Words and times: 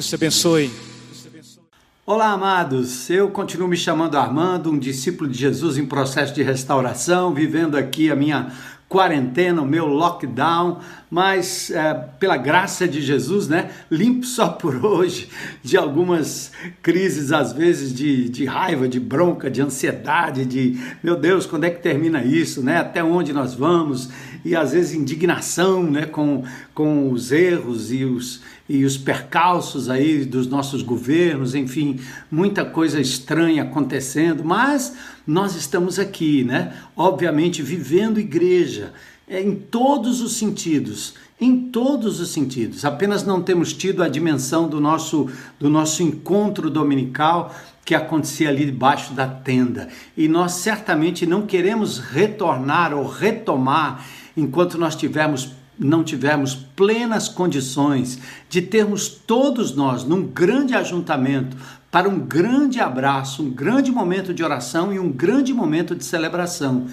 Deus 0.00 0.08
te 0.08 0.14
abençoe. 0.14 0.70
Olá, 2.06 2.30
amados. 2.30 3.10
Eu 3.10 3.28
continuo 3.28 3.68
me 3.68 3.76
chamando 3.76 4.16
Armando, 4.16 4.70
um 4.70 4.78
discípulo 4.78 5.28
de 5.28 5.36
Jesus 5.36 5.76
em 5.76 5.84
processo 5.84 6.32
de 6.32 6.42
restauração, 6.42 7.34
vivendo 7.34 7.76
aqui 7.76 8.10
a 8.10 8.16
minha 8.16 8.50
quarentena, 8.88 9.60
o 9.62 9.66
meu 9.66 9.86
lockdown, 9.86 10.80
mas 11.08 11.70
é, 11.70 11.94
pela 12.18 12.36
graça 12.36 12.88
de 12.88 13.00
Jesus, 13.00 13.46
né, 13.46 13.70
limpo 13.90 14.24
só 14.24 14.48
por 14.48 14.84
hoje 14.84 15.28
de 15.62 15.76
algumas 15.76 16.50
crises, 16.82 17.30
às 17.30 17.52
vezes 17.52 17.94
de, 17.94 18.28
de 18.28 18.46
raiva, 18.46 18.88
de 18.88 18.98
bronca, 18.98 19.50
de 19.50 19.60
ansiedade, 19.62 20.44
de 20.44 20.76
meu 21.04 21.14
Deus, 21.14 21.46
quando 21.46 21.64
é 21.64 21.70
que 21.70 21.80
termina 21.80 22.24
isso, 22.24 22.62
né, 22.62 22.78
até 22.78 23.04
onde 23.04 23.32
nós 23.32 23.54
vamos, 23.54 24.08
e 24.44 24.56
às 24.56 24.72
vezes 24.72 24.94
indignação 24.94 25.82
né, 25.82 26.06
com, 26.06 26.44
com 26.74 27.10
os 27.10 27.32
erros 27.32 27.92
e 27.92 28.04
os, 28.04 28.40
e 28.68 28.84
os 28.84 28.96
percalços 28.96 29.90
aí 29.90 30.24
dos 30.24 30.46
nossos 30.46 30.82
governos, 30.82 31.54
enfim, 31.54 31.98
muita 32.30 32.64
coisa 32.64 33.00
estranha 33.00 33.62
acontecendo, 33.62 34.44
mas 34.44 34.94
nós 35.26 35.54
estamos 35.54 35.98
aqui, 35.98 36.44
né? 36.44 36.72
Obviamente 36.96 37.62
vivendo 37.62 38.20
igreja 38.20 38.92
é, 39.28 39.40
em 39.40 39.54
todos 39.54 40.20
os 40.20 40.34
sentidos, 40.34 41.14
em 41.40 41.70
todos 41.70 42.20
os 42.20 42.30
sentidos. 42.30 42.84
Apenas 42.84 43.24
não 43.24 43.40
temos 43.40 43.72
tido 43.72 44.02
a 44.02 44.08
dimensão 44.08 44.68
do 44.68 44.80
nosso 44.80 45.28
do 45.58 45.70
nosso 45.70 46.02
encontro 46.02 46.68
dominical 46.68 47.54
que 47.84 47.94
acontecia 47.94 48.48
ali 48.48 48.66
debaixo 48.66 49.14
da 49.14 49.26
tenda. 49.26 49.88
E 50.16 50.28
nós 50.28 50.52
certamente 50.52 51.26
não 51.26 51.46
queremos 51.46 51.98
retornar 51.98 52.94
ou 52.94 53.06
retomar 53.06 54.06
enquanto 54.40 54.78
nós 54.78 54.96
tivermos 54.96 55.52
não 55.78 56.04
tivermos 56.04 56.54
plenas 56.54 57.26
condições 57.26 58.18
de 58.50 58.60
termos 58.60 59.08
todos 59.08 59.74
nós 59.74 60.04
num 60.04 60.26
grande 60.26 60.74
ajuntamento 60.74 61.56
para 61.90 62.06
um 62.06 62.18
grande 62.18 62.78
abraço, 62.78 63.42
um 63.42 63.50
grande 63.50 63.90
momento 63.90 64.34
de 64.34 64.44
oração 64.44 64.92
e 64.92 64.98
um 64.98 65.10
grande 65.10 65.54
momento 65.54 65.94
de 65.96 66.04
celebração. 66.04 66.86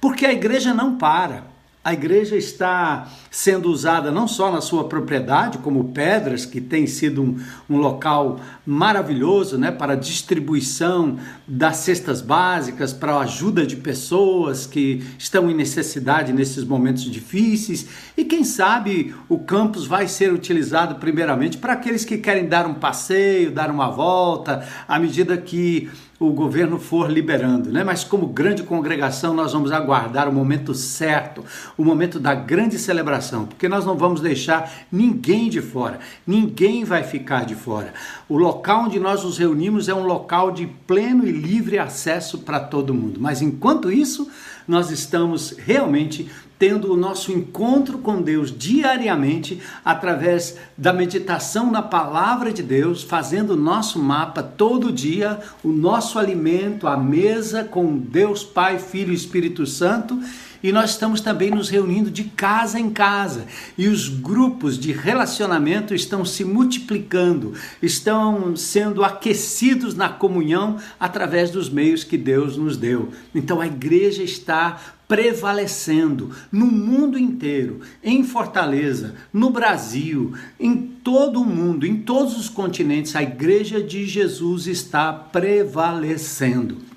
Porque 0.00 0.24
a 0.24 0.32
igreja 0.32 0.72
não 0.72 0.96
para. 0.96 1.44
A 1.82 1.94
igreja 1.94 2.36
está 2.36 3.08
sendo 3.30 3.70
usada 3.70 4.10
não 4.10 4.28
só 4.28 4.52
na 4.52 4.60
sua 4.60 4.84
propriedade, 4.84 5.56
como 5.56 5.92
Pedras, 5.94 6.44
que 6.44 6.60
tem 6.60 6.86
sido 6.86 7.22
um, 7.22 7.40
um 7.70 7.78
local 7.78 8.38
maravilhoso 8.66 9.56
né, 9.56 9.70
para 9.70 9.94
distribuição 9.94 11.18
das 11.48 11.78
cestas 11.78 12.20
básicas, 12.20 12.92
para 12.92 13.14
a 13.14 13.20
ajuda 13.20 13.66
de 13.66 13.76
pessoas 13.76 14.66
que 14.66 15.02
estão 15.18 15.50
em 15.50 15.54
necessidade 15.54 16.34
nesses 16.34 16.64
momentos 16.64 17.04
difíceis. 17.04 17.88
E 18.14 18.26
quem 18.26 18.44
sabe 18.44 19.14
o 19.26 19.38
campus 19.38 19.86
vai 19.86 20.06
ser 20.06 20.34
utilizado 20.34 20.96
primeiramente 20.96 21.56
para 21.56 21.72
aqueles 21.72 22.04
que 22.04 22.18
querem 22.18 22.46
dar 22.46 22.66
um 22.66 22.74
passeio, 22.74 23.50
dar 23.50 23.70
uma 23.70 23.88
volta, 23.88 24.68
à 24.86 24.98
medida 24.98 25.34
que 25.38 25.88
o 26.20 26.30
governo 26.34 26.78
for 26.78 27.10
liberando, 27.10 27.72
né? 27.72 27.82
Mas 27.82 28.04
como 28.04 28.26
grande 28.26 28.62
congregação, 28.62 29.32
nós 29.32 29.54
vamos 29.54 29.72
aguardar 29.72 30.28
o 30.28 30.32
momento 30.32 30.74
certo, 30.74 31.42
o 31.78 31.82
momento 31.82 32.20
da 32.20 32.34
grande 32.34 32.78
celebração, 32.78 33.46
porque 33.46 33.66
nós 33.66 33.86
não 33.86 33.96
vamos 33.96 34.20
deixar 34.20 34.70
ninguém 34.92 35.48
de 35.48 35.62
fora, 35.62 35.98
ninguém 36.26 36.84
vai 36.84 37.02
ficar 37.02 37.46
de 37.46 37.54
fora. 37.54 37.94
O 38.30 38.38
local 38.38 38.84
onde 38.84 39.00
nós 39.00 39.24
nos 39.24 39.38
reunimos 39.38 39.88
é 39.88 39.94
um 39.94 40.04
local 40.04 40.52
de 40.52 40.64
pleno 40.86 41.26
e 41.26 41.32
livre 41.32 41.80
acesso 41.80 42.38
para 42.38 42.60
todo 42.60 42.94
mundo. 42.94 43.18
Mas 43.20 43.42
enquanto 43.42 43.90
isso, 43.90 44.30
nós 44.68 44.88
estamos 44.92 45.56
realmente 45.58 46.30
tendo 46.56 46.92
o 46.92 46.96
nosso 46.96 47.32
encontro 47.32 47.98
com 47.98 48.22
Deus 48.22 48.56
diariamente 48.56 49.60
através 49.84 50.56
da 50.78 50.92
meditação 50.92 51.72
na 51.72 51.82
palavra 51.82 52.52
de 52.52 52.62
Deus, 52.62 53.02
fazendo 53.02 53.54
o 53.54 53.56
nosso 53.56 53.98
mapa 53.98 54.44
todo 54.44 54.92
dia, 54.92 55.40
o 55.64 55.68
nosso 55.68 56.16
alimento, 56.16 56.86
a 56.86 56.96
mesa 56.96 57.64
com 57.64 57.96
Deus 57.98 58.44
Pai, 58.44 58.78
Filho 58.78 59.10
e 59.10 59.16
Espírito 59.16 59.66
Santo. 59.66 60.16
E 60.62 60.72
nós 60.72 60.90
estamos 60.90 61.20
também 61.20 61.50
nos 61.50 61.68
reunindo 61.68 62.10
de 62.10 62.24
casa 62.24 62.78
em 62.78 62.90
casa. 62.90 63.46
E 63.78 63.88
os 63.88 64.08
grupos 64.08 64.78
de 64.78 64.92
relacionamento 64.92 65.94
estão 65.94 66.24
se 66.24 66.44
multiplicando, 66.44 67.54
estão 67.82 68.54
sendo 68.56 69.02
aquecidos 69.02 69.94
na 69.94 70.08
comunhão 70.08 70.76
através 70.98 71.50
dos 71.50 71.70
meios 71.70 72.04
que 72.04 72.18
Deus 72.18 72.56
nos 72.56 72.76
deu. 72.76 73.10
Então 73.34 73.60
a 73.60 73.66
igreja 73.66 74.22
está 74.22 74.78
prevalecendo 75.10 76.30
no 76.52 76.66
mundo 76.66 77.18
inteiro, 77.18 77.80
em 78.00 78.22
Fortaleza, 78.22 79.16
no 79.32 79.50
Brasil, 79.50 80.34
em 80.58 80.76
todo 80.76 81.40
o 81.40 81.44
mundo, 81.44 81.84
em 81.84 81.96
todos 81.96 82.38
os 82.38 82.48
continentes, 82.48 83.16
a 83.16 83.22
Igreja 83.22 83.82
de 83.82 84.06
Jesus 84.06 84.68
está 84.68 85.12
prevalecendo. 85.12 86.89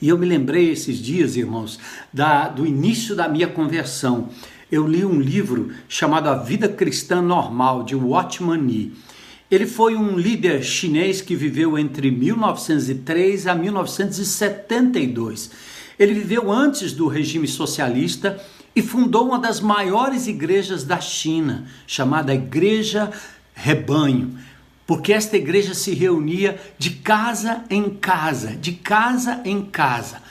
E 0.00 0.08
eu 0.08 0.18
me 0.18 0.26
lembrei 0.26 0.70
esses 0.70 0.98
dias, 0.98 1.36
irmãos, 1.36 1.78
da, 2.12 2.48
do 2.48 2.66
início 2.66 3.14
da 3.16 3.28
minha 3.28 3.48
conversão. 3.48 4.28
Eu 4.70 4.86
li 4.86 5.04
um 5.04 5.20
livro 5.20 5.70
chamado 5.88 6.28
A 6.28 6.36
Vida 6.36 6.68
Cristã 6.68 7.20
Normal, 7.22 7.82
de 7.82 7.94
Watchman 7.94 8.62
Nee. 8.62 8.92
Ele 9.50 9.66
foi 9.66 9.96
um 9.96 10.16
líder 10.18 10.62
chinês 10.62 11.22
que 11.22 11.34
viveu 11.34 11.78
entre 11.78 12.10
1903 12.10 13.46
a 13.46 13.54
1972 13.54 15.50
ele 15.98 16.14
viveu 16.14 16.50
antes 16.50 16.92
do 16.92 17.08
regime 17.08 17.48
socialista 17.48 18.40
e 18.74 18.80
fundou 18.80 19.26
uma 19.26 19.38
das 19.38 19.60
maiores 19.60 20.28
igrejas 20.28 20.84
da 20.84 21.00
China, 21.00 21.66
chamada 21.86 22.32
Igreja 22.32 23.10
Rebanho, 23.52 24.38
porque 24.88 25.12
esta 25.12 25.36
igreja 25.36 25.72
se 25.74 25.92
reunia 25.92 26.58
de 26.78 26.88
casa 26.88 27.62
em 27.68 27.90
casa, 27.90 28.56
de 28.56 28.72
casa 28.72 29.42
em 29.44 29.60
casa. 29.60 30.22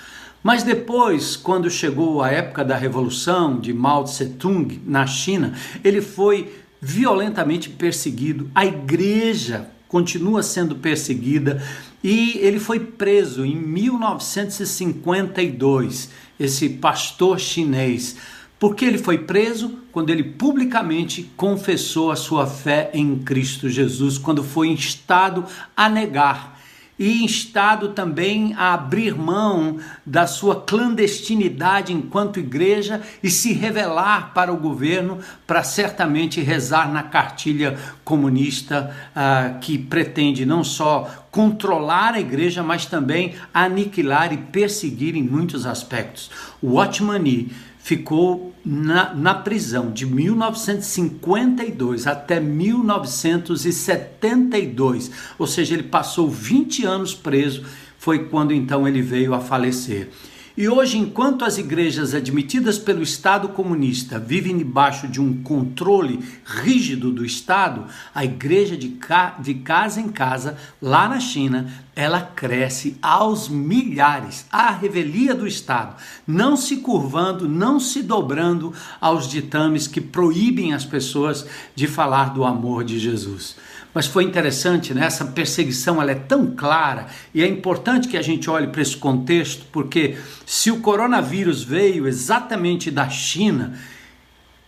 Mas 0.42 0.64
depois, 0.64 1.36
quando 1.36 1.70
chegou 1.70 2.24
a 2.24 2.32
época 2.32 2.66
da 2.66 2.76
revolução 2.76 3.60
de 3.60 3.72
Mao 3.72 4.04
Tse-tung 4.04 4.82
na 4.84 5.06
China, 5.06 5.54
ele 5.84 6.02
foi 6.02 6.52
violentamente 6.82 7.70
perseguido. 7.70 8.50
A 8.56 8.66
igreja 8.66 9.70
continua 9.88 10.42
sendo 10.42 10.78
perseguida 10.78 11.62
e 12.04 12.40
ele 12.40 12.60
foi 12.60 12.80
preso 12.80 13.46
em 13.46 13.56
1952, 13.56 16.10
esse 16.40 16.68
pastor 16.68 17.40
chinês. 17.40 18.16
Por 18.58 18.74
que 18.74 18.86
ele 18.86 18.98
foi 18.98 19.20
preso? 19.20 19.78
Quando 19.98 20.12
ele 20.12 20.24
publicamente 20.24 21.24
confessou 21.36 22.12
a 22.12 22.16
sua 22.16 22.46
fé 22.46 22.92
em 22.94 23.18
Cristo 23.18 23.68
Jesus, 23.68 24.20
quando 24.20 24.44
foi 24.44 24.68
instado 24.68 25.44
a 25.76 25.90
negar 25.90 26.60
e 27.00 27.24
instado 27.24 27.90
também 27.90 28.54
a 28.56 28.76
abrir 28.76 29.16
mão 29.16 29.80
da 30.06 30.28
sua 30.28 30.62
clandestinidade 30.62 31.94
enquanto 31.94 32.40
igreja 32.40 33.02
e 33.24 33.30
se 33.32 33.54
revelar 33.54 34.36
para 34.36 34.54
o 34.54 34.58
governo 34.58 35.18
para 35.48 35.64
certamente 35.64 36.42
rezar 36.42 36.94
na 36.94 37.02
cartilha 37.02 37.76
comunista 38.06 38.96
ah, 39.16 39.58
que 39.60 39.80
pretende 39.80 40.46
não 40.46 40.64
só 40.64 41.26
controlar 41.32 42.14
a 42.14 42.20
igreja, 42.20 42.62
mas 42.62 42.86
também 42.86 43.34
aniquilar 43.52 44.32
e 44.32 44.38
perseguir 44.38 45.16
em 45.16 45.24
muitos 45.24 45.66
aspectos. 45.66 46.30
O 46.62 46.74
Watchman 46.74 47.18
Nee 47.18 47.52
ficou 47.88 48.54
na, 48.66 49.14
na 49.14 49.34
prisão 49.34 49.90
de 49.90 50.06
1952 50.06 52.06
até 52.06 52.38
1972, 52.38 55.10
ou 55.40 55.48
seja, 55.48 55.74
ele 55.74 55.84
passou 55.84 56.30
20 56.30 56.84
anos 56.84 57.14
preso, 57.14 57.64
foi 57.98 58.26
quando 58.26 58.54
então 58.54 58.86
ele 58.86 59.02
veio 59.02 59.34
a 59.34 59.40
falecer. 59.40 60.10
E 60.58 60.68
hoje, 60.68 60.98
enquanto 60.98 61.46
as 61.46 61.60
igrejas 61.60 62.16
admitidas 62.16 62.80
pelo 62.80 63.04
Estado 63.04 63.50
comunista 63.50 64.18
vivem 64.18 64.58
debaixo 64.58 65.08
de 65.08 65.22
um 65.22 65.44
controle 65.44 66.20
rígido 66.44 67.12
do 67.12 67.24
Estado, 67.24 67.86
a 68.14 68.26
igreja 68.26 68.76
de, 68.76 68.90
ca 68.90 69.38
de 69.40 69.54
casa 69.54 70.02
em 70.02 70.10
casa, 70.10 70.58
lá 70.82 71.08
na 71.08 71.20
China, 71.20 71.72
ela 71.96 72.22
cresce 72.22 72.98
aos 73.04 73.48
milhares, 73.48 74.48
à 74.52 74.72
revelia 74.72 75.36
do 75.36 75.46
Estado, 75.46 75.96
não 76.26 76.58
se 76.58 76.78
curvando, 76.78 77.48
não 77.48 77.80
se 77.80 78.02
dobrando 78.02 78.74
aos 79.00 79.30
ditames 79.30 79.86
que 79.86 80.02
proíbem 80.02 80.74
as 80.74 80.84
pessoas 80.84 81.46
de 81.76 81.86
falar 81.86 82.34
do 82.34 82.44
amor 82.44 82.84
de 82.84 82.98
Jesus. 82.98 83.56
Mas 83.98 84.06
foi 84.06 84.26
interessante, 84.26 84.94
né? 84.94 85.08
essa 85.08 85.26
perseguição 85.26 86.00
ela 86.00 86.12
é 86.12 86.14
tão 86.14 86.54
clara 86.56 87.08
e 87.34 87.42
é 87.42 87.48
importante 87.48 88.08
que 88.08 88.16
a 88.16 88.22
gente 88.22 88.48
olhe 88.48 88.68
para 88.68 88.84
esse 88.84 88.96
contexto, 88.96 89.66
porque 89.72 90.16
se 90.46 90.70
o 90.70 90.82
coronavírus 90.82 91.64
veio 91.64 92.08
exatamente 92.08 92.92
da 92.92 93.10
China, 93.10 93.74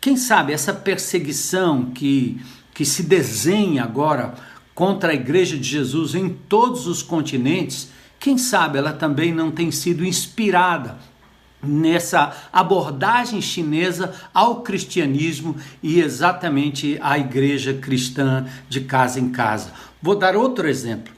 quem 0.01 0.17
sabe 0.17 0.51
essa 0.51 0.73
perseguição 0.73 1.91
que, 1.91 2.41
que 2.73 2.83
se 2.83 3.03
desenha 3.03 3.83
agora 3.83 4.33
contra 4.73 5.11
a 5.11 5.13
Igreja 5.13 5.55
de 5.55 5.69
Jesus 5.69 6.15
em 6.15 6.29
todos 6.29 6.87
os 6.87 7.03
continentes, 7.03 7.91
quem 8.19 8.35
sabe 8.35 8.79
ela 8.79 8.93
também 8.93 9.31
não 9.31 9.51
tem 9.51 9.69
sido 9.69 10.03
inspirada 10.03 10.97
nessa 11.61 12.35
abordagem 12.51 13.41
chinesa 13.41 14.13
ao 14.33 14.61
cristianismo 14.61 15.55
e 15.83 15.99
exatamente 15.99 16.97
à 17.01 17.17
igreja 17.17 17.73
cristã 17.73 18.45
de 18.67 18.81
casa 18.81 19.19
em 19.19 19.29
casa. 19.29 19.71
Vou 20.01 20.15
dar 20.15 20.35
outro 20.35 20.67
exemplo. 20.67 21.13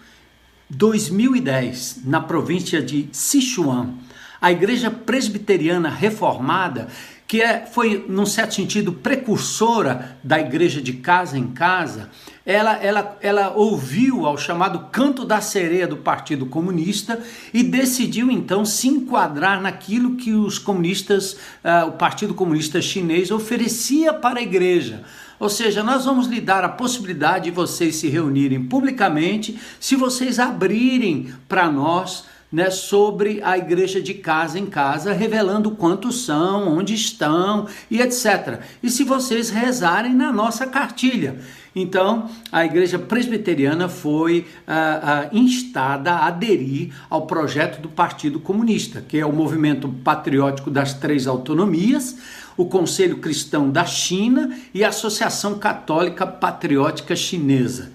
2010, 0.70 2.02
na 2.06 2.22
província 2.22 2.82
de 2.82 3.10
Sichuan, 3.12 3.96
a 4.42 4.52
igreja 4.52 4.90
presbiteriana 4.90 5.90
reformada 5.90 6.88
que 7.32 7.42
é, 7.42 7.66
foi, 7.66 8.06
num 8.10 8.26
certo 8.26 8.56
sentido, 8.56 8.92
precursora 8.92 10.18
da 10.22 10.38
igreja 10.38 10.82
de 10.82 10.92
casa 10.92 11.38
em 11.38 11.48
casa, 11.48 12.10
ela, 12.46 12.74
ela, 12.78 13.18
ela 13.22 13.54
ouviu 13.56 14.26
ao 14.26 14.38
chamado 14.38 14.88
canto 14.92 15.24
da 15.24 15.40
sereia 15.42 15.88
do 15.88 15.98
Partido 15.98 16.46
Comunista 16.46 17.20
e 17.54 17.62
decidiu 17.62 18.32
então 18.32 18.66
se 18.66 18.88
enquadrar 18.88 19.62
naquilo 19.62 20.16
que 20.16 20.34
os 20.34 20.58
comunistas, 20.58 21.34
uh, 21.34 21.88
o 21.88 21.92
Partido 21.92 22.34
Comunista 22.34 22.82
Chinês 22.82 23.30
oferecia 23.30 24.14
para 24.14 24.40
a 24.40 24.44
igreja. 24.44 25.04
Ou 25.40 25.50
seja, 25.50 25.84
nós 25.84 26.06
vamos 26.06 26.28
lhe 26.28 26.40
dar 26.40 26.64
a 26.64 26.70
possibilidade 26.70 27.46
de 27.46 27.52
vocês 27.52 27.96
se 27.96 28.08
reunirem 28.08 28.64
publicamente 28.64 29.60
se 29.80 29.96
vocês 29.96 30.38
abrirem 30.40 31.34
para 31.48 31.72
nós 31.72 32.26
né, 32.52 32.70
sobre 32.70 33.42
a 33.44 33.58
igreja 33.58 34.02
de 34.02 34.14
casa 34.14 34.60
em 34.60 34.66
casa, 34.66 35.14
revelando 35.14 35.72
quantos 35.72 36.26
são, 36.26 36.68
onde 36.68 36.94
estão 36.94 37.68
e 37.90 38.02
etc. 38.02 38.60
E 38.84 38.90
se 38.90 39.04
vocês 39.04 39.50
rezarem 39.50 40.14
na 40.14 40.32
nossa 40.32 40.68
cartilha. 40.68 41.40
Então, 41.74 42.30
a 42.52 42.66
igreja 42.66 43.00
presbiteriana 43.00 43.88
foi 43.88 44.46
ah, 44.68 45.00
ah, 45.04 45.30
instada 45.32 46.12
a 46.12 46.28
aderir 46.28 46.94
ao 47.10 47.26
projeto 47.26 47.82
do 47.82 47.88
Partido 47.88 48.42
Comunista, 48.42 49.02
que 49.08 49.18
é 49.18 49.26
o 49.26 49.32
movimento 49.32 49.88
patriótico 49.88 50.70
das 50.70 50.94
três 50.94 51.28
autonomias, 51.28 52.18
o 52.58 52.66
Conselho 52.66 53.20
Cristão 53.20 53.70
da 53.70 53.86
China 53.86 54.54
e 54.74 54.84
a 54.84 54.90
Associação 54.90 55.58
Católica 55.58 56.28
Patriótica 56.28 57.16
Chinesa. 57.16 57.94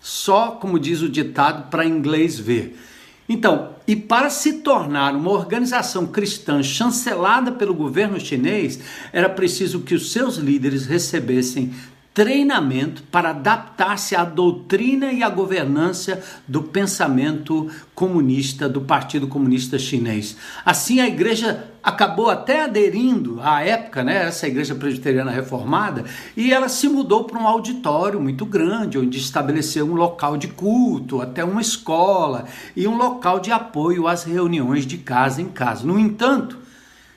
Só, 0.00 0.52
como 0.52 0.78
diz 0.78 1.02
o 1.02 1.08
ditado, 1.08 1.68
para 1.68 1.84
inglês 1.84 2.38
ver. 2.38 2.78
Então, 3.28 3.74
e 3.86 3.94
para 3.94 4.30
se 4.30 4.54
tornar 4.60 5.14
uma 5.14 5.30
organização 5.30 6.06
cristã 6.06 6.62
chancelada 6.62 7.52
pelo 7.52 7.74
governo 7.74 8.18
chinês, 8.18 8.80
era 9.12 9.28
preciso 9.28 9.80
que 9.80 9.94
os 9.94 10.12
seus 10.12 10.36
líderes 10.36 10.86
recebessem 10.86 11.74
treinamento 12.18 13.04
para 13.12 13.30
adaptar-se 13.30 14.16
à 14.16 14.24
doutrina 14.24 15.12
e 15.12 15.22
à 15.22 15.28
governança 15.30 16.20
do 16.48 16.64
pensamento 16.64 17.70
comunista 17.94 18.68
do 18.68 18.80
Partido 18.80 19.28
Comunista 19.28 19.78
Chinês. 19.78 20.36
Assim, 20.64 20.98
a 20.98 21.06
igreja 21.06 21.70
acabou 21.80 22.28
até 22.28 22.64
aderindo 22.64 23.38
à 23.40 23.62
época, 23.62 24.02
né, 24.02 24.26
essa 24.26 24.48
igreja 24.48 24.74
presbiteriana 24.74 25.30
reformada, 25.30 26.06
e 26.36 26.52
ela 26.52 26.68
se 26.68 26.88
mudou 26.88 27.22
para 27.22 27.38
um 27.38 27.46
auditório 27.46 28.20
muito 28.20 28.44
grande, 28.44 28.98
onde 28.98 29.16
estabeleceu 29.16 29.86
um 29.86 29.94
local 29.94 30.36
de 30.36 30.48
culto, 30.48 31.22
até 31.22 31.44
uma 31.44 31.60
escola 31.60 32.46
e 32.74 32.88
um 32.88 32.96
local 32.96 33.38
de 33.38 33.52
apoio 33.52 34.08
às 34.08 34.24
reuniões 34.24 34.84
de 34.84 34.98
casa 34.98 35.40
em 35.40 35.46
casa. 35.46 35.86
No 35.86 35.96
entanto, 35.96 36.58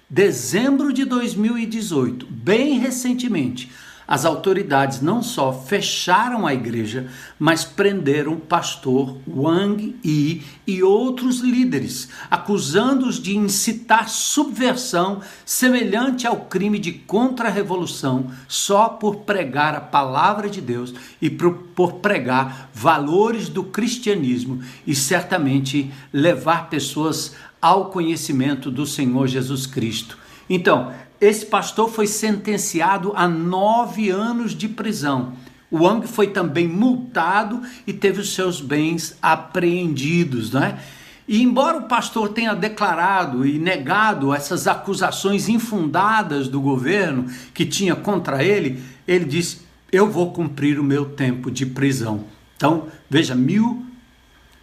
dezembro 0.07 0.94
de 0.94 1.06
2018, 1.06 2.27
bem 2.30 2.77
recentemente, 2.77 3.71
as 4.07 4.25
autoridades 4.25 5.01
não 5.01 5.21
só 5.24 5.53
fecharam 5.53 6.45
a 6.45 6.53
igreja, 6.53 7.07
mas 7.39 7.63
prenderam 7.63 8.33
o 8.33 8.39
pastor 8.39 9.18
Wang 9.27 9.95
Yi 10.03 10.44
e 10.68 10.83
outros 10.83 11.39
líderes, 11.39 12.09
acusando-os 12.30 13.21
de 13.21 13.36
incitar 13.36 14.09
subversão 14.09 15.21
semelhante 15.45 16.27
ao 16.27 16.42
crime 16.42 16.80
de 16.80 16.92
contra-revolução 16.92 18.31
só 18.48 18.89
por 18.89 19.18
pregar 19.18 19.75
a 19.75 19.81
palavra 19.81 20.50
de 20.50 20.62
Deus 20.62 20.94
e 21.21 21.30
por 21.30 21.94
pregar 21.94 22.69
valores 22.74 23.50
do 23.50 23.63
cristianismo 23.63 24.62
e 24.86 24.95
certamente 24.95 25.92
levar 26.12 26.69
pessoas 26.69 27.36
ao 27.62 27.92
conhecimento 27.92 28.71
do 28.71 28.86
Senhor 28.86 29.27
Jesus 29.27 29.65
Cristo. 29.68 30.18
Então, 30.50 30.92
esse 31.21 31.45
pastor 31.45 31.88
foi 31.91 32.07
sentenciado 32.07 33.13
a 33.15 33.27
nove 33.27 34.09
anos 34.09 34.56
de 34.56 34.68
prisão. 34.68 35.33
O 35.69 35.83
Wang 35.83 36.07
foi 36.07 36.27
também 36.27 36.68
multado 36.68 37.62
e 37.85 37.94
teve 37.94 38.19
os 38.19 38.33
seus 38.33 38.59
bens 38.59 39.15
apreendidos, 39.21 40.51
não 40.51 40.63
é? 40.63 40.79
E 41.27 41.44
embora 41.44 41.77
o 41.77 41.83
pastor 41.83 42.29
tenha 42.29 42.56
declarado 42.56 43.45
e 43.45 43.59
negado 43.59 44.33
essas 44.33 44.68
acusações 44.68 45.47
infundadas 45.47 46.47
do 46.47 46.59
governo 46.59 47.27
que 47.53 47.65
tinha 47.65 47.95
contra 47.95 48.44
ele, 48.44 48.83
ele 49.07 49.24
disse: 49.24 49.62
Eu 49.91 50.09
vou 50.09 50.33
cumprir 50.33 50.79
o 50.79 50.83
meu 50.83 51.06
tempo 51.06 51.51
de 51.51 51.65
prisão. 51.67 52.25
Então, 52.57 52.88
veja, 53.09 53.35
mil, 53.35 53.85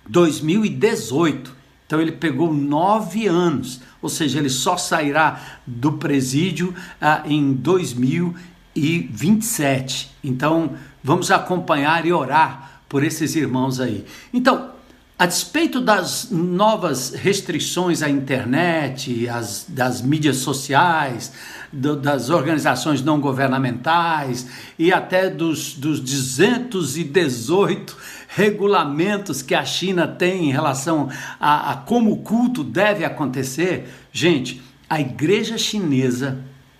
2018. 0.08 1.56
Então, 1.86 2.02
ele 2.02 2.12
pegou 2.12 2.52
nove 2.52 3.26
anos 3.26 3.80
ou 4.00 4.08
seja, 4.08 4.38
ele 4.38 4.50
só 4.50 4.76
sairá 4.76 5.58
do 5.66 5.92
presídio 5.92 6.74
ah, 7.00 7.22
em 7.24 7.52
2027. 7.52 10.10
Então, 10.22 10.74
vamos 11.02 11.30
acompanhar 11.30 12.04
e 12.06 12.12
orar 12.12 12.82
por 12.88 13.02
esses 13.04 13.36
irmãos 13.36 13.80
aí. 13.80 14.04
Então, 14.32 14.70
a 15.18 15.26
despeito 15.26 15.80
das 15.80 16.30
novas 16.30 17.12
restrições 17.12 18.02
à 18.02 18.08
internet, 18.08 19.28
as, 19.28 19.66
das 19.68 20.00
mídias 20.00 20.36
sociais, 20.36 21.32
do, 21.72 21.96
das 21.96 22.30
organizações 22.30 23.02
não 23.02 23.20
governamentais 23.20 24.46
e 24.78 24.92
até 24.92 25.28
dos, 25.28 25.74
dos 25.74 25.98
218 26.00 27.96
regulamentos 28.38 29.42
que 29.42 29.52
a 29.52 29.64
China 29.64 30.06
tem 30.06 30.48
em 30.48 30.52
relação 30.52 31.10
a, 31.40 31.72
a 31.72 31.76
como 31.76 32.12
o 32.12 32.18
culto 32.18 32.62
deve 32.62 33.04
acontecer, 33.04 33.88
gente, 34.12 34.62
a 34.88 35.00
igreja 35.00 35.58
chinesa, 35.58 36.38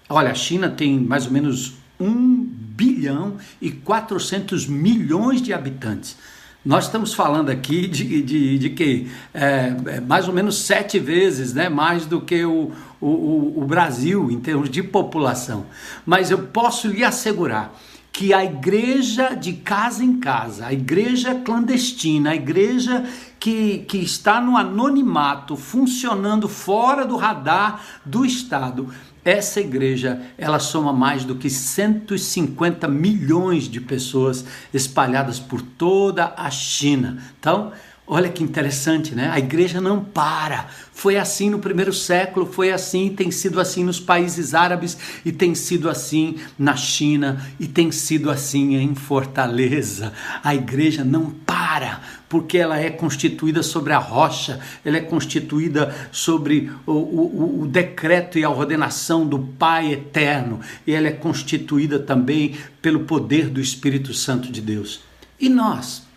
olha, 0.08 0.30
a 0.30 0.36
China 0.36 0.70
tem 0.70 1.00
mais 1.00 1.26
ou 1.26 1.32
menos 1.32 1.74
1 1.98 2.44
bilhão 2.44 3.38
e 3.60 3.72
400 3.72 4.68
milhões 4.68 5.42
de 5.42 5.52
habitantes. 5.52 6.16
Nós 6.64 6.84
estamos 6.84 7.12
falando 7.12 7.50
aqui 7.50 7.88
de, 7.88 8.22
de, 8.22 8.58
de 8.58 8.70
que 8.70 9.08
é, 9.34 9.74
é, 9.86 10.00
mais 10.00 10.28
ou 10.28 10.34
menos 10.34 10.58
sete 10.58 11.00
vezes 11.00 11.54
né, 11.54 11.68
mais 11.68 12.06
do 12.06 12.20
que 12.20 12.44
o, 12.44 12.70
o, 13.00 13.54
o 13.56 13.64
Brasil 13.66 14.30
em 14.30 14.38
termos 14.38 14.70
de 14.70 14.80
população. 14.80 15.66
Mas 16.06 16.30
eu 16.30 16.38
posso 16.38 16.86
lhe 16.86 17.02
assegurar 17.02 17.74
que 18.18 18.34
a 18.34 18.44
igreja 18.44 19.32
de 19.32 19.52
casa 19.52 20.02
em 20.02 20.18
casa, 20.18 20.66
a 20.66 20.72
igreja 20.72 21.36
clandestina, 21.36 22.30
a 22.30 22.34
igreja 22.34 23.04
que, 23.38 23.84
que 23.86 23.98
está 23.98 24.40
no 24.40 24.56
anonimato, 24.56 25.56
funcionando 25.56 26.48
fora 26.48 27.06
do 27.06 27.14
radar 27.14 27.80
do 28.04 28.24
Estado, 28.24 28.88
essa 29.24 29.60
igreja, 29.60 30.20
ela 30.36 30.58
soma 30.58 30.92
mais 30.92 31.24
do 31.24 31.36
que 31.36 31.48
150 31.48 32.88
milhões 32.88 33.68
de 33.68 33.80
pessoas 33.80 34.44
espalhadas 34.74 35.38
por 35.38 35.62
toda 35.62 36.34
a 36.36 36.50
China. 36.50 37.22
Então, 37.38 37.70
Olha 38.10 38.30
que 38.30 38.42
interessante, 38.42 39.14
né? 39.14 39.28
A 39.30 39.38
igreja 39.38 39.82
não 39.82 40.02
para. 40.02 40.68
Foi 40.94 41.18
assim 41.18 41.50
no 41.50 41.58
primeiro 41.58 41.92
século, 41.92 42.46
foi 42.46 42.72
assim, 42.72 43.10
tem 43.10 43.30
sido 43.30 43.60
assim 43.60 43.84
nos 43.84 44.00
países 44.00 44.54
árabes 44.54 44.96
e 45.26 45.30
tem 45.30 45.54
sido 45.54 45.90
assim 45.90 46.36
na 46.58 46.74
China 46.74 47.46
e 47.60 47.66
tem 47.66 47.92
sido 47.92 48.30
assim 48.30 48.76
em 48.76 48.94
Fortaleza. 48.94 50.14
A 50.42 50.54
igreja 50.54 51.04
não 51.04 51.30
para, 51.30 52.00
porque 52.30 52.56
ela 52.56 52.80
é 52.80 52.88
constituída 52.88 53.62
sobre 53.62 53.92
a 53.92 53.98
rocha, 53.98 54.58
ela 54.82 54.96
é 54.96 55.02
constituída 55.02 55.94
sobre 56.10 56.72
o, 56.86 56.92
o, 56.92 57.60
o 57.60 57.66
decreto 57.66 58.38
e 58.38 58.44
a 58.44 58.48
ordenação 58.48 59.26
do 59.26 59.38
Pai 59.38 59.92
eterno, 59.92 60.60
e 60.86 60.94
ela 60.94 61.08
é 61.08 61.12
constituída 61.12 61.98
também 61.98 62.56
pelo 62.80 63.00
poder 63.00 63.50
do 63.50 63.60
Espírito 63.60 64.14
Santo 64.14 64.50
de 64.50 64.62
Deus. 64.62 65.02
E 65.38 65.50
nós? 65.50 66.07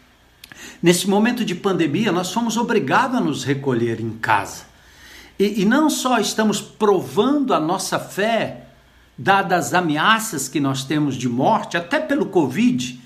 Nesse 0.81 1.09
momento 1.09 1.45
de 1.45 1.55
pandemia, 1.55 2.11
nós 2.11 2.31
fomos 2.31 2.57
obrigados 2.57 3.17
a 3.17 3.21
nos 3.21 3.43
recolher 3.43 3.99
em 3.99 4.11
casa. 4.11 4.63
E, 5.37 5.61
e 5.61 5.65
não 5.65 5.89
só 5.89 6.19
estamos 6.19 6.61
provando 6.61 7.53
a 7.53 7.59
nossa 7.59 7.99
fé, 7.99 8.67
dadas 9.17 9.67
as 9.67 9.73
ameaças 9.73 10.47
que 10.47 10.59
nós 10.59 10.83
temos 10.83 11.15
de 11.15 11.29
morte, 11.29 11.77
até 11.77 11.99
pelo 11.99 12.27
Covid, 12.27 12.99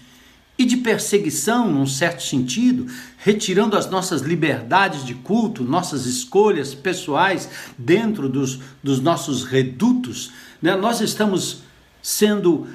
e 0.58 0.64
de 0.64 0.78
perseguição, 0.78 1.70
num 1.70 1.86
certo 1.86 2.24
sentido, 2.24 2.88
retirando 3.18 3.76
as 3.76 3.90
nossas 3.90 4.22
liberdades 4.22 5.06
de 5.06 5.14
culto, 5.14 5.64
nossas 5.64 6.06
escolhas 6.06 6.74
pessoais 6.74 7.50
dentro 7.78 8.30
dos, 8.30 8.60
dos 8.82 9.02
nossos 9.02 9.44
redutos, 9.44 10.32
né? 10.62 10.76
nós 10.76 11.02
estamos 11.02 11.64
sendo 12.02 12.68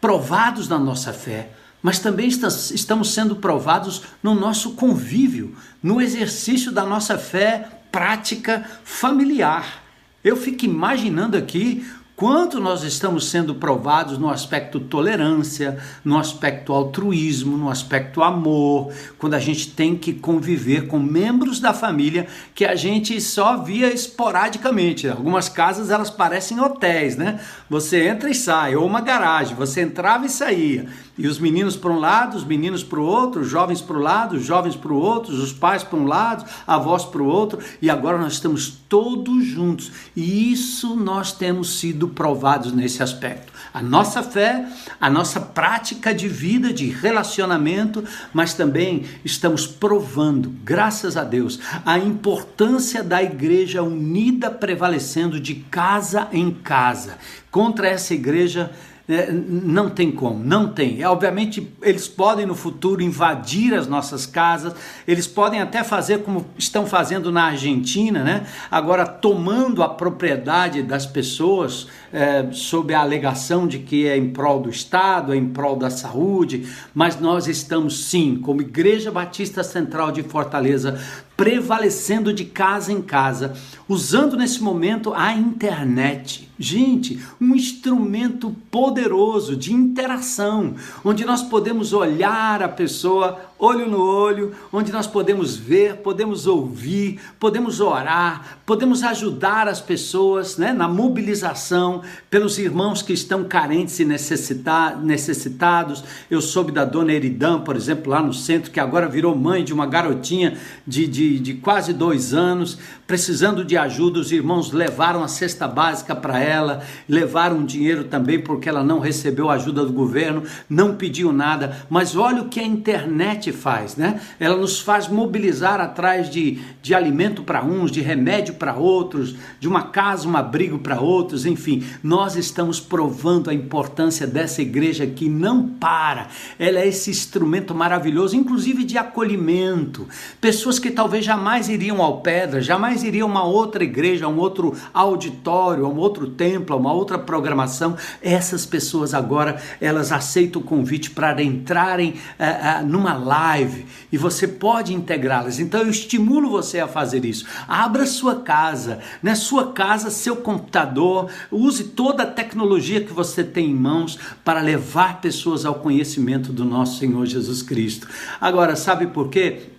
provados 0.00 0.66
na 0.66 0.78
nossa 0.78 1.12
fé 1.12 1.50
mas 1.82 1.98
também 1.98 2.28
estamos 2.28 3.14
sendo 3.14 3.36
provados 3.36 4.02
no 4.22 4.34
nosso 4.34 4.72
convívio, 4.72 5.56
no 5.82 6.00
exercício 6.00 6.70
da 6.70 6.84
nossa 6.84 7.16
fé 7.18 7.68
prática 7.90 8.68
familiar. 8.84 9.82
Eu 10.22 10.36
fico 10.36 10.64
imaginando 10.64 11.36
aqui 11.36 11.86
quanto 12.20 12.60
nós 12.60 12.82
estamos 12.82 13.30
sendo 13.30 13.54
provados 13.54 14.18
no 14.18 14.28
aspecto 14.28 14.78
tolerância, 14.78 15.78
no 16.04 16.18
aspecto 16.18 16.74
altruísmo, 16.74 17.56
no 17.56 17.70
aspecto 17.70 18.22
amor, 18.22 18.92
quando 19.16 19.32
a 19.32 19.38
gente 19.38 19.70
tem 19.70 19.96
que 19.96 20.12
conviver 20.12 20.86
com 20.86 20.98
membros 20.98 21.60
da 21.60 21.72
família 21.72 22.26
que 22.54 22.66
a 22.66 22.74
gente 22.74 23.18
só 23.22 23.56
via 23.56 23.90
esporadicamente. 23.90 25.08
Algumas 25.08 25.48
casas 25.48 25.88
elas 25.88 26.10
parecem 26.10 26.60
hotéis, 26.60 27.16
né? 27.16 27.40
Você 27.70 28.06
entra 28.08 28.28
e 28.28 28.34
sai, 28.34 28.76
ou 28.76 28.84
uma 28.84 29.00
garagem, 29.00 29.56
você 29.56 29.80
entrava 29.80 30.26
e 30.26 30.28
saía. 30.28 30.88
E 31.16 31.26
os 31.26 31.38
meninos 31.38 31.76
para 31.76 31.90
um 31.90 31.98
lado, 31.98 32.36
os 32.36 32.44
meninos 32.44 32.82
para 32.82 32.98
o 32.98 33.04
outro, 33.04 33.42
os 33.42 33.48
jovens 33.48 33.80
para 33.80 33.96
o 33.96 34.00
lado, 34.00 34.36
os 34.36 34.44
jovens 34.44 34.76
para 34.76 34.92
o 34.92 34.96
outro, 34.96 35.34
os 35.34 35.52
pais 35.52 35.82
para 35.82 35.98
um 35.98 36.06
lado, 36.06 36.44
avós 36.66 37.04
para 37.04 37.22
o 37.22 37.26
outro, 37.26 37.58
e 37.80 37.90
agora 37.90 38.16
nós 38.16 38.34
estamos 38.34 38.80
todos 38.88 39.44
juntos. 39.44 39.92
E 40.14 40.52
isso 40.52 40.96
nós 40.96 41.32
temos 41.32 41.78
sido 41.78 42.08
provados 42.08 42.72
nesse 42.72 43.02
aspecto. 43.02 43.52
A 43.72 43.80
nossa 43.80 44.22
fé, 44.22 44.66
a 45.00 45.08
nossa 45.08 45.40
prática 45.40 46.12
de 46.12 46.28
vida, 46.28 46.72
de 46.72 46.88
relacionamento, 46.88 48.04
mas 48.32 48.54
também 48.54 49.04
estamos 49.24 49.66
provando, 49.66 50.52
graças 50.64 51.16
a 51.16 51.22
Deus, 51.22 51.60
a 51.86 51.98
importância 51.98 53.04
da 53.04 53.22
igreja 53.22 53.82
unida 53.82 54.50
prevalecendo 54.50 55.38
de 55.38 55.54
casa 55.54 56.26
em 56.32 56.50
casa. 56.50 57.16
Contra 57.50 57.88
essa 57.88 58.12
igreja 58.12 58.72
é, 59.10 59.30
não 59.32 59.90
tem 59.90 60.10
como, 60.10 60.42
não 60.42 60.68
tem. 60.68 61.02
É, 61.02 61.08
obviamente, 61.08 61.68
eles 61.82 62.06
podem 62.06 62.46
no 62.46 62.54
futuro 62.54 63.02
invadir 63.02 63.74
as 63.74 63.86
nossas 63.86 64.24
casas, 64.24 64.72
eles 65.06 65.26
podem 65.26 65.60
até 65.60 65.82
fazer 65.82 66.22
como 66.22 66.46
estão 66.56 66.86
fazendo 66.86 67.32
na 67.32 67.44
Argentina, 67.44 68.22
né? 68.22 68.46
agora 68.70 69.04
tomando 69.04 69.82
a 69.82 69.88
propriedade 69.88 70.82
das 70.82 71.06
pessoas 71.06 71.88
é, 72.12 72.46
sob 72.52 72.94
a 72.94 73.00
alegação 73.00 73.66
de 73.66 73.80
que 73.80 74.06
é 74.06 74.16
em 74.16 74.30
prol 74.30 74.60
do 74.60 74.70
Estado, 74.70 75.32
é 75.32 75.36
em 75.36 75.48
prol 75.48 75.76
da 75.76 75.90
saúde, 75.90 76.68
mas 76.94 77.18
nós 77.18 77.48
estamos 77.48 78.06
sim, 78.06 78.36
como 78.36 78.60
Igreja 78.60 79.10
Batista 79.10 79.62
Central 79.62 80.12
de 80.12 80.22
Fortaleza, 80.22 81.00
prevalecendo 81.40 82.34
de 82.34 82.44
casa 82.44 82.92
em 82.92 83.00
casa, 83.00 83.54
usando 83.88 84.36
nesse 84.36 84.62
momento 84.62 85.14
a 85.14 85.32
internet. 85.32 86.50
Gente, 86.58 87.18
um 87.40 87.54
instrumento 87.54 88.54
poderoso 88.70 89.56
de 89.56 89.72
interação, 89.72 90.74
onde 91.02 91.24
nós 91.24 91.42
podemos 91.42 91.94
olhar 91.94 92.62
a 92.62 92.68
pessoa 92.68 93.40
olho 93.60 93.86
no 93.86 94.02
olho, 94.02 94.52
onde 94.72 94.90
nós 94.90 95.06
podemos 95.06 95.54
ver, 95.54 95.96
podemos 95.96 96.46
ouvir, 96.46 97.20
podemos 97.38 97.78
orar, 97.78 98.58
podemos 98.64 99.02
ajudar 99.02 99.68
as 99.68 99.80
pessoas 99.80 100.56
né, 100.56 100.72
na 100.72 100.88
mobilização 100.88 102.02
pelos 102.30 102.58
irmãos 102.58 103.02
que 103.02 103.12
estão 103.12 103.44
carentes 103.44 104.00
e 104.00 104.04
necessitados. 104.04 106.02
Eu 106.30 106.40
soube 106.40 106.72
da 106.72 106.86
dona 106.86 107.12
Eridã, 107.12 107.60
por 107.60 107.76
exemplo, 107.76 108.10
lá 108.10 108.22
no 108.22 108.32
centro, 108.32 108.70
que 108.70 108.80
agora 108.80 109.06
virou 109.06 109.36
mãe 109.36 109.62
de 109.62 109.74
uma 109.74 109.86
garotinha 109.86 110.56
de, 110.86 111.06
de, 111.06 111.38
de 111.38 111.54
quase 111.54 111.92
dois 111.92 112.32
anos, 112.32 112.78
precisando 113.06 113.62
de 113.62 113.76
ajuda. 113.76 114.20
Os 114.20 114.32
irmãos 114.32 114.72
levaram 114.72 115.22
a 115.22 115.28
cesta 115.28 115.68
básica 115.68 116.16
para 116.16 116.40
ela, 116.40 116.82
levaram 117.06 117.64
dinheiro 117.64 118.04
também, 118.04 118.40
porque 118.40 118.68
ela 118.68 118.82
não 118.82 119.00
recebeu 119.00 119.50
ajuda 119.50 119.84
do 119.84 119.92
governo, 119.92 120.44
não 120.68 120.94
pediu 120.94 121.30
nada. 121.30 121.84
Mas 121.90 122.16
olha 122.16 122.40
o 122.42 122.48
que 122.48 122.58
a 122.58 122.64
internet 122.64 123.49
faz, 123.52 123.96
né? 123.96 124.20
Ela 124.38 124.56
nos 124.56 124.80
faz 124.80 125.08
mobilizar 125.08 125.80
atrás 125.80 126.30
de, 126.30 126.60
de 126.82 126.94
alimento 126.94 127.42
para 127.42 127.64
uns, 127.64 127.90
de 127.90 128.00
remédio 128.00 128.54
para 128.54 128.74
outros, 128.74 129.34
de 129.58 129.68
uma 129.68 129.84
casa, 129.84 130.28
um 130.28 130.36
abrigo 130.36 130.78
para 130.78 131.00
outros, 131.00 131.46
enfim. 131.46 131.84
Nós 132.02 132.36
estamos 132.36 132.80
provando 132.80 133.50
a 133.50 133.54
importância 133.54 134.26
dessa 134.26 134.62
igreja 134.62 135.06
que 135.06 135.28
não 135.28 135.68
para. 135.68 136.28
Ela 136.58 136.80
é 136.80 136.88
esse 136.88 137.10
instrumento 137.10 137.74
maravilhoso, 137.74 138.36
inclusive 138.36 138.84
de 138.84 138.96
acolhimento. 138.98 140.08
Pessoas 140.40 140.78
que 140.78 140.90
talvez 140.90 141.24
jamais 141.24 141.68
iriam 141.68 142.02
ao 142.02 142.20
Pedra, 142.20 142.60
jamais 142.60 143.02
iriam 143.02 143.28
a 143.28 143.30
uma 143.30 143.44
outra 143.44 143.82
igreja, 143.84 144.26
a 144.26 144.28
um 144.28 144.38
outro 144.38 144.76
auditório, 144.92 145.84
a 145.84 145.88
um 145.88 145.96
outro 145.96 146.28
templo, 146.28 146.74
a 146.74 146.78
uma 146.78 146.92
outra 146.92 147.18
programação. 147.18 147.96
Essas 148.22 148.64
pessoas 148.66 149.14
agora, 149.14 149.60
elas 149.80 150.12
aceitam 150.12 150.60
o 150.62 150.64
convite 150.64 151.10
para 151.10 151.42
entrarem 151.42 152.10
uh, 152.10 152.82
uh, 152.82 152.86
numa 152.86 153.14
live 153.14 153.39
live 153.40 153.86
e 154.12 154.18
você 154.18 154.46
pode 154.46 154.92
integrá-las. 154.92 155.58
Então 155.58 155.80
eu 155.80 155.90
estimulo 155.90 156.50
você 156.50 156.78
a 156.78 156.86
fazer 156.86 157.24
isso. 157.24 157.46
Abra 157.66 158.06
sua 158.06 158.36
casa, 158.36 159.00
né? 159.22 159.34
Sua 159.34 159.72
casa, 159.72 160.10
seu 160.10 160.36
computador, 160.36 161.30
use 161.50 161.84
toda 161.84 162.24
a 162.24 162.30
tecnologia 162.30 163.00
que 163.00 163.12
você 163.12 163.42
tem 163.42 163.70
em 163.70 163.74
mãos 163.74 164.18
para 164.44 164.60
levar 164.60 165.20
pessoas 165.20 165.64
ao 165.64 165.76
conhecimento 165.76 166.52
do 166.52 166.64
nosso 166.64 166.98
Senhor 166.98 167.24
Jesus 167.24 167.62
Cristo. 167.62 168.06
Agora, 168.40 168.76
sabe 168.76 169.06
por 169.06 169.28
quê? 169.28 169.70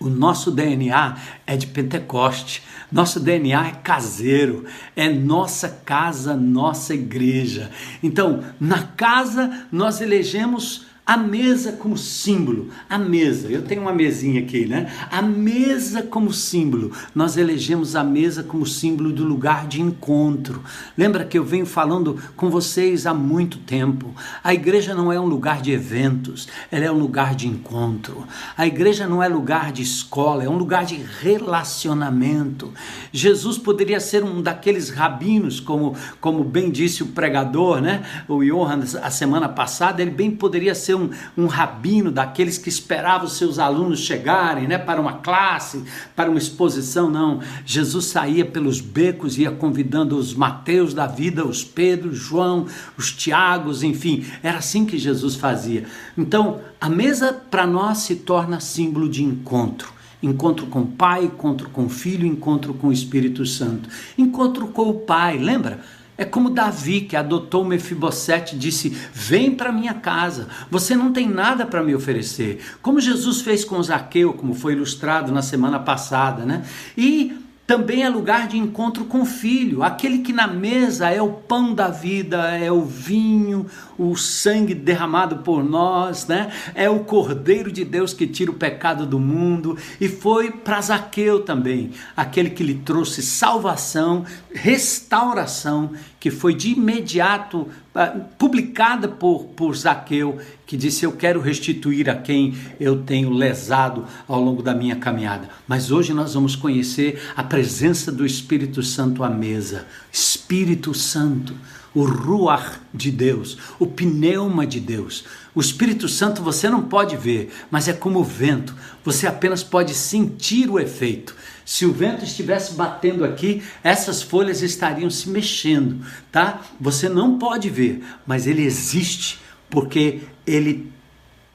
O 0.00 0.08
nosso 0.08 0.50
DNA 0.50 1.16
é 1.46 1.56
de 1.56 1.68
Pentecoste, 1.68 2.64
nosso 2.90 3.20
DNA 3.20 3.68
é 3.68 3.70
caseiro, 3.70 4.64
é 4.96 5.08
nossa 5.08 5.68
casa, 5.68 6.34
nossa 6.36 6.92
igreja. 6.92 7.70
Então, 8.02 8.42
na 8.58 8.82
casa 8.82 9.66
nós 9.70 10.00
elegemos 10.00 10.86
a 11.04 11.16
mesa 11.16 11.72
como 11.72 11.98
símbolo, 11.98 12.68
a 12.88 12.96
mesa, 12.96 13.48
eu 13.48 13.62
tenho 13.62 13.82
uma 13.82 13.92
mesinha 13.92 14.40
aqui, 14.40 14.66
né? 14.66 14.90
A 15.10 15.20
mesa 15.20 16.00
como 16.00 16.32
símbolo, 16.32 16.92
nós 17.12 17.36
elegemos 17.36 17.96
a 17.96 18.04
mesa 18.04 18.44
como 18.44 18.64
símbolo 18.64 19.12
do 19.12 19.24
lugar 19.24 19.66
de 19.66 19.82
encontro. 19.82 20.62
Lembra 20.96 21.24
que 21.24 21.36
eu 21.36 21.44
venho 21.44 21.66
falando 21.66 22.22
com 22.36 22.48
vocês 22.48 23.04
há 23.04 23.12
muito 23.12 23.58
tempo? 23.58 24.14
A 24.44 24.54
igreja 24.54 24.94
não 24.94 25.12
é 25.12 25.18
um 25.18 25.26
lugar 25.26 25.60
de 25.60 25.72
eventos, 25.72 26.46
ela 26.70 26.84
é 26.84 26.92
um 26.92 26.98
lugar 26.98 27.34
de 27.34 27.48
encontro. 27.48 28.24
A 28.56 28.64
igreja 28.64 29.04
não 29.04 29.20
é 29.20 29.26
lugar 29.26 29.72
de 29.72 29.82
escola, 29.82 30.44
é 30.44 30.48
um 30.48 30.56
lugar 30.56 30.84
de 30.84 31.04
relacionamento. 31.20 32.72
Jesus 33.12 33.58
poderia 33.58 33.98
ser 33.98 34.22
um 34.22 34.40
daqueles 34.40 34.88
rabinos, 34.88 35.58
como, 35.58 35.96
como 36.20 36.44
bem 36.44 36.70
disse 36.70 37.02
o 37.02 37.06
pregador, 37.06 37.80
né? 37.80 38.04
O 38.28 38.44
Johan, 38.44 38.84
a 39.02 39.10
semana 39.10 39.48
passada, 39.48 40.00
ele 40.00 40.12
bem 40.12 40.30
poderia 40.30 40.76
ser 40.76 40.91
ser 40.92 40.94
um, 40.94 41.10
um 41.36 41.46
rabino 41.46 42.10
daqueles 42.10 42.58
que 42.58 42.68
esperava 42.68 43.24
os 43.24 43.36
seus 43.36 43.58
alunos 43.58 44.00
chegarem 44.00 44.68
né, 44.68 44.78
para 44.78 45.00
uma 45.00 45.14
classe, 45.14 45.82
para 46.14 46.30
uma 46.30 46.38
exposição. 46.38 47.10
Não. 47.10 47.40
Jesus 47.64 48.06
saía 48.06 48.44
pelos 48.44 48.80
becos, 48.80 49.38
ia 49.38 49.50
convidando 49.50 50.16
os 50.16 50.34
Mateus 50.34 50.92
da 50.92 51.06
vida, 51.06 51.46
os 51.46 51.64
Pedro, 51.64 52.14
João, 52.14 52.66
os 52.96 53.12
Tiagos, 53.12 53.82
enfim. 53.82 54.24
Era 54.42 54.58
assim 54.58 54.84
que 54.84 54.98
Jesus 54.98 55.34
fazia. 55.34 55.84
Então, 56.16 56.60
a 56.80 56.88
mesa 56.88 57.32
para 57.32 57.66
nós 57.66 57.98
se 57.98 58.16
torna 58.16 58.60
símbolo 58.60 59.08
de 59.08 59.24
encontro 59.24 59.92
encontro 60.22 60.66
com 60.66 60.82
o 60.82 60.86
Pai, 60.86 61.24
encontro 61.24 61.68
com 61.70 61.86
o 61.86 61.88
Filho, 61.88 62.24
encontro 62.24 62.72
com 62.74 62.86
o 62.86 62.92
Espírito 62.92 63.44
Santo. 63.44 63.88
Encontro 64.16 64.68
com 64.68 64.88
o 64.88 64.94
Pai, 65.00 65.36
lembra? 65.36 65.80
É 66.16 66.24
como 66.24 66.50
Davi 66.50 67.02
que 67.02 67.16
adotou 67.16 67.64
Mefibosete 67.64 68.56
disse: 68.56 68.90
"Vem 69.12 69.54
para 69.54 69.72
minha 69.72 69.94
casa. 69.94 70.48
Você 70.70 70.94
não 70.94 71.12
tem 71.12 71.28
nada 71.28 71.64
para 71.64 71.82
me 71.82 71.94
oferecer". 71.94 72.60
Como 72.82 73.00
Jesus 73.00 73.40
fez 73.40 73.64
com 73.64 73.82
Zaqueu, 73.82 74.32
como 74.34 74.54
foi 74.54 74.74
ilustrado 74.74 75.32
na 75.32 75.42
semana 75.42 75.78
passada, 75.78 76.44
né? 76.44 76.64
E 76.96 77.42
também 77.66 78.02
é 78.02 78.08
lugar 78.08 78.48
de 78.48 78.58
encontro 78.58 79.04
com 79.04 79.22
o 79.22 79.24
filho, 79.24 79.82
aquele 79.82 80.18
que 80.18 80.32
na 80.32 80.46
mesa 80.46 81.08
é 81.08 81.22
o 81.22 81.30
pão 81.30 81.72
da 81.72 81.88
vida, 81.88 82.56
é 82.58 82.70
o 82.70 82.82
vinho, 82.82 83.66
o 84.10 84.16
sangue 84.16 84.74
derramado 84.74 85.38
por 85.38 85.62
nós, 85.62 86.26
né? 86.26 86.52
É 86.74 86.90
o 86.90 87.00
Cordeiro 87.00 87.70
de 87.70 87.84
Deus 87.84 88.12
que 88.12 88.26
tira 88.26 88.50
o 88.50 88.54
pecado 88.54 89.06
do 89.06 89.18
mundo 89.18 89.78
e 90.00 90.08
foi 90.08 90.50
para 90.50 90.80
Zaqueu 90.80 91.40
também, 91.40 91.92
aquele 92.16 92.50
que 92.50 92.62
lhe 92.62 92.74
trouxe 92.74 93.22
salvação, 93.22 94.24
restauração, 94.52 95.92
que 96.18 96.30
foi 96.30 96.54
de 96.54 96.70
imediato 96.70 97.68
ah, 97.94 98.08
publicada 98.38 99.06
por, 99.08 99.44
por 99.56 99.76
Zaqueu, 99.76 100.38
que 100.66 100.76
disse: 100.76 101.04
Eu 101.04 101.12
quero 101.12 101.40
restituir 101.40 102.08
a 102.08 102.14
quem 102.14 102.56
eu 102.80 103.02
tenho 103.02 103.30
lesado 103.30 104.06
ao 104.26 104.40
longo 104.40 104.62
da 104.62 104.74
minha 104.74 104.96
caminhada. 104.96 105.48
Mas 105.68 105.90
hoje 105.90 106.14
nós 106.14 106.34
vamos 106.34 106.56
conhecer 106.56 107.20
a 107.36 107.42
presença 107.42 108.10
do 108.10 108.24
Espírito 108.24 108.82
Santo 108.82 109.22
à 109.22 109.28
mesa. 109.28 109.86
Espírito 110.10 110.94
Santo 110.94 111.54
o 111.94 112.04
ruach 112.04 112.80
de 112.92 113.10
Deus, 113.10 113.58
o 113.78 113.86
pneuma 113.86 114.66
de 114.66 114.80
Deus. 114.80 115.24
O 115.54 115.60
Espírito 115.60 116.08
Santo 116.08 116.42
você 116.42 116.68
não 116.68 116.82
pode 116.82 117.16
ver, 117.16 117.52
mas 117.70 117.88
é 117.88 117.92
como 117.92 118.20
o 118.20 118.24
vento, 118.24 118.74
você 119.04 119.26
apenas 119.26 119.62
pode 119.62 119.94
sentir 119.94 120.70
o 120.70 120.78
efeito. 120.78 121.34
Se 121.64 121.86
o 121.86 121.92
vento 121.92 122.24
estivesse 122.24 122.74
batendo 122.74 123.24
aqui, 123.24 123.62
essas 123.82 124.22
folhas 124.22 124.62
estariam 124.62 125.10
se 125.10 125.28
mexendo, 125.28 126.04
tá? 126.30 126.62
Você 126.80 127.08
não 127.08 127.38
pode 127.38 127.70
ver, 127.70 128.02
mas 128.26 128.46
ele 128.46 128.62
existe 128.62 129.40
porque 129.70 130.20
ele 130.46 130.91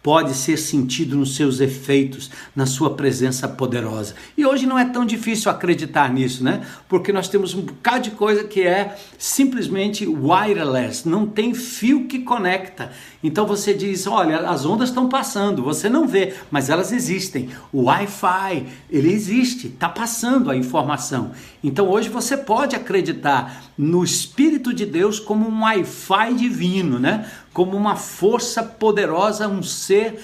pode 0.07 0.35
ser 0.35 0.55
sentido 0.55 1.17
nos 1.17 1.35
seus 1.35 1.59
efeitos, 1.59 2.31
na 2.55 2.65
sua 2.65 2.91
presença 2.91 3.45
poderosa. 3.45 4.15
E 4.37 4.45
hoje 4.45 4.65
não 4.65 4.79
é 4.79 4.85
tão 4.85 5.05
difícil 5.05 5.51
acreditar 5.51 6.09
nisso, 6.13 6.45
né? 6.45 6.65
Porque 6.87 7.11
nós 7.11 7.27
temos 7.27 7.53
um 7.53 7.59
bocado 7.59 8.03
de 8.03 8.11
coisa 8.11 8.45
que 8.45 8.61
é 8.61 8.95
simplesmente 9.17 10.07
wireless, 10.07 11.05
não 11.05 11.27
tem 11.27 11.53
fio 11.53 12.07
que 12.07 12.19
conecta. 12.19 12.89
Então 13.21 13.45
você 13.45 13.73
diz: 13.73 14.07
olha, 14.07 14.49
as 14.49 14.65
ondas 14.65 14.87
estão 14.87 15.09
passando, 15.09 15.61
você 15.61 15.89
não 15.89 16.07
vê, 16.07 16.35
mas 16.49 16.69
elas 16.69 16.93
existem. 16.93 17.49
O 17.73 17.87
Wi-Fi, 17.87 18.65
ele 18.89 19.11
existe, 19.11 19.67
está 19.67 19.89
passando 19.89 20.49
a 20.49 20.55
informação. 20.55 21.31
Então 21.61 21.89
hoje 21.89 22.07
você 22.07 22.37
pode 22.37 22.77
acreditar 22.77 23.66
no 23.77 24.03
Espírito 24.03 24.73
de 24.73 24.85
Deus 24.85 25.19
como 25.19 25.47
um 25.47 25.61
Wi-Fi 25.61 26.33
divino, 26.33 26.97
né? 26.97 27.29
Como 27.53 27.77
uma 27.77 27.95
força 27.95 28.63
poderosa, 28.63 29.47
um 29.47 29.61
ser 29.61 30.19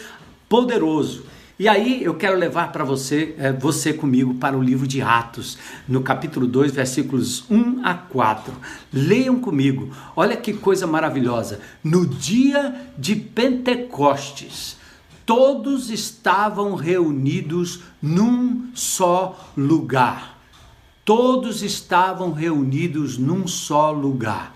poderoso. 0.50 1.26
E 1.60 1.68
aí 1.68 2.04
eu 2.04 2.16
quero 2.16 2.36
levar 2.36 2.72
para 2.72 2.84
você, 2.84 3.36
é, 3.38 3.54
você 3.54 3.94
comigo, 3.94 4.34
para 4.34 4.58
o 4.58 4.62
livro 4.62 4.88
de 4.88 5.04
Atos, 5.04 5.58
no 5.88 6.02
capítulo 6.02 6.48
2, 6.48 6.72
versículos 6.72 7.50
1 7.50 7.86
a 7.86 7.94
4. 7.94 8.54
Leiam 8.92 9.40
comigo, 9.40 9.92
olha 10.16 10.36
que 10.36 10.52
coisa 10.52 10.88
maravilhosa. 10.88 11.60
No 11.84 12.08
dia 12.08 12.76
de 12.98 13.16
Pentecostes, 13.16 14.78
todos 15.28 15.92
estavam 15.92 16.74
reunidos 16.74 17.82
num 18.02 18.70
só 18.74 19.52
lugar. 19.56 20.33
Todos 21.06 21.62
estavam 21.62 22.32
reunidos 22.32 23.18
num 23.18 23.48
só 23.48 23.92
lugar. 23.92 24.56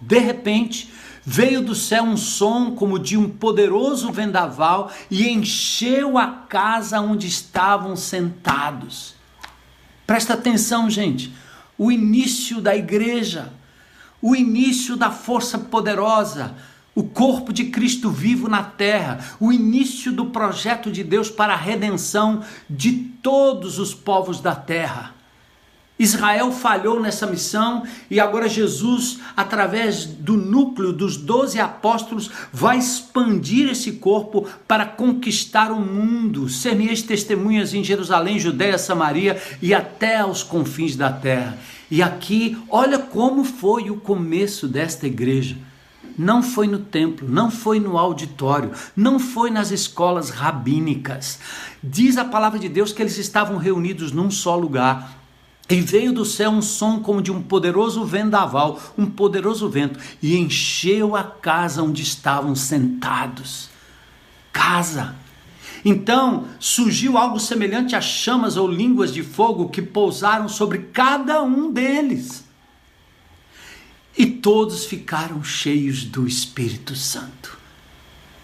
De 0.00 0.18
repente, 0.18 0.90
Veio 1.28 1.60
do 1.60 1.74
céu 1.74 2.04
um 2.04 2.16
som 2.16 2.76
como 2.76 3.00
de 3.00 3.16
um 3.16 3.28
poderoso 3.28 4.12
vendaval 4.12 4.92
e 5.10 5.28
encheu 5.28 6.16
a 6.16 6.28
casa 6.28 7.00
onde 7.00 7.26
estavam 7.26 7.96
sentados. 7.96 9.16
Presta 10.06 10.34
atenção, 10.34 10.88
gente. 10.88 11.34
O 11.76 11.90
início 11.90 12.60
da 12.60 12.76
igreja, 12.76 13.52
o 14.22 14.36
início 14.36 14.96
da 14.96 15.10
força 15.10 15.58
poderosa, 15.58 16.54
o 16.94 17.02
corpo 17.02 17.52
de 17.52 17.64
Cristo 17.64 18.08
vivo 18.08 18.48
na 18.48 18.62
terra, 18.62 19.18
o 19.40 19.52
início 19.52 20.12
do 20.12 20.26
projeto 20.26 20.92
de 20.92 21.02
Deus 21.02 21.28
para 21.28 21.54
a 21.54 21.56
redenção 21.56 22.44
de 22.70 22.92
todos 23.20 23.80
os 23.80 23.92
povos 23.92 24.40
da 24.40 24.54
terra. 24.54 25.15
Israel 25.98 26.52
falhou 26.52 27.00
nessa 27.00 27.26
missão 27.26 27.82
e 28.10 28.20
agora 28.20 28.48
Jesus, 28.48 29.18
através 29.34 30.04
do 30.04 30.36
núcleo 30.36 30.92
dos 30.92 31.16
doze 31.16 31.58
apóstolos, 31.58 32.30
vai 32.52 32.76
expandir 32.76 33.70
esse 33.70 33.92
corpo 33.92 34.46
para 34.68 34.84
conquistar 34.84 35.72
o 35.72 35.80
mundo, 35.80 36.50
ser 36.50 36.76
testemunhas 37.02 37.72
em 37.72 37.82
Jerusalém, 37.82 38.38
Judéia, 38.38 38.76
Samaria 38.76 39.40
e 39.62 39.72
até 39.72 40.18
aos 40.18 40.42
confins 40.42 40.96
da 40.96 41.10
terra. 41.10 41.56
E 41.90 42.02
aqui, 42.02 42.58
olha 42.68 42.98
como 42.98 43.42
foi 43.42 43.90
o 43.90 43.96
começo 43.96 44.68
desta 44.68 45.06
igreja. 45.06 45.56
Não 46.18 46.42
foi 46.42 46.66
no 46.66 46.78
templo, 46.78 47.28
não 47.28 47.50
foi 47.50 47.78
no 47.78 47.96
auditório, 47.96 48.70
não 48.94 49.18
foi 49.18 49.50
nas 49.50 49.70
escolas 49.70 50.30
rabínicas. 50.30 51.38
Diz 51.82 52.16
a 52.16 52.24
palavra 52.24 52.58
de 52.58 52.68
Deus 52.68 52.92
que 52.92 53.02
eles 53.02 53.18
estavam 53.18 53.56
reunidos 53.56 54.12
num 54.12 54.30
só 54.30 54.56
lugar 54.56 55.25
e 55.68 55.80
veio 55.80 56.12
do 56.12 56.24
céu 56.24 56.50
um 56.50 56.62
som 56.62 57.00
como 57.00 57.20
de 57.20 57.32
um 57.32 57.42
poderoso 57.42 58.04
vendaval, 58.04 58.80
um 58.96 59.06
poderoso 59.06 59.68
vento, 59.68 59.98
e 60.22 60.36
encheu 60.36 61.16
a 61.16 61.24
casa 61.24 61.82
onde 61.82 62.02
estavam 62.02 62.54
sentados. 62.54 63.68
Casa. 64.52 65.16
Então 65.84 66.46
surgiu 66.58 67.18
algo 67.18 67.38
semelhante 67.38 67.96
a 67.96 68.00
chamas 68.00 68.56
ou 68.56 68.68
línguas 68.68 69.12
de 69.12 69.22
fogo 69.22 69.68
que 69.68 69.82
pousaram 69.82 70.48
sobre 70.48 70.78
cada 70.92 71.42
um 71.42 71.70
deles. 71.72 72.44
E 74.16 74.24
todos 74.26 74.86
ficaram 74.86 75.44
cheios 75.44 76.04
do 76.04 76.26
Espírito 76.26 76.96
Santo. 76.96 77.58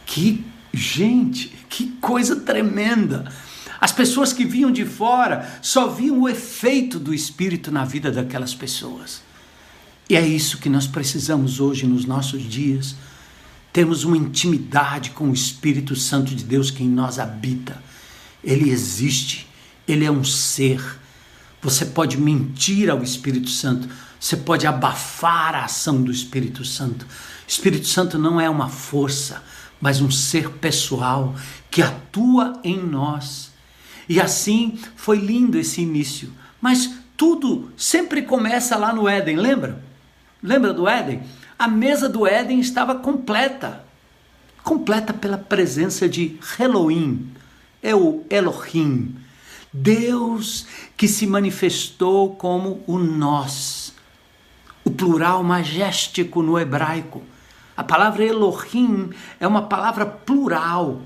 Que 0.05 0.45
gente, 0.73 1.49
que 1.69 1.87
coisa 2.01 2.41
tremenda! 2.41 3.33
As 3.83 3.91
pessoas 3.91 4.33
que 4.33 4.45
vinham 4.45 4.71
de 4.71 4.85
fora 4.85 5.59
só 5.61 5.89
viam 5.89 6.21
o 6.21 6.29
efeito 6.29 7.01
do 7.01 7.13
Espírito 7.13 7.73
na 7.73 7.85
vida 7.85 8.13
daquelas 8.13 8.55
pessoas. 8.55 9.21
E 10.09 10.15
é 10.15 10.25
isso 10.25 10.59
que 10.59 10.69
nós 10.69 10.87
precisamos 10.87 11.59
hoje 11.59 11.85
nos 11.85 12.05
nossos 12.05 12.45
dias. 12.45 12.95
Temos 13.73 14.05
uma 14.05 14.17
intimidade 14.17 15.11
com 15.11 15.29
o 15.29 15.35
Espírito 15.35 15.97
Santo 15.97 16.33
de 16.33 16.45
Deus 16.45 16.71
que 16.71 16.85
em 16.85 16.89
nós 16.89 17.19
habita. 17.19 17.83
Ele 18.45 18.71
existe, 18.71 19.49
ele 19.89 20.05
é 20.05 20.11
um 20.13 20.23
ser. 20.23 20.81
Você 21.61 21.87
pode 21.87 22.17
mentir 22.17 22.89
ao 22.89 23.03
Espírito 23.03 23.51
Santo, 23.51 23.89
você 24.21 24.37
pode 24.37 24.65
abafar 24.65 25.57
a 25.57 25.65
ação 25.65 26.01
do 26.01 26.13
Espírito 26.13 26.65
Santo. 26.65 27.05
Espírito 27.49 27.89
Santo 27.89 28.17
não 28.17 28.41
é 28.41 28.49
uma 28.49 28.69
força, 28.69 29.43
mas 29.81 30.01
um 30.01 30.09
ser 30.09 30.51
pessoal 30.51 31.35
que 31.69 31.83
atua 31.83 32.61
em 32.63 32.81
nós 32.81 33.51
e 34.09 34.21
assim 34.21 34.79
foi 34.97 35.19
lindo 35.19 35.59
esse 35.59 35.81
início. 35.81 36.31
Mas 36.61 36.99
tudo 37.17 37.71
sempre 37.77 38.23
começa 38.23 38.77
lá 38.77 38.93
no 38.93 39.09
Éden, 39.09 39.37
lembra? 39.37 39.83
Lembra 40.43 40.73
do 40.73 40.89
Éden? 40.89 41.23
A 41.59 41.69
mesa 41.69 42.09
do 42.09 42.27
Éden 42.27 42.61
estava 42.61 42.95
completa 42.97 43.85
completa 44.63 45.13
pela 45.13 45.37
presença 45.37 46.09
de 46.09 46.39
Elohim, 46.59 47.31
é 47.83 47.95
o 47.95 48.25
Elohim, 48.31 49.17
Deus 49.73 50.67
que 50.97 51.09
se 51.09 51.27
manifestou 51.27 52.37
como 52.37 52.83
o 52.87 52.99
nós, 52.99 53.95
o 54.85 54.91
plural 54.91 55.43
majestico 55.43 56.43
no 56.43 56.59
hebraico. 56.59 57.23
A 57.77 57.83
palavra 57.83 58.25
Elohim 58.25 59.11
é 59.41 59.47
uma 59.47 59.63
palavra 59.63 60.05
plural 60.07 61.01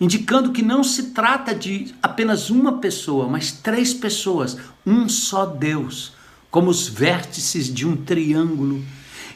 indicando 0.00 0.52
que 0.52 0.62
não 0.62 0.84
se 0.84 1.10
trata 1.10 1.54
de 1.54 1.94
apenas 2.02 2.50
uma 2.50 2.78
pessoa, 2.78 3.28
mas 3.28 3.52
três 3.52 3.92
pessoas, 3.92 4.56
um 4.86 5.08
só 5.08 5.44
Deus, 5.44 6.12
como 6.50 6.70
os 6.70 6.88
vértices 6.88 7.72
de 7.72 7.86
um 7.86 7.96
triângulo. 7.96 8.82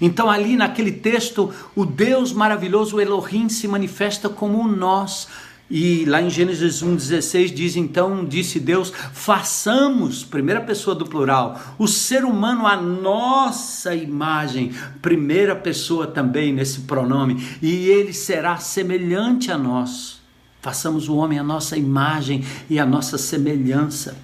Então, 0.00 0.30
ali 0.30 0.56
naquele 0.56 0.92
texto, 0.92 1.52
o 1.76 1.84
Deus 1.84 2.32
maravilhoso, 2.32 2.96
o 2.96 3.00
Elohim, 3.00 3.48
se 3.48 3.68
manifesta 3.68 4.28
como 4.28 4.66
nós. 4.66 5.28
E 5.70 6.04
lá 6.04 6.20
em 6.20 6.28
Gênesis 6.28 6.82
1,16 6.82 7.54
diz: 7.54 7.76
Então 7.76 8.24
disse 8.24 8.60
Deus, 8.60 8.92
façamos, 9.12 10.22
primeira 10.22 10.60
pessoa 10.60 10.94
do 10.94 11.06
plural, 11.06 11.58
o 11.78 11.88
ser 11.88 12.24
humano 12.24 12.66
a 12.66 12.76
nossa 12.76 13.94
imagem, 13.94 14.72
primeira 15.00 15.56
pessoa 15.56 16.06
também 16.06 16.52
nesse 16.52 16.80
pronome, 16.80 17.42
e 17.62 17.86
ele 17.86 18.12
será 18.12 18.58
semelhante 18.58 19.50
a 19.50 19.56
nós. 19.56 20.21
Façamos 20.62 21.08
o 21.08 21.16
homem 21.16 21.38
a 21.38 21.42
nossa 21.42 21.76
imagem 21.76 22.44
e 22.70 22.78
a 22.78 22.86
nossa 22.86 23.18
semelhança. 23.18 24.16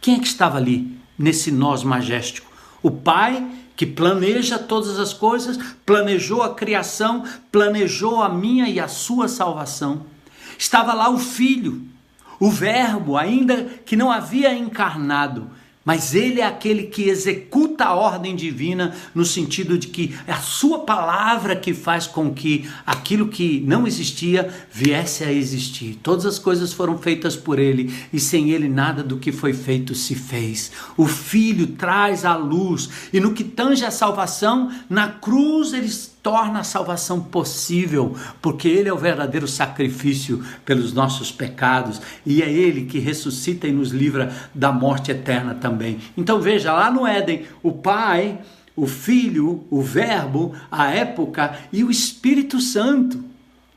Quem 0.00 0.16
é 0.16 0.18
que 0.20 0.26
estava 0.26 0.58
ali 0.58 0.96
nesse 1.18 1.50
nós 1.50 1.82
majestico? 1.82 2.52
O 2.82 2.90
Pai 2.90 3.44
que 3.78 3.86
planeja 3.86 4.58
todas 4.58 4.98
as 4.98 5.12
coisas, 5.12 5.56
planejou 5.86 6.42
a 6.42 6.52
criação, 6.52 7.22
planejou 7.52 8.20
a 8.20 8.28
minha 8.28 8.68
e 8.68 8.80
a 8.80 8.88
sua 8.88 9.28
salvação. 9.28 10.04
Estava 10.58 10.92
lá 10.92 11.08
o 11.08 11.16
Filho, 11.16 11.86
o 12.40 12.50
Verbo, 12.50 13.16
ainda 13.16 13.62
que 13.86 13.94
não 13.94 14.10
havia 14.10 14.52
encarnado, 14.52 15.48
mas 15.88 16.14
ele 16.14 16.42
é 16.42 16.44
aquele 16.44 16.82
que 16.82 17.08
executa 17.08 17.86
a 17.86 17.94
ordem 17.94 18.36
divina 18.36 18.94
no 19.14 19.24
sentido 19.24 19.78
de 19.78 19.86
que 19.86 20.14
é 20.26 20.32
a 20.32 20.38
sua 20.38 20.80
palavra 20.80 21.56
que 21.56 21.72
faz 21.72 22.06
com 22.06 22.30
que 22.30 22.68
aquilo 22.84 23.28
que 23.28 23.64
não 23.66 23.86
existia 23.86 24.52
viesse 24.70 25.24
a 25.24 25.32
existir. 25.32 25.98
Todas 26.02 26.26
as 26.26 26.38
coisas 26.38 26.74
foram 26.74 26.98
feitas 26.98 27.36
por 27.36 27.58
ele 27.58 27.90
e 28.12 28.20
sem 28.20 28.50
ele 28.50 28.68
nada 28.68 29.02
do 29.02 29.16
que 29.16 29.32
foi 29.32 29.54
feito 29.54 29.94
se 29.94 30.14
fez. 30.14 30.70
O 30.94 31.06
Filho 31.06 31.68
traz 31.68 32.22
a 32.22 32.36
luz 32.36 32.90
e 33.10 33.18
no 33.18 33.32
que 33.32 33.42
tange 33.42 33.82
a 33.82 33.90
salvação, 33.90 34.70
na 34.90 35.08
cruz 35.08 35.72
eles 35.72 36.17
torna 36.22 36.60
a 36.60 36.64
salvação 36.64 37.20
possível, 37.20 38.16
porque 38.42 38.68
Ele 38.68 38.88
é 38.88 38.92
o 38.92 38.98
verdadeiro 38.98 39.46
sacrifício 39.46 40.44
pelos 40.64 40.92
nossos 40.92 41.30
pecados 41.30 42.00
e 42.24 42.42
é 42.42 42.50
Ele 42.50 42.84
que 42.84 42.98
ressuscita 42.98 43.66
e 43.66 43.72
nos 43.72 43.90
livra 43.90 44.32
da 44.54 44.72
morte 44.72 45.10
eterna 45.10 45.54
também. 45.54 45.98
Então 46.16 46.40
veja, 46.40 46.72
lá 46.72 46.90
no 46.90 47.06
Éden, 47.06 47.46
o 47.62 47.72
Pai, 47.72 48.38
o 48.74 48.86
Filho, 48.86 49.64
o 49.70 49.82
Verbo, 49.82 50.54
a 50.70 50.90
época 50.90 51.58
e 51.72 51.82
o 51.82 51.90
Espírito 51.90 52.60
Santo. 52.60 53.24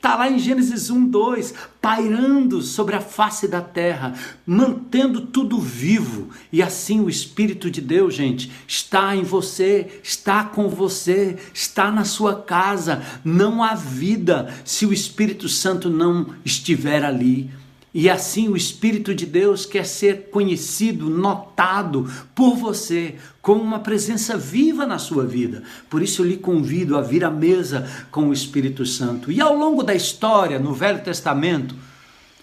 Está 0.01 0.15
lá 0.15 0.31
em 0.31 0.39
Gênesis 0.39 0.89
1, 0.89 1.09
2, 1.09 1.53
pairando 1.79 2.63
sobre 2.63 2.95
a 2.95 2.99
face 2.99 3.47
da 3.47 3.61
terra, 3.61 4.15
mantendo 4.47 5.21
tudo 5.21 5.59
vivo. 5.59 6.29
E 6.51 6.59
assim 6.63 6.99
o 6.99 7.07
Espírito 7.07 7.69
de 7.69 7.81
Deus, 7.81 8.15
gente, 8.15 8.51
está 8.67 9.15
em 9.15 9.21
você, 9.21 10.01
está 10.03 10.43
com 10.43 10.67
você, 10.67 11.37
está 11.53 11.91
na 11.91 12.03
sua 12.03 12.41
casa. 12.41 13.03
Não 13.23 13.61
há 13.61 13.75
vida 13.75 14.51
se 14.65 14.87
o 14.87 14.91
Espírito 14.91 15.47
Santo 15.47 15.87
não 15.87 16.33
estiver 16.43 17.05
ali. 17.05 17.51
E 17.93 18.09
assim 18.09 18.47
o 18.47 18.55
Espírito 18.55 19.13
de 19.13 19.25
Deus 19.25 19.65
quer 19.65 19.85
ser 19.85 20.29
conhecido, 20.29 21.09
notado 21.09 22.09
por 22.33 22.55
você, 22.55 23.15
com 23.41 23.55
uma 23.55 23.79
presença 23.79 24.37
viva 24.37 24.85
na 24.85 24.97
sua 24.97 25.25
vida. 25.25 25.63
Por 25.89 26.01
isso 26.01 26.21
eu 26.21 26.25
lhe 26.25 26.37
convido 26.37 26.97
a 26.97 27.01
vir 27.01 27.25
à 27.25 27.29
mesa 27.29 27.89
com 28.09 28.29
o 28.29 28.33
Espírito 28.33 28.85
Santo. 28.85 29.29
E 29.29 29.41
ao 29.41 29.55
longo 29.55 29.83
da 29.83 29.93
história, 29.93 30.57
no 30.57 30.73
Velho 30.73 31.03
Testamento, 31.03 31.75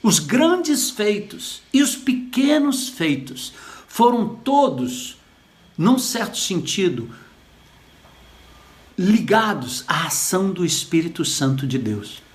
os 0.02 0.18
grandes 0.18 0.90
feitos 0.90 1.62
e 1.72 1.82
os 1.82 1.96
pequenos 1.96 2.90
feitos 2.90 3.54
foram 3.88 4.28
todos, 4.28 5.16
num 5.78 5.98
certo 5.98 6.36
sentido, 6.36 7.08
ligados 8.98 9.82
à 9.88 10.06
ação 10.06 10.50
do 10.50 10.64
Espírito 10.64 11.24
Santo 11.24 11.66
de 11.66 11.78
Deus. 11.78 12.27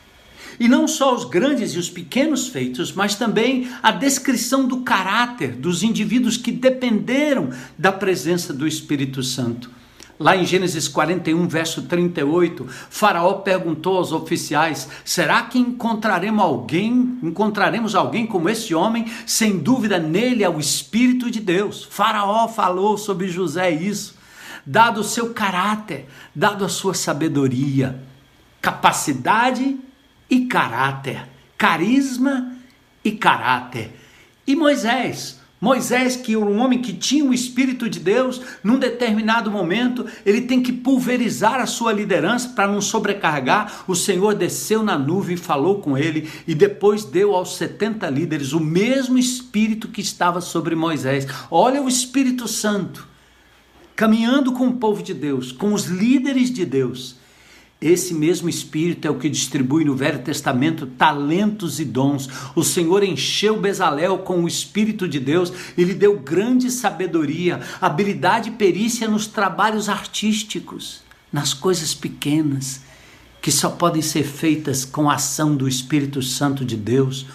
E 0.59 0.67
não 0.67 0.87
só 0.87 1.15
os 1.15 1.25
grandes 1.25 1.73
e 1.73 1.77
os 1.77 1.89
pequenos 1.89 2.47
feitos, 2.47 2.91
mas 2.91 3.15
também 3.15 3.69
a 3.81 3.91
descrição 3.91 4.67
do 4.67 4.81
caráter 4.81 5.53
dos 5.53 5.83
indivíduos 5.83 6.37
que 6.37 6.51
dependeram 6.51 7.49
da 7.77 7.91
presença 7.91 8.53
do 8.53 8.67
Espírito 8.67 9.23
Santo. 9.23 9.69
Lá 10.19 10.37
em 10.37 10.45
Gênesis 10.45 10.87
41, 10.87 11.47
verso 11.47 11.81
38, 11.81 12.67
Faraó 12.89 13.33
perguntou 13.33 13.97
aos 13.97 14.11
oficiais: 14.11 14.87
"Será 15.03 15.41
que 15.41 15.57
encontraremos 15.57 16.41
alguém, 16.41 17.17
encontraremos 17.23 17.95
alguém 17.95 18.25
como 18.25 18.47
esse 18.47 18.75
homem? 18.75 19.05
Sem 19.25 19.57
dúvida 19.57 19.97
nele 19.97 20.43
é 20.43 20.49
o 20.49 20.59
espírito 20.59 21.31
de 21.31 21.39
Deus." 21.39 21.87
Faraó 21.89 22.47
falou 22.47 22.97
sobre 22.97 23.27
José 23.27 23.71
isso, 23.71 24.15
dado 24.65 25.01
o 25.01 25.03
seu 25.03 25.33
caráter, 25.33 26.07
dado 26.33 26.63
a 26.63 26.69
sua 26.69 26.93
sabedoria, 26.93 27.99
capacidade 28.61 29.77
e 30.33 30.47
caráter, 30.47 31.29
carisma 31.55 32.57
e 33.05 33.11
caráter. 33.11 33.91
E 34.47 34.55
Moisés, 34.55 35.39
Moisés, 35.61 36.15
que 36.15 36.33
era 36.33 36.43
um 36.43 36.57
homem 36.57 36.81
que 36.81 36.91
tinha 36.91 37.23
o 37.23 37.35
Espírito 37.35 37.87
de 37.87 37.99
Deus, 37.99 38.41
num 38.63 38.79
determinado 38.79 39.51
momento, 39.51 40.07
ele 40.25 40.41
tem 40.41 40.59
que 40.59 40.73
pulverizar 40.73 41.59
a 41.59 41.67
sua 41.67 41.93
liderança 41.93 42.49
para 42.49 42.67
não 42.67 42.81
sobrecarregar. 42.81 43.83
O 43.87 43.93
Senhor 43.93 44.33
desceu 44.33 44.81
na 44.81 44.97
nuvem 44.97 45.35
e 45.35 45.37
falou 45.37 45.79
com 45.79 45.95
ele, 45.95 46.27
e 46.47 46.55
depois 46.55 47.05
deu 47.05 47.35
aos 47.35 47.55
70 47.55 48.09
líderes 48.09 48.53
o 48.53 48.59
mesmo 48.59 49.19
Espírito 49.19 49.89
que 49.89 50.01
estava 50.01 50.41
sobre 50.41 50.73
Moisés. 50.73 51.27
Olha 51.51 51.79
o 51.79 51.87
Espírito 51.87 52.47
Santo 52.47 53.07
caminhando 53.95 54.51
com 54.53 54.65
o 54.65 54.77
povo 54.77 55.03
de 55.03 55.13
Deus, 55.13 55.51
com 55.51 55.73
os 55.73 55.85
líderes 55.85 56.49
de 56.49 56.65
Deus 56.65 57.21
esse 57.83 58.13
mesmo 58.13 58.47
Espírito 58.47 59.07
é 59.07 59.11
o 59.11 59.17
que 59.17 59.29
distribui 59.29 59.83
no 59.83 59.95
Velho 59.95 60.19
Testamento 60.19 60.87
talentos 60.87 61.79
e 61.79 61.85
dons. 61.85 62.29
O 62.55 62.63
Senhor 62.63 63.03
encheu 63.03 63.59
Bezalel 63.59 64.19
com 64.19 64.43
o 64.43 64.47
Espírito 64.47 65.07
de 65.07 65.19
Deus 65.19 65.51
e 65.77 65.83
lhe 65.83 65.93
deu 65.93 66.17
grande 66.17 66.71
sabedoria, 66.71 67.59
habilidade 67.81 68.49
e 68.49 68.53
perícia 68.53 69.07
nos 69.07 69.27
trabalhos 69.27 69.89
artísticos, 69.89 71.01
nas 71.31 71.53
coisas 71.53 71.93
pequenas, 71.93 72.81
que 73.41 73.51
só 73.51 73.69
podem 73.69 74.01
ser 74.01 74.23
feitas 74.23 74.85
com 74.85 75.09
a 75.09 75.15
ação 75.15 75.55
do 75.55 75.67
Espírito 75.67 76.21
Santo 76.21 76.63
de 76.63 76.77
Deus, 76.77 77.25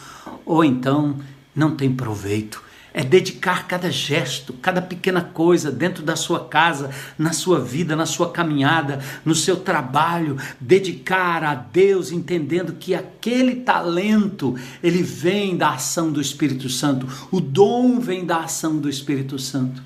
ou 0.47 0.65
então 0.65 1.17
não 1.55 1.77
tem 1.77 1.93
proveito 1.93 2.68
é 2.93 3.05
dedicar 3.05 3.67
cada 3.67 3.91
gesto, 3.91 4.53
cada 4.55 4.81
pequena 4.81 5.21
coisa 5.21 5.71
dentro 5.71 6.03
da 6.03 6.17
sua 6.17 6.45
casa, 6.47 6.91
na 7.19 7.33
sua 7.33 7.61
vida, 7.61 7.95
na 7.95 8.07
sua 8.07 8.31
caminhada, 8.31 9.01
no 9.25 9.35
seu 9.35 9.57
trabalho, 9.57 10.37
dedicar 10.61 11.45
a 11.45 11.55
Deus, 11.55 12.11
entendendo 12.11 12.75
que 12.75 12.95
aquele 12.95 13.57
talento, 13.57 14.57
ele 14.83 15.03
vem 15.03 15.57
da 15.57 15.71
ação 15.71 16.11
do 16.11 16.21
Espírito 16.21 16.69
Santo, 16.69 17.07
o 17.31 17.41
dom 17.41 18.01
vem 18.01 18.25
da 18.25 18.39
ação 18.39 18.79
do 18.79 18.89
Espírito 18.89 19.39
Santo. 19.39 19.83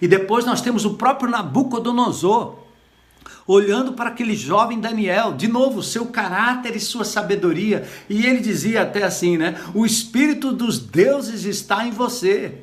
E 0.00 0.08
depois 0.08 0.44
nós 0.44 0.60
temos 0.60 0.84
o 0.84 0.94
próprio 0.94 1.30
Nabucodonosor, 1.30 2.65
olhando 3.46 3.92
para 3.92 4.10
aquele 4.10 4.34
jovem 4.34 4.80
Daniel, 4.80 5.34
de 5.34 5.48
novo, 5.48 5.82
seu 5.82 6.06
caráter 6.06 6.74
e 6.76 6.80
sua 6.80 7.04
sabedoria. 7.04 7.86
E 8.08 8.26
ele 8.26 8.40
dizia 8.40 8.82
até 8.82 9.02
assim, 9.04 9.36
né? 9.36 9.60
O 9.74 9.86
espírito 9.86 10.52
dos 10.52 10.78
deuses 10.78 11.44
está 11.44 11.86
em 11.86 11.90
você. 11.90 12.54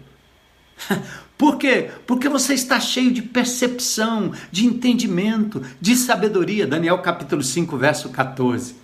Por 1.38 1.58
quê? 1.58 1.89
Porque 2.06 2.30
você 2.30 2.54
está 2.54 2.80
cheio 2.80 3.12
de 3.12 3.21
percepção, 3.21 4.32
de 4.52 4.65
entendimento, 4.65 5.62
de 5.82 5.95
sabedoria. 5.95 6.67
Daniel 6.67 6.99
capítulo 6.99 7.43
5, 7.43 7.76
verso 7.78 8.10
14. 8.10 8.76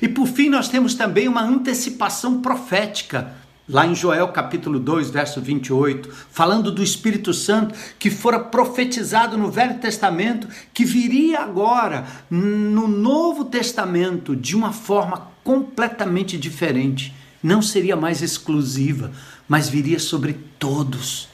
E 0.00 0.08
por 0.08 0.26
fim, 0.26 0.48
nós 0.48 0.68
temos 0.68 0.94
também 0.94 1.28
uma 1.28 1.42
antecipação 1.42 2.40
profética 2.40 3.34
lá 3.68 3.86
em 3.86 3.94
Joel 3.94 4.28
capítulo 4.28 4.78
2, 4.78 5.10
verso 5.10 5.40
28, 5.40 6.08
falando 6.30 6.70
do 6.70 6.82
Espírito 6.82 7.34
Santo 7.34 7.74
que 7.98 8.10
fora 8.10 8.38
profetizado 8.38 9.36
no 9.36 9.50
Velho 9.50 9.78
Testamento, 9.78 10.48
que 10.72 10.84
viria 10.84 11.40
agora 11.40 12.06
no 12.30 12.86
Novo 12.86 13.44
Testamento 13.44 14.36
de 14.36 14.54
uma 14.54 14.72
forma 14.72 15.28
completamente 15.42 16.38
diferente. 16.38 17.14
Não 17.42 17.60
seria 17.60 17.96
mais 17.96 18.22
exclusiva, 18.22 19.12
mas 19.48 19.68
viria 19.68 19.98
sobre 19.98 20.36
todos. 20.58 21.28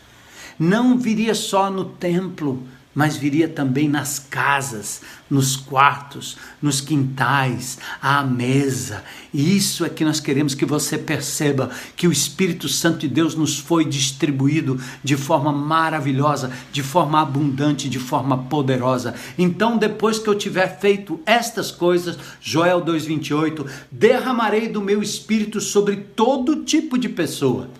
Não 0.58 0.98
viria 0.98 1.34
só 1.34 1.70
no 1.70 1.84
templo, 1.84 2.62
mas 2.94 3.16
viria 3.16 3.48
também 3.48 3.88
nas 3.88 4.18
casas, 4.18 5.00
nos 5.31 5.57
quartos, 5.57 6.37
nos 6.61 6.81
quintais, 6.81 7.78
à 8.02 8.22
mesa. 8.22 9.02
E 9.33 9.57
isso 9.57 9.85
é 9.85 9.88
que 9.88 10.05
nós 10.05 10.20
queremos 10.20 10.55
que 10.55 10.66
você 10.66 10.98
perceba 10.98 11.70
que 11.96 12.07
o 12.07 12.12
Espírito 12.12 12.68
Santo 12.68 12.98
de 12.98 13.09
Deus 13.09 13.35
nos 13.35 13.59
foi 13.59 13.85
distribuído 13.85 14.78
de 15.02 15.16
forma 15.16 15.50
maravilhosa, 15.50 16.52
de 16.70 16.83
forma 16.83 17.20
abundante, 17.20 17.88
de 17.88 17.98
forma 17.98 18.37
poderosa. 18.44 19.14
Então, 19.38 19.78
depois 19.78 20.18
que 20.18 20.28
eu 20.28 20.35
tiver 20.35 20.78
feito 20.78 21.20
estas 21.24 21.70
coisas, 21.70 22.18
Joel 22.40 22.83
2:28, 22.83 23.66
derramarei 23.90 24.68
do 24.68 24.83
meu 24.83 25.02
espírito 25.02 25.61
sobre 25.61 25.96
todo 25.96 26.64
tipo 26.64 26.98
de 26.98 27.09
pessoa. 27.09 27.70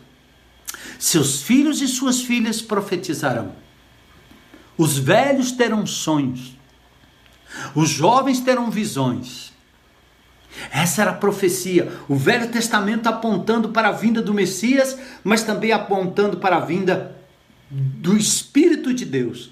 Seus 0.98 1.42
filhos 1.42 1.83
e 1.83 1.88
suas 1.88 2.22
filhas 2.22 2.62
profetizarão 2.62 3.62
os 4.76 4.98
velhos 4.98 5.52
terão 5.52 5.87
sonhos. 5.87 6.56
Os 7.74 7.90
jovens 7.90 8.40
terão 8.40 8.70
visões. 8.70 9.52
Essa 10.70 11.02
era 11.02 11.11
a 11.12 11.14
profecia. 11.14 11.92
O 12.08 12.14
Velho 12.14 12.50
Testamento 12.50 13.06
apontando 13.06 13.70
para 13.70 13.88
a 13.88 13.92
vinda 13.92 14.20
do 14.20 14.35
Messias, 14.35 14.98
mas 15.24 15.42
também 15.42 15.72
apontando 15.72 16.38
para 16.38 16.56
a 16.56 16.61
vinda 16.61 17.16
do 17.70 18.16
Espírito 18.16 18.92
de 18.92 19.04
Deus, 19.04 19.50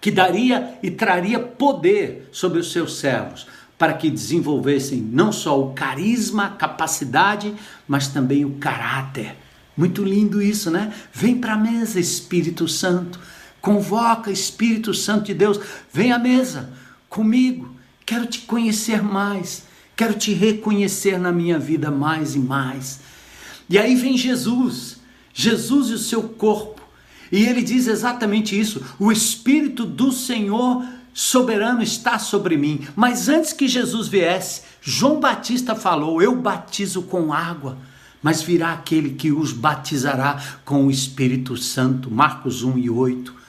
que 0.00 0.10
daria 0.10 0.78
e 0.82 0.90
traria 0.90 1.38
poder 1.38 2.28
sobre 2.32 2.58
os 2.58 2.72
seus 2.72 2.98
servos, 2.98 3.46
para 3.78 3.94
que 3.94 4.10
desenvolvessem 4.10 5.00
não 5.00 5.32
só 5.32 5.60
o 5.60 5.72
carisma, 5.72 6.46
a 6.46 6.50
capacidade, 6.50 7.54
mas 7.86 8.08
também 8.08 8.44
o 8.44 8.56
caráter. 8.56 9.36
Muito 9.76 10.02
lindo 10.02 10.42
isso, 10.42 10.70
né? 10.70 10.92
Vem 11.12 11.38
para 11.38 11.54
a 11.54 11.58
mesa, 11.58 12.00
Espírito 12.00 12.66
Santo. 12.66 13.18
Convoca 13.60 14.30
Espírito 14.30 14.94
Santo 14.94 15.26
de 15.26 15.34
Deus, 15.34 15.60
vem 15.92 16.12
à 16.12 16.18
mesa 16.18 16.72
comigo. 17.08 17.74
Quero 18.06 18.26
te 18.26 18.40
conhecer 18.40 19.02
mais, 19.02 19.64
quero 19.96 20.14
te 20.14 20.32
reconhecer 20.32 21.18
na 21.18 21.30
minha 21.30 21.58
vida 21.58 21.90
mais 21.90 22.34
e 22.34 22.38
mais. 22.38 23.00
E 23.68 23.78
aí 23.78 23.94
vem 23.94 24.16
Jesus, 24.16 24.98
Jesus 25.32 25.90
e 25.90 25.94
o 25.94 25.98
seu 25.98 26.22
corpo. 26.22 26.80
E 27.30 27.44
ele 27.44 27.62
diz 27.62 27.86
exatamente 27.86 28.58
isso: 28.58 28.82
o 28.98 29.12
Espírito 29.12 29.84
do 29.84 30.10
Senhor 30.10 30.84
soberano 31.12 31.82
está 31.82 32.18
sobre 32.18 32.56
mim. 32.56 32.86
Mas 32.96 33.28
antes 33.28 33.52
que 33.52 33.68
Jesus 33.68 34.08
viesse, 34.08 34.62
João 34.80 35.20
Batista 35.20 35.74
falou: 35.74 36.20
Eu 36.20 36.34
batizo 36.34 37.02
com 37.02 37.32
água, 37.32 37.78
mas 38.22 38.42
virá 38.42 38.72
aquele 38.72 39.10
que 39.10 39.30
os 39.30 39.52
batizará 39.52 40.42
com 40.64 40.86
o 40.86 40.90
Espírito 40.90 41.56
Santo. 41.56 42.10
Marcos 42.10 42.62
1 42.62 42.78
e 42.78 42.90
8 42.90 43.39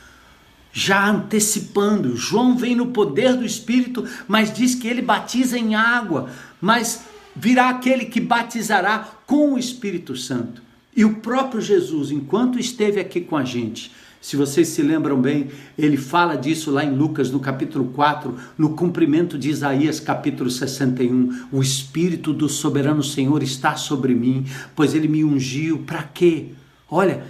já 0.73 1.09
antecipando. 1.09 2.15
João 2.15 2.55
vem 2.55 2.75
no 2.75 2.87
poder 2.87 3.35
do 3.35 3.45
Espírito, 3.45 4.05
mas 4.27 4.53
diz 4.53 4.75
que 4.75 4.87
ele 4.87 5.01
batiza 5.01 5.57
em 5.57 5.75
água, 5.75 6.29
mas 6.59 7.03
virá 7.35 7.69
aquele 7.69 8.05
que 8.05 8.19
batizará 8.19 9.07
com 9.25 9.53
o 9.53 9.59
Espírito 9.59 10.15
Santo. 10.15 10.61
E 10.95 11.05
o 11.05 11.15
próprio 11.15 11.61
Jesus, 11.61 12.11
enquanto 12.11 12.59
esteve 12.59 12.99
aqui 12.99 13.21
com 13.21 13.37
a 13.37 13.45
gente, 13.45 13.91
Se 14.21 14.37
vocês 14.37 14.67
se 14.67 14.83
lembram 14.83 15.19
bem, 15.19 15.47
ele 15.75 15.97
fala 15.97 16.35
disso 16.35 16.69
lá 16.69 16.85
em 16.85 16.95
Lucas, 16.95 17.31
no 17.31 17.39
capítulo 17.39 17.85
4, 17.85 18.35
no 18.55 18.75
cumprimento 18.75 19.35
de 19.35 19.49
Isaías, 19.49 19.99
capítulo 19.99 20.47
61. 20.47 21.47
O 21.51 21.59
Espírito 21.59 22.31
do 22.31 22.47
soberano 22.47 23.01
Senhor 23.01 23.41
está 23.41 23.75
sobre 23.75 24.13
mim, 24.13 24.45
pois 24.75 24.93
ele 24.93 25.07
me 25.07 25.23
ungiu. 25.23 25.79
Para 25.79 26.03
quê? 26.03 26.49
Olha, 26.87 27.23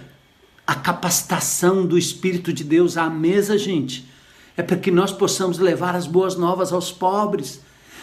a 0.66 0.74
capacitação 0.74 1.84
do 1.84 1.98
Espírito 1.98 2.52
de 2.52 2.62
Deus 2.62 2.96
à 2.96 3.10
mesa, 3.10 3.58
gente, 3.58 4.08
é 4.56 4.62
para 4.62 4.76
que 4.76 4.90
nós 4.90 5.12
possamos 5.12 5.58
levar 5.58 5.94
as 5.94 6.06
boas 6.06 6.36
novas 6.36 6.72
aos 6.72 6.92
pobres. 6.92 7.60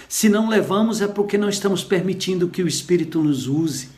Se 0.07 0.27
não 0.27 0.49
levamos, 0.49 1.01
é 1.01 1.07
porque 1.07 1.37
não 1.37 1.49
estamos 1.49 1.83
permitindo 1.83 2.49
que 2.49 2.63
o 2.63 2.67
Espírito 2.67 3.21
nos 3.21 3.47
use. 3.47 3.89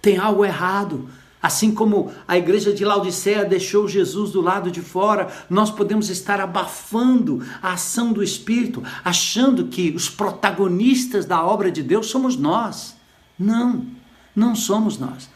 Tem 0.00 0.16
algo 0.16 0.44
errado. 0.44 1.08
Assim 1.42 1.72
como 1.72 2.10
a 2.26 2.36
igreja 2.36 2.72
de 2.72 2.84
Laodiceia 2.84 3.44
deixou 3.44 3.86
Jesus 3.86 4.32
do 4.32 4.40
lado 4.40 4.70
de 4.70 4.80
fora, 4.80 5.28
nós 5.48 5.70
podemos 5.70 6.08
estar 6.08 6.40
abafando 6.40 7.46
a 7.62 7.74
ação 7.74 8.12
do 8.12 8.22
Espírito, 8.22 8.82
achando 9.04 9.66
que 9.66 9.90
os 9.94 10.08
protagonistas 10.08 11.24
da 11.24 11.44
obra 11.44 11.70
de 11.70 11.82
Deus 11.82 12.06
somos 12.06 12.36
nós. 12.36 12.96
Não, 13.38 13.86
não 14.34 14.56
somos 14.56 14.98
nós. 14.98 15.28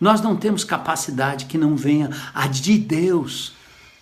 Nós 0.00 0.20
não 0.20 0.36
temos 0.36 0.64
capacidade 0.64 1.46
que 1.46 1.58
não 1.58 1.76
venha 1.76 2.10
a 2.34 2.46
de 2.46 2.78
Deus 2.78 3.52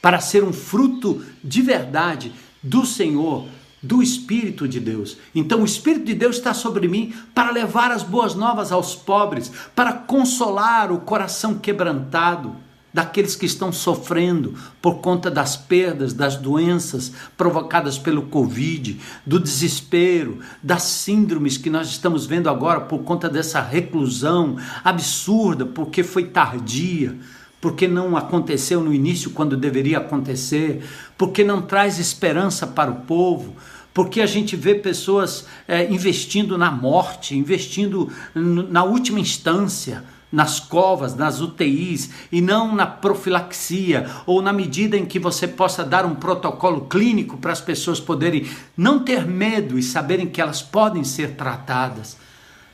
para 0.02 0.20
ser 0.20 0.44
um 0.44 0.52
fruto 0.52 1.24
de 1.42 1.62
verdade 1.62 2.33
do 2.62 2.85
Senhor 2.85 3.46
do 3.83 4.02
Espírito 4.02 4.66
de 4.66 4.80
Deus. 4.80 5.18
Então 5.35 5.61
o 5.61 5.64
Espírito 5.64 6.07
de 6.07 6.14
Deus 6.14 6.37
está 6.37 6.54
sobre 6.54 6.88
mim 6.88 7.14
para 7.35 7.50
levar 7.50 7.90
as 7.90 8.02
boas 8.02 8.35
novas 8.35 8.72
aos 8.72 8.94
pobres, 8.94 9.52
para 9.74 9.92
consolar 9.92 10.90
o 10.90 11.00
coração 11.00 11.59
quebrantado 11.59 12.57
daqueles 12.94 13.35
que 13.35 13.44
estão 13.44 13.72
sofrendo 13.72 14.54
por 14.80 15.00
conta 15.00 15.28
das 15.28 15.57
perdas, 15.57 16.12
das 16.12 16.37
doenças 16.37 17.12
provocadas 17.37 17.98
pelo 17.98 18.22
Covid, 18.22 19.00
do 19.26 19.40
desespero, 19.40 20.38
das 20.62 20.85
síndromes 20.85 21.59
que 21.59 21.68
nós 21.68 21.88
estamos 21.88 22.24
vendo 22.24 22.48
agora 22.48 22.83
por 22.83 23.00
conta 23.00 23.28
dessa 23.28 23.61
reclusão 23.61 24.57
absurda, 24.85 25.66
porque 25.66 26.04
foi 26.04 26.26
tardia 26.26 27.18
porque 27.61 27.88
não 27.88 28.14
aconteceu 28.14 28.83
no 28.83 28.92
início 28.92 29.30
quando 29.30 29.57
deveria 29.57 29.96
acontecer, 29.96 30.85
porque 31.16 31.42
não 31.42 31.62
traz 31.62 31.98
esperança 31.98 32.66
para 32.66 32.90
o 32.90 32.96
povo, 33.07 33.57
porque 33.94 34.20
a 34.20 34.26
gente 34.26 34.54
vê 34.54 34.74
pessoas 34.74 35.46
é, 35.66 35.90
investindo 35.90 36.59
na 36.59 36.70
morte, 36.70 37.35
investindo 37.35 38.12
na 38.35 38.85
última 38.85 39.18
instância, 39.18 40.04
nas 40.35 40.59
covas, 40.59 41.14
nas 41.14 41.40
UTIs 41.40 42.11
e 42.33 42.40
não 42.40 42.75
na 42.75 42.85
profilaxia 42.85 44.11
ou 44.27 44.42
na 44.42 44.53
medida 44.53 44.97
em 44.97 45.07
que 45.07 45.20
você 45.20 45.47
possa 45.47 45.85
dar 45.85 46.05
um 46.05 46.16
protocolo 46.16 46.87
clínico 46.87 47.37
para 47.37 47.53
as 47.53 47.61
pessoas 47.61 48.01
poderem 48.01 48.51
não 48.77 48.99
ter 48.99 49.25
medo 49.25 49.79
e 49.79 49.83
saberem 49.83 50.27
que 50.27 50.40
elas 50.40 50.61
podem 50.61 51.05
ser 51.05 51.37
tratadas. 51.37 52.16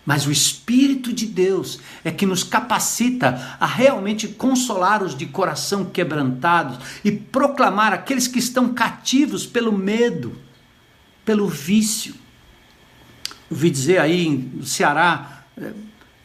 Mas 0.06 0.26
o 0.26 0.32
Espírito 0.32 1.12
de 1.12 1.26
Deus 1.26 1.78
é 2.02 2.10
que 2.10 2.24
nos 2.24 2.42
capacita 2.42 3.56
a 3.60 3.66
realmente 3.66 4.26
consolar 4.26 5.02
os 5.02 5.14
de 5.14 5.26
coração 5.26 5.84
quebrantados 5.84 6.78
e 7.04 7.12
proclamar 7.12 7.92
aqueles 7.92 8.26
que 8.26 8.38
estão 8.38 8.72
cativos 8.72 9.44
pelo 9.44 9.70
medo 9.70 10.34
pelo 11.26 11.46
vício. 11.46 12.14
Ouvi 13.50 13.68
dizer 13.68 13.98
aí 13.98 14.28
no 14.28 14.64
Ceará, 14.64 15.44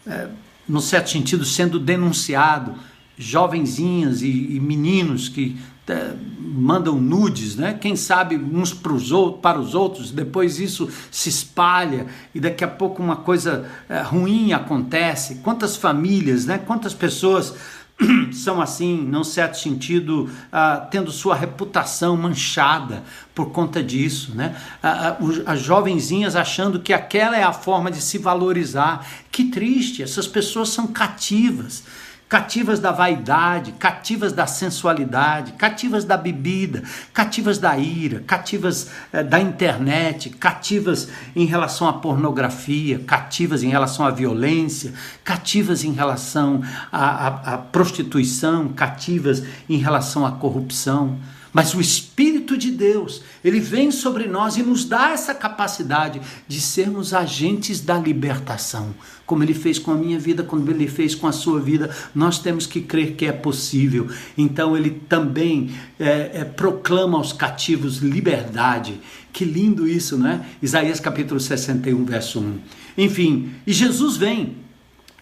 é, 0.07 0.29
no 0.67 0.81
certo 0.81 1.09
sentido, 1.09 1.45
sendo 1.45 1.79
denunciado, 1.79 2.75
jovenzinhas 3.17 4.21
e, 4.21 4.55
e 4.55 4.59
meninos 4.59 5.29
que 5.29 5.57
é, 5.87 6.13
mandam 6.39 6.99
nudes, 6.99 7.55
né? 7.55 7.77
Quem 7.79 7.95
sabe 7.95 8.35
uns 8.35 8.73
para 8.73 8.91
os 8.91 9.11
outros, 9.11 9.41
para 9.41 9.59
os 9.59 9.75
outros, 9.75 10.11
depois 10.11 10.59
isso 10.59 10.89
se 11.11 11.29
espalha 11.29 12.07
e 12.33 12.39
daqui 12.39 12.63
a 12.63 12.67
pouco 12.67 13.03
uma 13.03 13.17
coisa 13.17 13.69
é, 13.87 14.01
ruim 14.01 14.51
acontece. 14.51 15.35
Quantas 15.43 15.75
famílias, 15.75 16.45
né? 16.45 16.57
Quantas 16.57 16.93
pessoas 16.93 17.53
são 18.31 18.61
assim, 18.61 18.97
num 18.97 19.23
certo 19.23 19.57
sentido, 19.57 20.29
ah, 20.51 20.85
tendo 20.91 21.11
sua 21.11 21.35
reputação 21.35 22.17
manchada 22.17 23.03
por 23.33 23.51
conta 23.51 23.81
disso, 23.81 24.33
né? 24.35 24.55
Ah, 24.83 25.17
ah, 25.17 25.51
as 25.51 25.61
jovenzinhas 25.61 26.35
achando 26.35 26.79
que 26.79 26.93
aquela 26.93 27.37
é 27.37 27.43
a 27.43 27.53
forma 27.53 27.89
de 27.89 28.01
se 28.01 28.17
valorizar. 28.17 29.07
Que 29.31 29.45
triste, 29.45 30.03
essas 30.03 30.27
pessoas 30.27 30.69
são 30.69 30.87
cativas 30.87 31.83
cativas 32.27 32.79
da 32.79 32.91
vaidade, 32.91 33.71
cativas 33.73 34.33
da 34.33 34.47
sensualidade, 34.47 35.53
cativas 35.53 36.03
da 36.03 36.17
bebida, 36.17 36.83
cativas 37.13 37.57
da 37.57 37.77
ira, 37.77 38.21
cativas 38.21 38.89
eh, 39.13 39.23
da 39.23 39.39
internet, 39.39 40.31
cativas 40.31 41.09
em 41.35 41.45
relação 41.45 41.87
à 41.87 41.93
pornografia, 41.93 42.99
cativas 42.99 43.63
em 43.63 43.69
relação 43.69 44.05
à 44.05 44.11
violência, 44.11 44.93
cativas 45.23 45.83
em 45.83 45.93
relação 45.93 46.61
à, 46.91 47.27
à, 47.27 47.53
à 47.53 47.57
prostituição, 47.57 48.69
cativas 48.69 49.43
em 49.69 49.77
relação 49.77 50.25
à 50.25 50.31
corrupção. 50.31 51.19
Mas 51.55 51.73
o 51.73 51.79
Espírito 51.79 52.57
de 52.57 52.69
Deus, 52.69 53.21
ele 53.41 53.61
vem 53.61 53.89
sobre 53.89 54.27
nós 54.27 54.57
e 54.57 54.61
nos 54.61 54.83
dá 54.83 55.11
essa 55.11 55.33
capacidade 55.33 56.19
de 56.45 56.59
sermos 56.59 57.13
agentes 57.13 57.79
da 57.79 57.97
libertação. 57.97 58.93
Como 59.25 59.41
ele 59.41 59.53
fez 59.53 59.79
com 59.79 59.91
a 59.91 59.95
minha 59.95 60.19
vida, 60.19 60.43
como 60.43 60.69
ele 60.69 60.85
fez 60.85 61.15
com 61.15 61.27
a 61.27 61.31
sua 61.31 61.61
vida, 61.61 61.95
nós 62.13 62.39
temos 62.39 62.67
que 62.67 62.81
crer 62.81 63.15
que 63.15 63.25
é 63.25 63.31
possível. 63.31 64.09
Então 64.37 64.75
ele 64.75 65.01
também 65.07 65.73
é, 65.97 66.41
é, 66.41 66.43
proclama 66.43 67.17
aos 67.17 67.31
cativos 67.31 67.99
liberdade. 67.99 68.99
Que 69.31 69.45
lindo 69.45 69.87
isso, 69.87 70.17
não 70.17 70.31
é? 70.31 70.45
Isaías 70.61 70.99
capítulo 70.99 71.39
61, 71.39 72.03
verso 72.03 72.41
1. 72.41 72.59
Enfim, 72.97 73.53
e 73.65 73.71
Jesus 73.71 74.17
vem. 74.17 74.57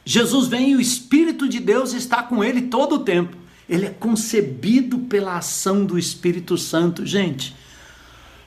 Jesus 0.03 0.47
vem 0.47 0.71
e 0.71 0.75
o 0.75 0.81
Espírito 0.81 1.47
de 1.47 1.59
Deus 1.59 1.93
está 1.93 2.23
com 2.23 2.43
ele 2.43 2.63
todo 2.63 2.95
o 2.95 2.99
tempo 2.99 3.42
ele 3.73 3.87
é 3.87 3.89
concebido 3.89 4.99
pela 4.99 5.35
ação 5.35 5.83
do 5.83 5.97
Espírito 5.97 6.55
Santo. 6.59 7.07
Gente, 7.07 7.55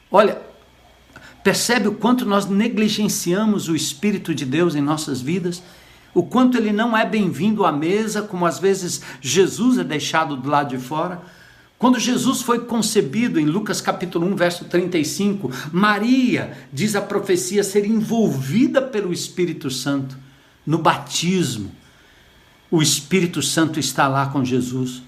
olha, 0.09 0.41
percebe 1.43 1.89
o 1.89 1.97
quanto 1.97 2.25
nós 2.25 2.47
negligenciamos 2.47 3.69
o 3.69 3.75
Espírito 3.75 4.33
de 4.33 4.45
Deus 4.45 4.77
em 4.77 4.81
nossas 4.81 5.21
vidas? 5.21 5.65
O 6.15 6.23
quanto 6.23 6.57
ele 6.57 6.73
não 6.73 6.97
é 6.97 7.05
bem-vindo 7.05 7.67
à 7.67 7.73
mesa, 7.73 8.23
como 8.23 8.47
às 8.47 8.61
vezes 8.61 9.03
Jesus 9.21 9.79
é 9.79 9.85
deixado 9.85 10.37
do 10.37 10.49
lado 10.49 10.77
de 10.77 10.79
fora? 10.79 11.21
Quando 11.77 11.99
Jesus 11.99 12.41
foi 12.41 12.61
concebido, 12.61 13.41
em 13.41 13.47
Lucas 13.47 13.81
capítulo 13.81 14.29
1, 14.29 14.37
verso 14.37 14.65
35, 14.67 15.51
Maria, 15.73 16.57
diz 16.73 16.95
a 16.95 17.01
profecia, 17.01 17.65
ser 17.65 17.85
envolvida 17.85 18.81
pelo 18.81 19.13
Espírito 19.13 19.73
Santo 19.73 20.17
no 20.65 20.79
batismo. 20.79 21.73
O 22.71 22.81
Espírito 22.81 23.43
Santo 23.43 23.81
está 23.81 24.07
lá 24.07 24.29
com 24.29 24.45
Jesus. 24.45 25.03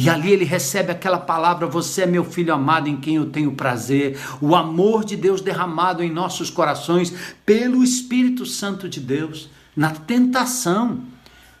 E 0.00 0.08
ali 0.08 0.30
ele 0.30 0.44
recebe 0.44 0.92
aquela 0.92 1.18
palavra: 1.18 1.66
Você 1.66 2.02
é 2.02 2.06
meu 2.06 2.22
filho 2.22 2.54
amado 2.54 2.88
em 2.88 2.96
quem 2.96 3.16
eu 3.16 3.26
tenho 3.26 3.56
prazer. 3.56 4.16
O 4.40 4.54
amor 4.54 5.04
de 5.04 5.16
Deus 5.16 5.40
derramado 5.40 6.04
em 6.04 6.08
nossos 6.08 6.50
corações 6.50 7.12
pelo 7.44 7.82
Espírito 7.82 8.46
Santo 8.46 8.88
de 8.88 9.00
Deus, 9.00 9.50
na 9.74 9.90
tentação. 9.90 11.00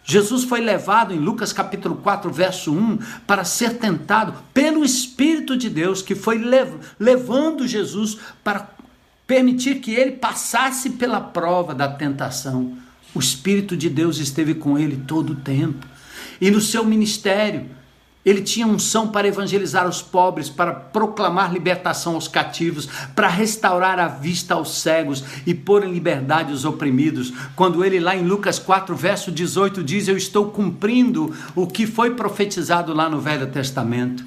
Jesus 0.04 0.44
foi 0.44 0.60
levado 0.60 1.12
em 1.12 1.18
Lucas 1.18 1.52
capítulo 1.52 1.96
4, 1.96 2.30
verso 2.30 2.72
1, 2.72 2.98
para 3.26 3.42
ser 3.42 3.76
tentado 3.76 4.32
pelo 4.54 4.84
Espírito 4.84 5.56
de 5.56 5.68
Deus, 5.68 6.00
que 6.00 6.14
foi 6.14 6.40
levando 6.96 7.66
Jesus 7.66 8.18
para 8.44 8.68
permitir 9.26 9.80
que 9.80 9.92
ele 9.92 10.12
passasse 10.12 10.90
pela 10.90 11.20
prova 11.20 11.74
da 11.74 11.88
tentação. 11.88 12.78
O 13.12 13.18
Espírito 13.18 13.76
de 13.76 13.90
Deus 13.90 14.18
esteve 14.18 14.54
com 14.54 14.78
ele 14.78 15.02
todo 15.08 15.30
o 15.32 15.36
tempo. 15.36 15.84
E 16.40 16.52
no 16.52 16.60
seu 16.60 16.84
ministério, 16.84 17.76
ele 18.24 18.42
tinha 18.42 18.66
unção 18.66 19.08
para 19.08 19.28
evangelizar 19.28 19.88
os 19.88 20.02
pobres, 20.02 20.50
para 20.50 20.72
proclamar 20.72 21.52
libertação 21.52 22.14
aos 22.14 22.28
cativos, 22.28 22.88
para 23.14 23.28
restaurar 23.28 23.98
a 23.98 24.08
vista 24.08 24.54
aos 24.54 24.80
cegos 24.80 25.24
e 25.46 25.54
pôr 25.54 25.84
em 25.84 25.92
liberdade 25.92 26.52
os 26.52 26.64
oprimidos. 26.64 27.32
Quando 27.56 27.84
ele, 27.84 28.00
lá 28.00 28.14
em 28.16 28.26
Lucas 28.26 28.58
4, 28.58 28.94
verso 28.94 29.30
18, 29.30 29.82
diz: 29.82 30.08
Eu 30.08 30.16
estou 30.16 30.50
cumprindo 30.50 31.34
o 31.54 31.66
que 31.66 31.86
foi 31.86 32.10
profetizado 32.10 32.92
lá 32.92 33.08
no 33.08 33.20
Velho 33.20 33.46
Testamento. 33.46 34.24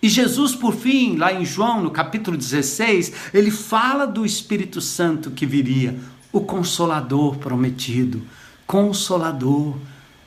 E 0.00 0.08
Jesus, 0.08 0.54
por 0.54 0.74
fim, 0.74 1.16
lá 1.16 1.32
em 1.32 1.44
João, 1.44 1.82
no 1.82 1.90
capítulo 1.90 2.36
16, 2.36 3.12
ele 3.34 3.50
fala 3.50 4.06
do 4.06 4.24
Espírito 4.24 4.80
Santo 4.80 5.32
que 5.32 5.44
viria, 5.44 5.98
o 6.32 6.40
Consolador 6.40 7.36
prometido, 7.36 8.22
Consolador, 8.64 9.76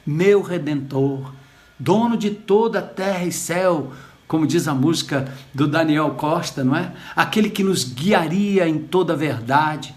meu 0.05 0.41
Redentor, 0.41 1.31
dono 1.81 2.15
de 2.15 2.29
toda 2.29 2.81
terra 2.81 3.25
e 3.25 3.31
céu, 3.31 3.91
como 4.27 4.45
diz 4.45 4.67
a 4.67 4.73
música 4.73 5.33
do 5.53 5.67
Daniel 5.67 6.11
Costa, 6.11 6.63
não 6.63 6.75
é? 6.75 6.93
Aquele 7.15 7.49
que 7.49 7.63
nos 7.63 7.83
guiaria 7.83 8.67
em 8.67 8.77
toda 8.79 9.13
a 9.13 9.15
verdade. 9.15 9.93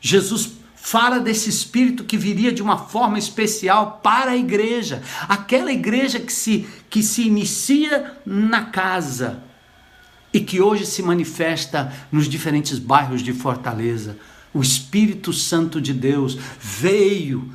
Jesus 0.00 0.52
fala 0.76 1.18
desse 1.18 1.48
espírito 1.48 2.04
que 2.04 2.18
viria 2.18 2.52
de 2.52 2.62
uma 2.62 2.76
forma 2.76 3.18
especial 3.18 4.00
para 4.02 4.32
a 4.32 4.36
igreja, 4.36 5.02
aquela 5.28 5.72
igreja 5.72 6.20
que 6.20 6.32
se, 6.32 6.66
que 6.90 7.02
se 7.02 7.26
inicia 7.26 8.18
na 8.26 8.66
casa 8.66 9.42
e 10.32 10.40
que 10.40 10.60
hoje 10.60 10.84
se 10.84 11.02
manifesta 11.02 11.92
nos 12.10 12.28
diferentes 12.28 12.78
bairros 12.78 13.22
de 13.22 13.32
Fortaleza. 13.32 14.18
O 14.52 14.60
Espírito 14.60 15.32
Santo 15.32 15.80
de 15.80 15.94
Deus 15.94 16.36
veio 16.60 17.50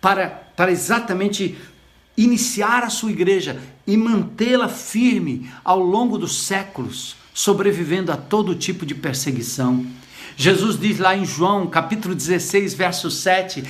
para, 0.00 0.28
para 0.28 0.70
exatamente 0.70 1.56
iniciar 2.16 2.84
a 2.84 2.90
sua 2.90 3.10
igreja 3.10 3.60
e 3.86 3.96
mantê-la 3.96 4.68
firme 4.68 5.50
ao 5.64 5.80
longo 5.80 6.16
dos 6.16 6.42
séculos, 6.42 7.16
sobrevivendo 7.32 8.12
a 8.12 8.16
todo 8.16 8.54
tipo 8.54 8.86
de 8.86 8.94
perseguição. 8.94 9.84
Jesus 10.36 10.78
diz 10.78 10.98
lá 10.98 11.16
em 11.16 11.24
João, 11.24 11.66
capítulo 11.66 12.12
16, 12.12 12.74
verso 12.74 13.08
7, 13.08 13.62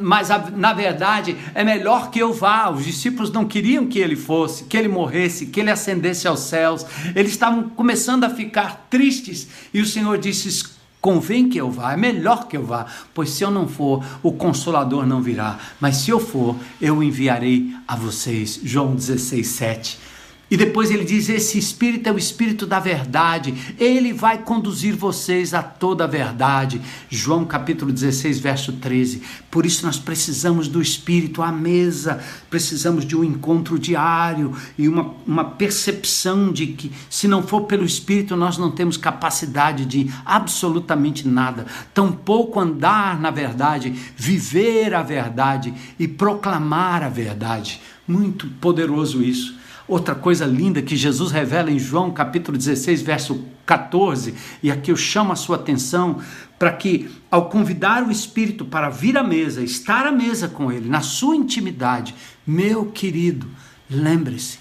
mas 0.00 0.28
na 0.54 0.72
verdade 0.72 1.36
é 1.52 1.64
melhor 1.64 2.10
que 2.10 2.20
eu 2.20 2.32
vá. 2.32 2.70
Os 2.70 2.84
discípulos 2.84 3.32
não 3.32 3.44
queriam 3.44 3.86
que 3.86 3.98
ele 3.98 4.14
fosse, 4.14 4.64
que 4.64 4.76
ele 4.76 4.88
morresse, 4.88 5.46
que 5.46 5.58
ele 5.58 5.70
ascendesse 5.70 6.28
aos 6.28 6.40
céus. 6.40 6.86
Eles 7.14 7.32
estavam 7.32 7.68
começando 7.70 8.22
a 8.22 8.30
ficar 8.30 8.86
tristes 8.88 9.48
e 9.74 9.80
o 9.80 9.86
Senhor 9.86 10.16
disse: 10.16 10.75
Convém 11.06 11.48
que 11.48 11.56
eu 11.56 11.70
vá, 11.70 11.92
é 11.92 11.96
melhor 11.96 12.48
que 12.48 12.56
eu 12.56 12.66
vá, 12.66 12.84
pois 13.14 13.30
se 13.30 13.44
eu 13.44 13.48
não 13.52 13.68
for, 13.68 14.04
o 14.24 14.32
consolador 14.32 15.06
não 15.06 15.22
virá, 15.22 15.56
mas 15.78 15.98
se 15.98 16.10
eu 16.10 16.18
for, 16.18 16.56
eu 16.80 17.00
enviarei 17.00 17.72
a 17.86 17.94
vocês. 17.94 18.58
João 18.64 18.92
16, 18.92 19.46
7. 19.46 19.98
E 20.48 20.56
depois 20.56 20.92
ele 20.92 21.04
diz: 21.04 21.28
Esse 21.28 21.58
Espírito 21.58 22.08
é 22.08 22.12
o 22.12 22.18
Espírito 22.18 22.66
da 22.66 22.78
verdade, 22.78 23.74
ele 23.78 24.12
vai 24.12 24.38
conduzir 24.38 24.94
vocês 24.94 25.52
a 25.52 25.60
toda 25.60 26.04
a 26.04 26.06
verdade. 26.06 26.80
João 27.10 27.44
capítulo 27.44 27.92
16, 27.92 28.38
verso 28.38 28.72
13. 28.74 29.22
Por 29.50 29.66
isso 29.66 29.84
nós 29.84 29.98
precisamos 29.98 30.68
do 30.68 30.80
Espírito 30.80 31.42
à 31.42 31.50
mesa, 31.50 32.22
precisamos 32.48 33.04
de 33.04 33.16
um 33.16 33.24
encontro 33.24 33.76
diário 33.76 34.54
e 34.78 34.88
uma, 34.88 35.14
uma 35.26 35.44
percepção 35.44 36.52
de 36.52 36.68
que, 36.68 36.92
se 37.10 37.26
não 37.26 37.42
for 37.42 37.62
pelo 37.62 37.84
Espírito, 37.84 38.36
nós 38.36 38.56
não 38.56 38.70
temos 38.70 38.96
capacidade 38.96 39.84
de 39.84 40.12
absolutamente 40.24 41.26
nada, 41.26 41.66
tampouco 41.92 42.60
andar 42.60 43.20
na 43.20 43.32
verdade, 43.32 43.90
viver 44.16 44.94
a 44.94 45.02
verdade 45.02 45.74
e 45.98 46.06
proclamar 46.06 47.02
a 47.02 47.08
verdade. 47.08 47.80
Muito 48.06 48.46
poderoso 48.60 49.24
isso. 49.24 49.55
Outra 49.88 50.16
coisa 50.16 50.44
linda 50.44 50.82
que 50.82 50.96
Jesus 50.96 51.30
revela 51.30 51.70
em 51.70 51.78
João 51.78 52.10
capítulo 52.10 52.58
16, 52.58 53.02
verso 53.02 53.44
14, 53.64 54.34
e 54.60 54.70
aqui 54.70 54.90
eu 54.90 54.96
chamo 54.96 55.32
a 55.32 55.36
sua 55.36 55.56
atenção 55.56 56.20
para 56.58 56.72
que, 56.72 57.08
ao 57.30 57.48
convidar 57.48 58.02
o 58.02 58.10
Espírito 58.10 58.64
para 58.64 58.90
vir 58.90 59.16
à 59.16 59.22
mesa, 59.22 59.62
estar 59.62 60.04
à 60.04 60.10
mesa 60.10 60.48
com 60.48 60.72
ele, 60.72 60.88
na 60.88 61.02
sua 61.02 61.36
intimidade, 61.36 62.16
meu 62.44 62.86
querido, 62.86 63.46
lembre-se, 63.88 64.58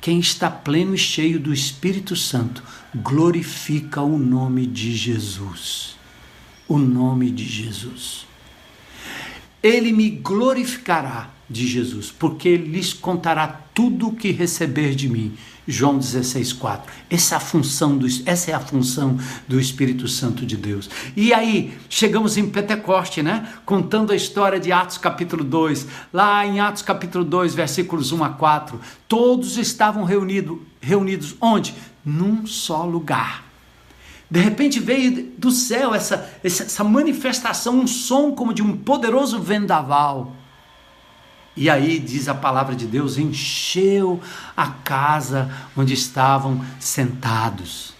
quem 0.00 0.18
está 0.18 0.50
pleno 0.50 0.94
e 0.94 0.98
cheio 0.98 1.38
do 1.38 1.52
Espírito 1.52 2.16
Santo 2.16 2.62
glorifica 2.94 4.00
o 4.00 4.18
nome 4.18 4.66
de 4.66 4.94
Jesus. 4.96 5.96
O 6.68 6.78
nome 6.78 7.30
de 7.30 7.44
Jesus. 7.44 8.26
Ele 9.62 9.92
me 9.92 10.10
glorificará 10.10 11.35
de 11.48 11.66
Jesus, 11.66 12.10
porque 12.10 12.56
lhes 12.56 12.92
contará 12.92 13.46
tudo 13.72 14.08
o 14.08 14.14
que 14.14 14.30
receber 14.32 14.94
de 14.94 15.08
mim. 15.08 15.36
João 15.66 15.98
16:4. 15.98 16.82
Essa 17.10 17.36
é 17.36 17.40
função 17.40 17.98
do 17.98 18.06
essa 18.24 18.50
é 18.50 18.54
a 18.54 18.60
função 18.60 19.18
do 19.48 19.58
Espírito 19.58 20.06
Santo 20.06 20.46
de 20.46 20.56
Deus. 20.56 20.88
E 21.16 21.32
aí, 21.32 21.76
chegamos 21.88 22.36
em 22.36 22.48
Pentecoste, 22.48 23.22
né? 23.22 23.48
Contando 23.64 24.12
a 24.12 24.16
história 24.16 24.60
de 24.60 24.70
Atos 24.70 24.98
capítulo 24.98 25.42
2. 25.42 25.86
Lá 26.12 26.46
em 26.46 26.60
Atos 26.60 26.82
capítulo 26.82 27.24
2, 27.24 27.54
versículos 27.54 28.12
1 28.12 28.22
a 28.22 28.28
4, 28.30 28.80
todos 29.08 29.56
estavam 29.56 30.04
reunido, 30.04 30.62
reunidos 30.80 31.34
onde? 31.40 31.74
Num 32.04 32.46
só 32.46 32.84
lugar. 32.84 33.44
De 34.30 34.40
repente 34.40 34.78
veio 34.78 35.32
do 35.38 35.50
céu 35.50 35.94
essa, 35.94 36.30
essa 36.42 36.84
manifestação, 36.84 37.80
um 37.80 37.86
som 37.86 38.32
como 38.32 38.52
de 38.52 38.62
um 38.62 38.76
poderoso 38.76 39.40
vendaval. 39.40 40.35
E 41.56 41.70
aí 41.70 41.98
diz 41.98 42.28
a 42.28 42.34
palavra 42.34 42.74
de 42.74 42.86
Deus: 42.86 43.16
encheu 43.16 44.20
a 44.56 44.68
casa 44.68 45.50
onde 45.76 45.94
estavam 45.94 46.64
sentados. 46.78 47.94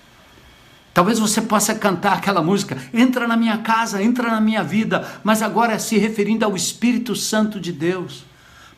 Talvez 0.93 1.19
você 1.19 1.43
possa 1.43 1.75
cantar 1.75 2.15
aquela 2.15 2.43
música, 2.43 2.79
entra 2.93 3.29
na 3.29 3.37
minha 3.37 3.59
casa, 3.59 4.03
entra 4.03 4.31
na 4.31 4.41
minha 4.41 4.65
vida, 4.65 5.07
mas 5.23 5.43
agora 5.43 5.79
se 5.79 5.99
referindo 5.99 6.43
ao 6.43 6.57
Espírito 6.57 7.15
Santo 7.15 7.61
de 7.61 7.71
Deus, 7.71 8.25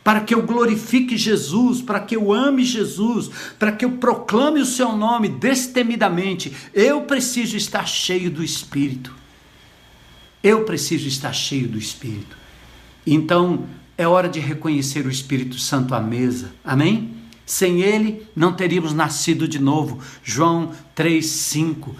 para 0.02 0.22
que 0.22 0.34
eu 0.34 0.42
glorifique 0.42 1.16
Jesus, 1.16 1.80
para 1.80 2.00
que 2.00 2.16
eu 2.16 2.32
ame 2.32 2.64
Jesus, 2.64 3.30
para 3.56 3.70
que 3.70 3.84
eu 3.84 3.92
proclame 3.92 4.60
o 4.60 4.66
seu 4.66 4.96
nome 4.96 5.28
destemidamente, 5.28 6.56
eu 6.74 7.02
preciso 7.02 7.56
estar 7.56 7.86
cheio 7.86 8.32
do 8.32 8.42
Espírito. 8.42 9.14
Eu 10.42 10.64
preciso 10.64 11.06
estar 11.06 11.32
cheio 11.32 11.68
do 11.68 11.78
Espírito. 11.78 12.36
Então, 13.06 13.64
é 13.98 14.06
hora 14.06 14.28
de 14.28 14.38
reconhecer 14.38 15.04
o 15.04 15.10
Espírito 15.10 15.58
Santo 15.58 15.92
à 15.92 16.00
mesa. 16.00 16.52
Amém? 16.64 17.16
Sem 17.44 17.80
ele 17.80 18.24
não 18.34 18.52
teríamos 18.52 18.94
nascido 18.94 19.48
de 19.48 19.58
novo. 19.58 19.98
João 20.22 20.70
3:5. 20.94 21.96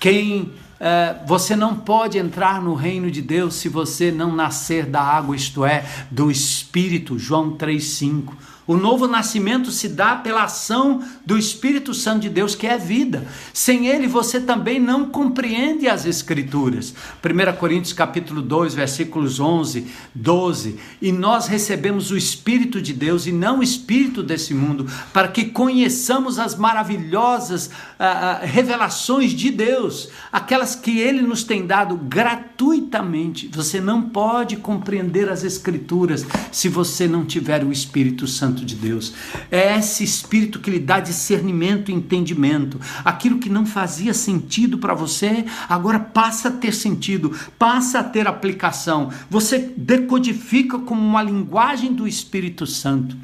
Quem 0.00 0.52
é, 0.80 1.16
você 1.24 1.54
não 1.54 1.76
pode 1.76 2.18
entrar 2.18 2.60
no 2.60 2.74
reino 2.74 3.10
de 3.10 3.22
Deus 3.22 3.54
se 3.54 3.68
você 3.68 4.10
não 4.10 4.34
nascer 4.34 4.86
da 4.86 5.00
água, 5.00 5.36
isto 5.36 5.64
é, 5.64 5.86
do 6.10 6.30
Espírito. 6.30 7.16
João 7.16 7.52
3:5. 7.56 8.34
O 8.66 8.76
novo 8.76 9.06
nascimento 9.06 9.70
se 9.70 9.88
dá 9.88 10.16
pela 10.16 10.42
ação 10.42 11.00
do 11.24 11.38
Espírito 11.38 11.94
Santo 11.94 12.22
de 12.22 12.28
Deus, 12.28 12.56
que 12.56 12.66
é 12.66 12.76
vida. 12.76 13.24
Sem 13.52 13.86
ele 13.86 14.08
você 14.08 14.40
também 14.40 14.80
não 14.80 15.06
compreende 15.06 15.88
as 15.88 16.04
escrituras. 16.04 16.92
1 17.24 17.56
Coríntios 17.58 17.92
capítulo 17.92 18.42
2, 18.42 18.74
versículos 18.74 19.38
11, 19.38 19.86
12. 20.12 20.80
E 21.00 21.12
nós 21.12 21.46
recebemos 21.46 22.10
o 22.10 22.16
Espírito 22.16 22.82
de 22.82 22.92
Deus 22.92 23.26
e 23.26 23.32
não 23.32 23.60
o 23.60 23.62
espírito 23.62 24.22
desse 24.22 24.52
mundo, 24.52 24.86
para 25.12 25.28
que 25.28 25.44
conheçamos 25.44 26.38
as 26.38 26.56
maravilhosas 26.56 27.70
ah, 27.98 28.40
ah, 28.42 28.44
revelações 28.44 29.32
de 29.32 29.50
Deus, 29.50 30.08
aquelas 30.32 30.74
que 30.74 30.98
ele 30.98 31.22
nos 31.22 31.44
tem 31.44 31.66
dado 31.66 31.96
gratuitamente. 31.96 33.48
Você 33.52 33.80
não 33.80 34.02
pode 34.02 34.56
compreender 34.56 35.28
as 35.28 35.44
escrituras 35.44 36.26
se 36.50 36.68
você 36.68 37.06
não 37.06 37.24
tiver 37.24 37.62
o 37.62 37.70
Espírito 37.70 38.26
Santo 38.26 38.55
Santo 38.56 38.64
de 38.64 38.74
Deus. 38.74 39.12
É 39.50 39.76
esse 39.76 40.02
Espírito 40.02 40.58
que 40.58 40.70
lhe 40.70 40.78
dá 40.78 40.98
discernimento 40.98 41.90
e 41.90 41.94
entendimento. 41.94 42.80
Aquilo 43.04 43.38
que 43.38 43.50
não 43.50 43.66
fazia 43.66 44.14
sentido 44.14 44.78
para 44.78 44.94
você, 44.94 45.44
agora 45.68 45.98
passa 45.98 46.48
a 46.48 46.52
ter 46.52 46.72
sentido, 46.72 47.36
passa 47.58 47.98
a 48.00 48.04
ter 48.04 48.26
aplicação. 48.26 49.10
Você 49.28 49.58
decodifica 49.76 50.78
como 50.78 51.02
uma 51.02 51.22
linguagem 51.22 51.92
do 51.92 52.08
Espírito 52.08 52.66
Santo. 52.66 53.16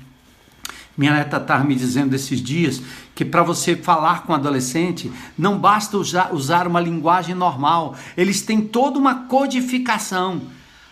Minha 0.96 1.14
neta 1.14 1.38
estava 1.38 1.64
me 1.64 1.74
dizendo 1.74 2.14
esses 2.14 2.42
dias 2.42 2.82
que 3.14 3.24
para 3.24 3.42
você 3.42 3.74
falar 3.74 4.24
com 4.24 4.32
um 4.32 4.36
adolescente 4.36 5.10
não 5.38 5.58
basta 5.58 5.96
usar, 5.96 6.34
usar 6.34 6.66
uma 6.66 6.80
linguagem 6.80 7.34
normal, 7.34 7.96
eles 8.14 8.42
têm 8.42 8.60
toda 8.60 8.98
uma 8.98 9.14
codificação. 9.24 10.42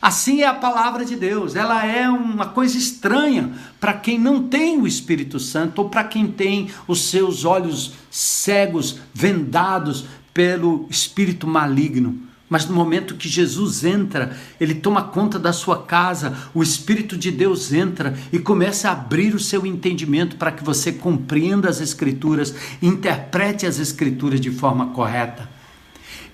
Assim 0.01 0.41
é 0.41 0.47
a 0.47 0.55
palavra 0.55 1.05
de 1.05 1.15
Deus, 1.15 1.55
ela 1.55 1.85
é 1.85 2.09
uma 2.09 2.47
coisa 2.47 2.79
estranha 2.79 3.53
para 3.79 3.93
quem 3.93 4.19
não 4.19 4.45
tem 4.49 4.81
o 4.81 4.87
Espírito 4.87 5.39
Santo 5.39 5.81
ou 5.81 5.91
para 5.91 6.05
quem 6.05 6.27
tem 6.27 6.71
os 6.89 7.11
seus 7.11 7.45
olhos 7.45 7.93
cegos, 8.11 8.99
vendados 9.13 10.07
pelo 10.33 10.87
espírito 10.89 11.47
maligno. 11.47 12.19
Mas 12.49 12.67
no 12.67 12.75
momento 12.75 13.15
que 13.15 13.29
Jesus 13.29 13.85
entra, 13.85 14.37
ele 14.59 14.75
toma 14.75 15.05
conta 15.05 15.39
da 15.39 15.53
sua 15.53 15.85
casa, 15.85 16.37
o 16.53 16.65
Espírito 16.65 17.17
de 17.17 17.31
Deus 17.31 17.73
entra 17.73 18.19
e 18.33 18.41
começa 18.41 18.89
a 18.89 18.93
abrir 18.93 19.37
o 19.37 19.39
seu 19.39 19.65
entendimento 19.65 20.35
para 20.35 20.51
que 20.51 20.65
você 20.65 20.91
compreenda 20.91 21.69
as 21.69 21.81
Escrituras, 21.81 22.53
interprete 22.83 23.67
as 23.67 23.79
Escrituras 23.79 24.41
de 24.41 24.51
forma 24.51 24.87
correta. 24.87 25.49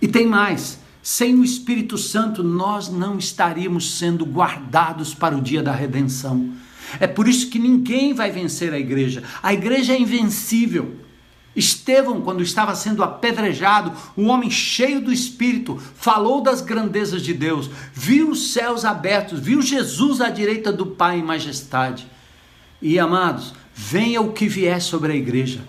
E 0.00 0.08
tem 0.08 0.26
mais 0.26 0.78
sem 1.06 1.36
o 1.36 1.44
Espírito 1.44 1.96
Santo, 1.96 2.42
nós 2.42 2.88
não 2.88 3.16
estaríamos 3.16 3.96
sendo 3.96 4.26
guardados 4.26 5.14
para 5.14 5.36
o 5.36 5.40
dia 5.40 5.62
da 5.62 5.70
redenção. 5.70 6.52
É 6.98 7.06
por 7.06 7.28
isso 7.28 7.48
que 7.48 7.60
ninguém 7.60 8.12
vai 8.12 8.32
vencer 8.32 8.72
a 8.74 8.78
igreja. 8.78 9.22
A 9.40 9.54
igreja 9.54 9.92
é 9.92 10.00
invencível. 10.00 10.96
Estevão, 11.54 12.22
quando 12.22 12.42
estava 12.42 12.74
sendo 12.74 13.04
apedrejado, 13.04 13.92
um 14.16 14.30
homem 14.30 14.50
cheio 14.50 15.00
do 15.00 15.12
Espírito, 15.12 15.80
falou 15.94 16.40
das 16.40 16.60
grandezas 16.60 17.22
de 17.22 17.32
Deus, 17.32 17.70
viu 17.94 18.30
os 18.30 18.52
céus 18.52 18.84
abertos, 18.84 19.38
viu 19.38 19.62
Jesus 19.62 20.20
à 20.20 20.28
direita 20.28 20.72
do 20.72 20.86
Pai 20.86 21.20
em 21.20 21.22
majestade. 21.22 22.04
E 22.82 22.98
amados, 22.98 23.54
venha 23.72 24.20
o 24.20 24.32
que 24.32 24.48
vier 24.48 24.82
sobre 24.82 25.12
a 25.12 25.16
igreja 25.16 25.60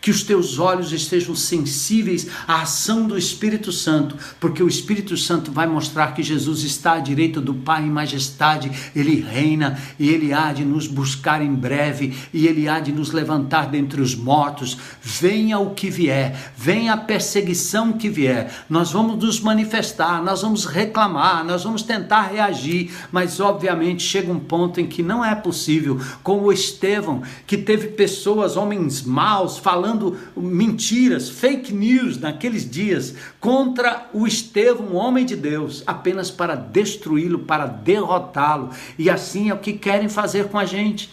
que 0.00 0.10
os 0.10 0.22
teus 0.22 0.58
olhos 0.58 0.92
estejam 0.92 1.34
sensíveis 1.34 2.26
à 2.46 2.62
ação 2.62 3.06
do 3.06 3.18
Espírito 3.18 3.70
Santo, 3.70 4.16
porque 4.38 4.62
o 4.62 4.68
Espírito 4.68 5.16
Santo 5.16 5.52
vai 5.52 5.66
mostrar 5.66 6.14
que 6.14 6.22
Jesus 6.22 6.62
está 6.62 6.94
à 6.94 6.98
direita 6.98 7.40
do 7.40 7.54
Pai 7.54 7.84
em 7.84 7.90
majestade, 7.90 8.70
ele 8.96 9.20
reina 9.20 9.78
e 9.98 10.08
ele 10.08 10.32
há 10.32 10.52
de 10.52 10.64
nos 10.64 10.86
buscar 10.86 11.42
em 11.42 11.54
breve 11.54 12.16
e 12.32 12.46
ele 12.46 12.68
há 12.68 12.80
de 12.80 12.92
nos 12.92 13.12
levantar 13.12 13.68
dentre 13.68 14.00
os 14.00 14.14
mortos. 14.14 14.76
Venha 15.02 15.58
o 15.58 15.74
que 15.74 15.90
vier, 15.90 16.52
venha 16.56 16.94
a 16.94 16.96
perseguição 16.96 17.92
que 17.92 18.08
vier, 18.08 18.64
nós 18.68 18.92
vamos 18.92 19.22
nos 19.22 19.40
manifestar, 19.40 20.22
nós 20.22 20.42
vamos 20.42 20.64
reclamar, 20.64 21.44
nós 21.44 21.64
vamos 21.64 21.82
tentar 21.82 22.22
reagir, 22.22 22.90
mas 23.12 23.40
obviamente 23.40 24.02
chega 24.02 24.32
um 24.32 24.38
ponto 24.38 24.80
em 24.80 24.86
que 24.86 25.02
não 25.02 25.24
é 25.24 25.34
possível, 25.34 26.00
como 26.22 26.52
Estevão, 26.52 27.22
que 27.46 27.56
teve 27.56 27.88
pessoas, 27.88 28.56
homens 28.56 29.02
maus, 29.02 29.58
falando 29.58 29.89
falando 29.90 30.16
mentiras, 30.36 31.28
fake 31.28 31.72
news 31.72 32.18
naqueles 32.18 32.68
dias 32.68 33.14
contra 33.40 34.08
o 34.12 34.26
Estevão, 34.26 34.86
um 34.86 34.96
homem 34.96 35.26
de 35.26 35.34
Deus, 35.34 35.82
apenas 35.86 36.30
para 36.30 36.54
destruí-lo, 36.54 37.40
para 37.40 37.66
derrotá-lo. 37.66 38.70
E 38.98 39.10
assim 39.10 39.50
é 39.50 39.54
o 39.54 39.58
que 39.58 39.72
querem 39.72 40.08
fazer 40.08 40.48
com 40.48 40.58
a 40.58 40.64
gente. 40.64 41.10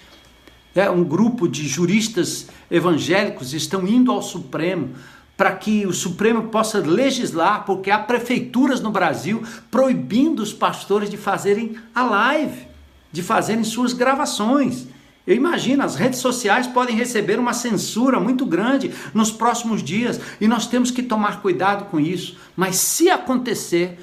É, 0.75 0.89
um 0.89 1.03
grupo 1.03 1.47
de 1.47 1.67
juristas 1.67 2.47
evangélicos 2.69 3.53
estão 3.53 3.87
indo 3.87 4.11
ao 4.11 4.21
Supremo 4.21 4.89
para 5.35 5.51
que 5.51 5.85
o 5.85 5.93
Supremo 5.93 6.49
possa 6.49 6.79
legislar, 6.79 7.63
porque 7.65 7.89
há 7.89 7.99
prefeituras 7.99 8.79
no 8.79 8.91
Brasil 8.91 9.43
proibindo 9.71 10.41
os 10.41 10.53
pastores 10.53 11.09
de 11.09 11.17
fazerem 11.17 11.75
a 11.93 12.03
live, 12.03 12.67
de 13.11 13.23
fazerem 13.23 13.63
suas 13.63 13.93
gravações. 13.93 14.87
Eu 15.27 15.35
imagino, 15.35 15.83
as 15.83 15.95
redes 15.95 16.19
sociais 16.19 16.67
podem 16.67 16.95
receber 16.95 17.37
uma 17.37 17.51
censura 17.51 18.17
muito 18.17 18.45
grande 18.45 18.93
nos 19.13 19.29
próximos 19.29 19.83
dias 19.83 20.21
e 20.39 20.47
nós 20.47 20.67
temos 20.67 20.89
que 20.89 21.03
tomar 21.03 21.41
cuidado 21.41 21.85
com 21.91 21.99
isso. 21.99 22.37
Mas 22.55 22.77
se 22.77 23.09
acontecer, 23.09 23.99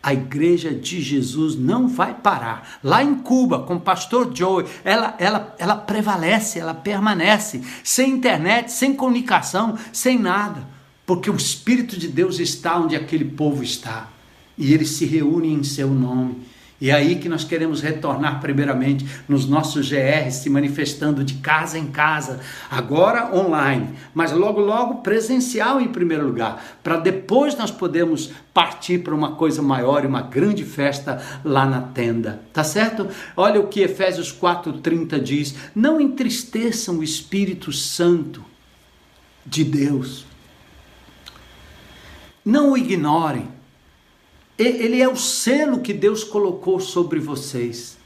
a 0.00 0.14
igreja 0.14 0.72
de 0.72 1.02
Jesus 1.02 1.56
não 1.56 1.88
vai 1.88 2.14
parar. 2.14 2.78
Lá 2.82 3.02
em 3.02 3.16
Cuba, 3.16 3.64
com 3.64 3.74
o 3.74 3.80
pastor 3.80 4.30
Joey, 4.32 4.66
ela, 4.84 5.16
ela, 5.18 5.56
ela 5.58 5.74
prevalece, 5.74 6.60
ela 6.60 6.74
permanece, 6.74 7.60
sem 7.82 8.12
internet, 8.12 8.70
sem 8.70 8.94
comunicação, 8.94 9.76
sem 9.92 10.16
nada, 10.16 10.64
porque 11.04 11.28
o 11.28 11.34
Espírito 11.34 11.98
de 11.98 12.06
Deus 12.06 12.38
está 12.38 12.78
onde 12.78 12.94
aquele 12.94 13.24
povo 13.24 13.64
está 13.64 14.08
e 14.56 14.72
eles 14.72 14.90
se 14.90 15.04
reúnem 15.04 15.54
em 15.54 15.64
seu 15.64 15.88
nome. 15.88 16.36
E 16.80 16.90
é 16.90 16.94
aí 16.94 17.16
que 17.16 17.28
nós 17.28 17.42
queremos 17.42 17.80
retornar 17.80 18.40
primeiramente 18.40 19.04
nos 19.28 19.46
nossos 19.46 19.90
GRs, 19.90 20.36
se 20.36 20.48
manifestando 20.48 21.24
de 21.24 21.34
casa 21.34 21.76
em 21.76 21.88
casa, 21.88 22.38
agora 22.70 23.34
online, 23.34 23.90
mas 24.14 24.30
logo 24.30 24.60
logo 24.60 24.96
presencial 24.96 25.80
em 25.80 25.88
primeiro 25.88 26.24
lugar, 26.24 26.78
para 26.82 26.96
depois 26.96 27.56
nós 27.56 27.72
podermos 27.72 28.30
partir 28.54 28.98
para 28.98 29.14
uma 29.14 29.32
coisa 29.32 29.60
maior 29.60 30.04
e 30.04 30.06
uma 30.06 30.22
grande 30.22 30.64
festa 30.64 31.20
lá 31.44 31.66
na 31.66 31.80
tenda. 31.80 32.40
Tá 32.52 32.62
certo? 32.62 33.08
Olha 33.36 33.60
o 33.60 33.66
que 33.66 33.80
Efésios 33.80 34.32
4:30 34.32 35.20
diz: 35.20 35.56
"Não 35.74 36.00
entristeçam 36.00 36.98
o 36.98 37.02
Espírito 37.02 37.72
Santo 37.72 38.44
de 39.44 39.64
Deus. 39.64 40.26
Não 42.44 42.72
o 42.72 42.78
ignorem 42.78 43.57
ele 44.58 45.00
é 45.00 45.08
o 45.08 45.16
selo 45.16 45.80
que 45.80 45.92
Deus 45.92 46.24
colocou 46.24 46.80
sobre 46.80 47.20
vocês 47.20 47.96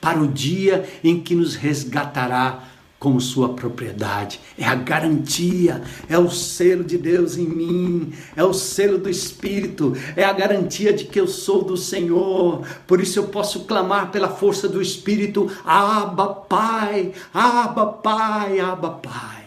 para 0.00 0.20
o 0.20 0.28
dia 0.28 0.88
em 1.02 1.20
que 1.20 1.34
nos 1.34 1.56
resgatará 1.56 2.62
como 2.98 3.20
sua 3.20 3.50
propriedade. 3.50 4.40
É 4.56 4.64
a 4.64 4.74
garantia, 4.74 5.82
é 6.08 6.18
o 6.18 6.30
selo 6.30 6.82
de 6.82 6.96
Deus 6.96 7.36
em 7.36 7.46
mim, 7.46 8.12
é 8.34 8.42
o 8.42 8.52
selo 8.52 8.98
do 8.98 9.10
Espírito, 9.10 9.94
é 10.14 10.24
a 10.24 10.32
garantia 10.32 10.92
de 10.92 11.04
que 11.04 11.20
eu 11.20 11.26
sou 11.26 11.62
do 11.62 11.76
Senhor. 11.76 12.66
Por 12.86 13.00
isso 13.00 13.18
eu 13.18 13.28
posso 13.28 13.64
clamar 13.64 14.10
pela 14.10 14.28
força 14.28 14.68
do 14.68 14.80
Espírito: 14.80 15.50
Abba, 15.64 16.28
Pai, 16.28 17.12
Abba, 17.34 17.86
Pai, 17.86 18.60
Abba, 18.60 18.90
Pai. 18.90 19.44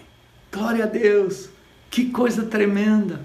Glória 0.51 0.83
a 0.83 0.87
Deus, 0.87 1.49
que 1.89 2.05
coisa 2.05 2.43
tremenda. 2.43 3.21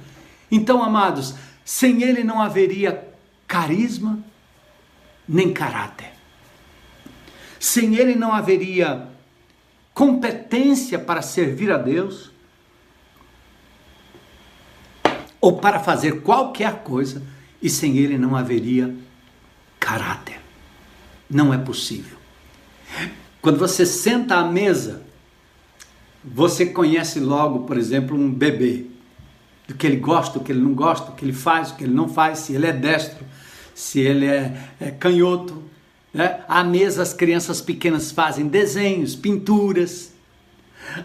Então, 0.50 0.82
amados, 0.82 1.34
sem 1.64 2.02
Ele 2.02 2.22
não 2.22 2.40
haveria 2.40 2.92
carisma 3.46 4.18
nem 5.28 5.52
caráter. 5.52 6.12
Sem 7.58 7.96
ele 7.96 8.14
não 8.14 8.32
haveria 8.32 9.08
competência 9.92 10.98
para 10.98 11.22
servir 11.22 11.70
a 11.70 11.78
Deus 11.78 12.30
ou 15.40 15.58
para 15.58 15.78
fazer 15.78 16.22
qualquer 16.22 16.82
coisa, 16.82 17.22
e 17.60 17.68
sem 17.68 17.98
ele 17.98 18.16
não 18.16 18.34
haveria 18.34 18.94
caráter. 19.78 20.40
Não 21.28 21.52
é 21.52 21.58
possível. 21.58 22.16
Quando 23.42 23.58
você 23.58 23.84
senta 23.84 24.36
à 24.36 24.44
mesa, 24.44 25.02
você 26.24 26.64
conhece 26.64 27.20
logo, 27.20 27.66
por 27.66 27.76
exemplo, 27.76 28.16
um 28.16 28.32
bebê 28.32 28.86
do 29.66 29.74
que 29.74 29.86
ele 29.86 29.96
gosta, 29.96 30.38
do 30.38 30.44
que 30.44 30.52
ele 30.52 30.60
não 30.60 30.74
gosta, 30.74 31.10
do 31.10 31.16
que 31.16 31.24
ele 31.24 31.32
faz, 31.32 31.70
do 31.70 31.76
que 31.76 31.84
ele 31.84 31.94
não 31.94 32.08
faz, 32.08 32.40
se 32.40 32.54
ele 32.54 32.66
é 32.66 32.72
destro, 32.72 33.24
se 33.74 34.00
ele 34.00 34.26
é, 34.26 34.56
é 34.80 34.90
canhoto. 34.90 35.62
Né? 36.12 36.40
À 36.46 36.62
mesa, 36.62 37.02
as 37.02 37.12
crianças 37.12 37.60
pequenas 37.60 38.12
fazem 38.12 38.46
desenhos, 38.46 39.16
pinturas. 39.16 40.12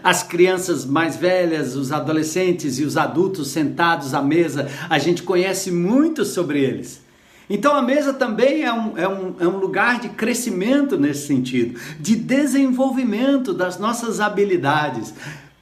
As 0.04 0.22
crianças 0.22 0.84
mais 0.84 1.16
velhas, 1.16 1.74
os 1.74 1.90
adolescentes 1.90 2.78
e 2.78 2.84
os 2.84 2.98
adultos 2.98 3.48
sentados 3.48 4.12
à 4.12 4.22
mesa, 4.22 4.68
a 4.90 4.98
gente 4.98 5.22
conhece 5.22 5.70
muito 5.70 6.24
sobre 6.24 6.62
eles. 6.62 7.00
Então 7.48 7.74
a 7.74 7.82
mesa 7.82 8.12
também 8.12 8.62
é 8.62 8.72
um, 8.72 8.96
é, 8.96 9.08
um, 9.08 9.34
é 9.40 9.48
um 9.48 9.58
lugar 9.58 9.98
de 9.98 10.10
crescimento 10.10 10.96
nesse 10.96 11.26
sentido, 11.26 11.80
de 11.98 12.14
desenvolvimento 12.14 13.52
das 13.52 13.76
nossas 13.76 14.20
habilidades. 14.20 15.12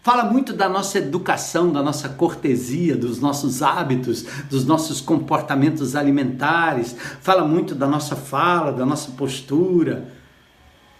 Fala 0.08 0.24
muito 0.24 0.54
da 0.54 0.70
nossa 0.70 0.96
educação, 0.96 1.70
da 1.70 1.82
nossa 1.82 2.08
cortesia, 2.08 2.96
dos 2.96 3.20
nossos 3.20 3.60
hábitos, 3.60 4.24
dos 4.48 4.64
nossos 4.64 5.02
comportamentos 5.02 5.94
alimentares. 5.94 6.96
Fala 7.20 7.46
muito 7.46 7.74
da 7.74 7.86
nossa 7.86 8.16
fala, 8.16 8.72
da 8.72 8.86
nossa 8.86 9.10
postura. 9.10 10.08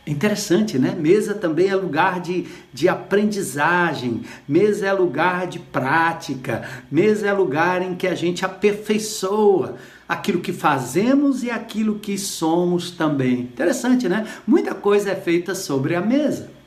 É 0.04 0.10
interessante, 0.10 0.78
né? 0.78 0.94
Mesa 0.94 1.32
também 1.32 1.68
é 1.68 1.74
lugar 1.74 2.20
de, 2.20 2.48
de 2.70 2.86
aprendizagem, 2.86 4.24
mesa 4.46 4.86
é 4.86 4.92
lugar 4.92 5.46
de 5.46 5.58
prática, 5.58 6.68
mesa 6.92 7.28
é 7.28 7.32
lugar 7.32 7.80
em 7.80 7.94
que 7.94 8.06
a 8.06 8.14
gente 8.14 8.44
aperfeiçoa 8.44 9.76
aquilo 10.06 10.42
que 10.42 10.52
fazemos 10.52 11.42
e 11.42 11.50
aquilo 11.50 11.98
que 11.98 12.18
somos 12.18 12.90
também. 12.90 13.40
Interessante, 13.40 14.06
né? 14.06 14.26
Muita 14.46 14.74
coisa 14.74 15.12
é 15.12 15.16
feita 15.16 15.54
sobre 15.54 15.94
a 15.94 16.02
mesa. 16.02 16.57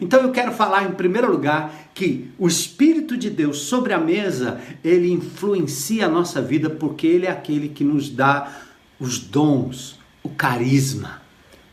Então 0.00 0.20
eu 0.22 0.30
quero 0.30 0.52
falar 0.52 0.84
em 0.84 0.92
primeiro 0.92 1.30
lugar 1.30 1.90
que 1.94 2.30
o 2.38 2.46
Espírito 2.46 3.16
de 3.16 3.30
Deus 3.30 3.58
sobre 3.58 3.92
a 3.92 3.98
mesa, 3.98 4.60
ele 4.82 5.12
influencia 5.12 6.06
a 6.06 6.08
nossa 6.08 6.40
vida 6.40 6.70
porque 6.70 7.06
ele 7.06 7.26
é 7.26 7.30
aquele 7.30 7.68
que 7.68 7.84
nos 7.84 8.08
dá 8.08 8.50
os 8.98 9.18
dons, 9.18 9.98
o 10.22 10.28
carisma, 10.28 11.22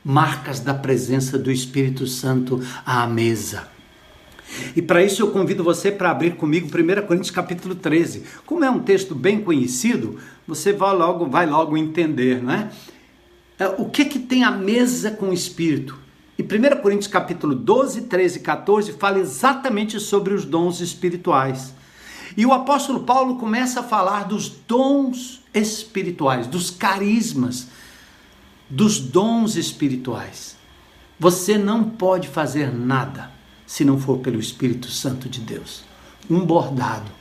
marcas 0.03 0.59
da 0.59 0.73
presença 0.73 1.37
do 1.37 1.51
Espírito 1.51 2.05
Santo 2.07 2.61
à 2.85 3.05
mesa. 3.07 3.67
E 4.75 4.81
para 4.81 5.03
isso 5.03 5.21
eu 5.21 5.31
convido 5.31 5.63
você 5.63 5.91
para 5.91 6.11
abrir 6.11 6.35
comigo 6.35 6.67
1 6.67 7.07
Coríntios 7.07 7.31
capítulo 7.31 7.75
13. 7.75 8.23
Como 8.45 8.65
é 8.65 8.69
um 8.69 8.79
texto 8.79 9.15
bem 9.15 9.41
conhecido, 9.41 10.19
você 10.45 10.73
vai 10.73 10.95
logo, 10.95 11.25
vai 11.27 11.45
logo 11.45 11.77
entender, 11.77 12.43
não 12.43 12.51
é? 12.51 12.69
é 13.57 13.67
o 13.67 13.85
que 13.85 14.03
que 14.05 14.19
tem 14.19 14.43
a 14.43 14.51
mesa 14.51 15.11
com 15.11 15.29
o 15.29 15.33
Espírito? 15.33 15.97
E 16.41 16.43
1 16.43 16.81
Coríntios 16.81 17.05
capítulo 17.05 17.53
12, 17.53 18.01
13 18.01 18.39
e 18.39 18.41
14 18.41 18.93
fala 18.93 19.19
exatamente 19.19 19.99
sobre 19.99 20.33
os 20.33 20.43
dons 20.43 20.79
espirituais. 20.79 21.71
E 22.35 22.47
o 22.47 22.51
apóstolo 22.51 23.01
Paulo 23.01 23.35
começa 23.35 23.81
a 23.81 23.83
falar 23.83 24.23
dos 24.23 24.49
dons 24.49 25.43
espirituais, 25.53 26.47
dos 26.47 26.71
carismas, 26.71 27.67
dos 28.67 28.99
dons 28.99 29.55
espirituais. 29.55 30.57
Você 31.19 31.59
não 31.59 31.83
pode 31.83 32.27
fazer 32.27 32.73
nada 32.73 33.29
se 33.67 33.85
não 33.85 33.99
for 33.99 34.17
pelo 34.17 34.39
Espírito 34.39 34.89
Santo 34.89 35.29
de 35.29 35.41
Deus. 35.41 35.83
Um 36.27 36.43
bordado, 36.43 37.11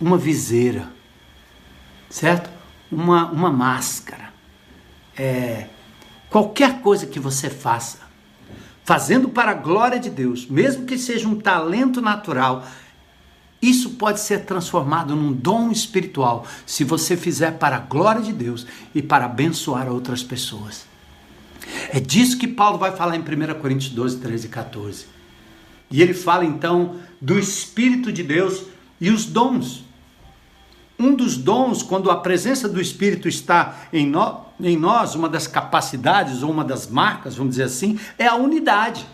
uma 0.00 0.16
viseira, 0.16 0.88
certo? 2.08 2.48
Uma, 2.88 3.28
uma 3.32 3.50
máscara, 3.50 4.32
é, 5.18 5.66
Qualquer 6.36 6.82
coisa 6.82 7.06
que 7.06 7.18
você 7.18 7.48
faça, 7.48 8.00
fazendo 8.84 9.30
para 9.30 9.52
a 9.52 9.54
glória 9.54 9.98
de 9.98 10.10
Deus, 10.10 10.46
mesmo 10.46 10.84
que 10.84 10.98
seja 10.98 11.26
um 11.26 11.40
talento 11.40 12.02
natural, 12.02 12.62
isso 13.62 13.92
pode 13.92 14.20
ser 14.20 14.44
transformado 14.44 15.16
num 15.16 15.32
dom 15.32 15.70
espiritual 15.70 16.46
se 16.66 16.84
você 16.84 17.16
fizer 17.16 17.52
para 17.52 17.76
a 17.76 17.78
glória 17.78 18.20
de 18.20 18.34
Deus 18.34 18.66
e 18.94 19.00
para 19.00 19.24
abençoar 19.24 19.88
outras 19.88 20.22
pessoas. 20.22 20.84
É 21.88 22.00
disso 22.00 22.36
que 22.36 22.46
Paulo 22.46 22.76
vai 22.76 22.94
falar 22.94 23.16
em 23.16 23.20
1 23.20 23.58
Coríntios 23.58 23.94
12, 23.94 24.18
13 24.18 24.44
e 24.44 24.50
14. 24.50 25.06
E 25.90 26.02
ele 26.02 26.12
fala 26.12 26.44
então 26.44 26.96
do 27.18 27.38
Espírito 27.38 28.12
de 28.12 28.22
Deus 28.22 28.62
e 29.00 29.08
os 29.08 29.24
dons. 29.24 29.86
Um 30.98 31.14
dos 31.14 31.38
dons, 31.38 31.82
quando 31.82 32.10
a 32.10 32.20
presença 32.20 32.68
do 32.68 32.78
Espírito 32.78 33.26
está 33.26 33.88
em, 33.90 34.06
no, 34.06 34.45
em 34.60 34.76
nós, 34.76 35.14
uma 35.14 35.28
das 35.28 35.46
capacidades 35.46 36.42
ou 36.42 36.50
uma 36.50 36.64
das 36.64 36.88
marcas, 36.88 37.36
vamos 37.36 37.52
dizer 37.52 37.64
assim, 37.64 37.98
é 38.18 38.26
a 38.26 38.34
unidade. 38.34 39.06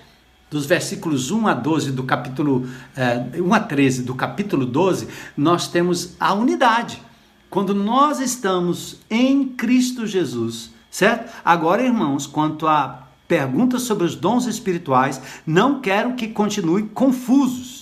Dos 0.51 0.67
versículos 0.67 1.31
1 1.31 1.47
a 1.47 1.55
12 1.55 1.93
do 1.93 2.05
capítulo 2.05 2.69
eh, 2.95 3.41
1 3.41 3.55
a 3.55 3.61
13 3.61 4.03
do 4.03 4.15
capítulo 4.15 4.67
12, 4.67 5.09
nós 5.37 5.67
temos 5.67 6.15
a 6.21 6.35
unidade. 6.35 7.01
Quando 7.49 7.75
nós 7.75 8.21
estamos 8.21 9.01
em 9.11 9.49
Cristo 9.49 10.07
Jesus, 10.07 10.71
certo? 10.91 11.33
Agora, 11.45 11.83
irmãos, 11.83 12.27
quanto 12.27 12.67
a 12.67 13.09
perguntas 13.27 13.83
sobre 13.83 14.05
os 14.05 14.15
dons 14.15 14.47
espirituais, 14.47 15.21
não 15.47 15.81
quero 15.81 16.15
que 16.15 16.29
continue 16.29 16.83
confusos. 16.85 17.82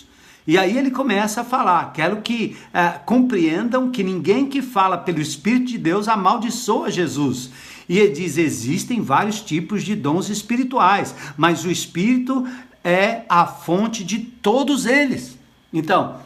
E 0.50 0.58
aí 0.58 0.76
ele 0.76 0.90
começa 0.90 1.42
a 1.42 1.44
falar: 1.44 1.92
quero 1.92 2.22
que 2.22 2.56
é, 2.74 2.88
compreendam 3.06 3.88
que 3.88 4.02
ninguém 4.02 4.46
que 4.46 4.60
fala 4.60 4.98
pelo 4.98 5.20
Espírito 5.20 5.66
de 5.66 5.78
Deus 5.78 6.08
amaldiçoa 6.08 6.90
Jesus. 6.90 7.50
E 7.88 7.96
ele 7.96 8.12
diz: 8.12 8.36
existem 8.36 9.00
vários 9.00 9.40
tipos 9.40 9.84
de 9.84 9.94
dons 9.94 10.28
espirituais, 10.28 11.14
mas 11.36 11.64
o 11.64 11.70
Espírito 11.70 12.48
é 12.82 13.22
a 13.28 13.46
fonte 13.46 14.02
de 14.02 14.18
todos 14.18 14.86
eles. 14.86 15.38
Então, 15.72 16.20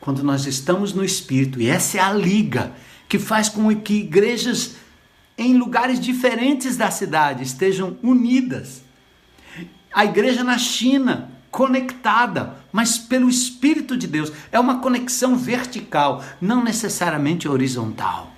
quando 0.00 0.24
nós 0.24 0.44
estamos 0.44 0.92
no 0.92 1.04
Espírito, 1.04 1.60
e 1.60 1.68
essa 1.68 1.98
é 1.98 2.00
a 2.00 2.12
liga 2.12 2.72
que 3.08 3.20
faz 3.20 3.48
com 3.48 3.72
que 3.76 4.00
igrejas 4.00 4.74
em 5.38 5.56
lugares 5.56 6.00
diferentes 6.00 6.76
da 6.76 6.90
cidade 6.90 7.44
estejam 7.44 7.98
unidas. 8.02 8.82
A 9.94 10.04
igreja 10.04 10.42
na 10.42 10.58
China, 10.58 11.30
conectada, 11.52 12.57
mas 12.72 12.98
pelo 12.98 13.28
Espírito 13.28 13.96
de 13.96 14.06
Deus. 14.06 14.32
É 14.52 14.58
uma 14.58 14.80
conexão 14.80 15.36
vertical, 15.36 16.24
não 16.40 16.62
necessariamente 16.62 17.48
horizontal. 17.48 18.32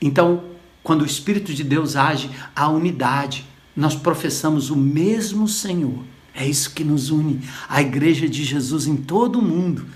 Então, 0.00 0.44
quando 0.84 1.00
o 1.00 1.06
Espírito 1.06 1.54
de 1.54 1.64
Deus 1.64 1.96
age, 1.96 2.30
a 2.54 2.68
unidade. 2.68 3.46
Nós 3.74 3.96
professamos 3.96 4.70
o 4.70 4.76
mesmo 4.76 5.48
Senhor. 5.48 6.04
É 6.34 6.46
isso 6.46 6.72
que 6.72 6.84
nos 6.84 7.10
une, 7.10 7.40
a 7.68 7.80
igreja 7.80 8.28
de 8.28 8.44
Jesus 8.44 8.86
em 8.86 8.96
todo 8.96 9.38
o 9.38 9.42
mundo. 9.42 9.86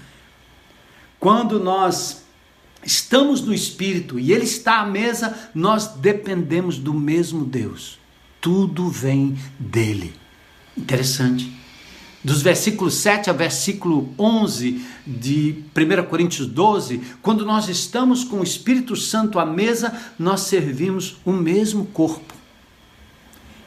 Quando 1.20 1.61
nós 1.61 2.24
estamos 2.82 3.41
no 3.41 3.53
Espírito 3.53 4.18
e 4.18 4.32
Ele 4.32 4.45
está 4.45 4.80
à 4.80 4.86
mesa, 4.86 5.51
nós 5.55 5.89
dependemos 5.89 6.78
do 6.78 6.95
mesmo 6.95 7.45
Deus. 7.45 7.99
Tudo 8.41 8.89
vem 8.89 9.36
dele. 9.59 10.14
Interessante. 10.76 11.58
Dos 12.29 12.43
versículos 12.43 12.93
7 12.97 13.31
a 13.31 13.33
versículo 13.33 14.11
11 14.18 14.85
de 15.07 15.64
1 15.74 16.05
Coríntios 16.11 16.47
12, 16.47 17.01
quando 17.22 17.47
nós 17.47 17.70
estamos 17.70 18.22
com 18.22 18.41
o 18.41 18.45
Espírito 18.45 18.95
Santo 18.95 19.39
à 19.39 19.47
mesa, 19.47 19.99
nós 20.18 20.43
servimos 20.43 21.16
o 21.24 21.33
mesmo 21.33 21.87
corpo. 21.87 22.35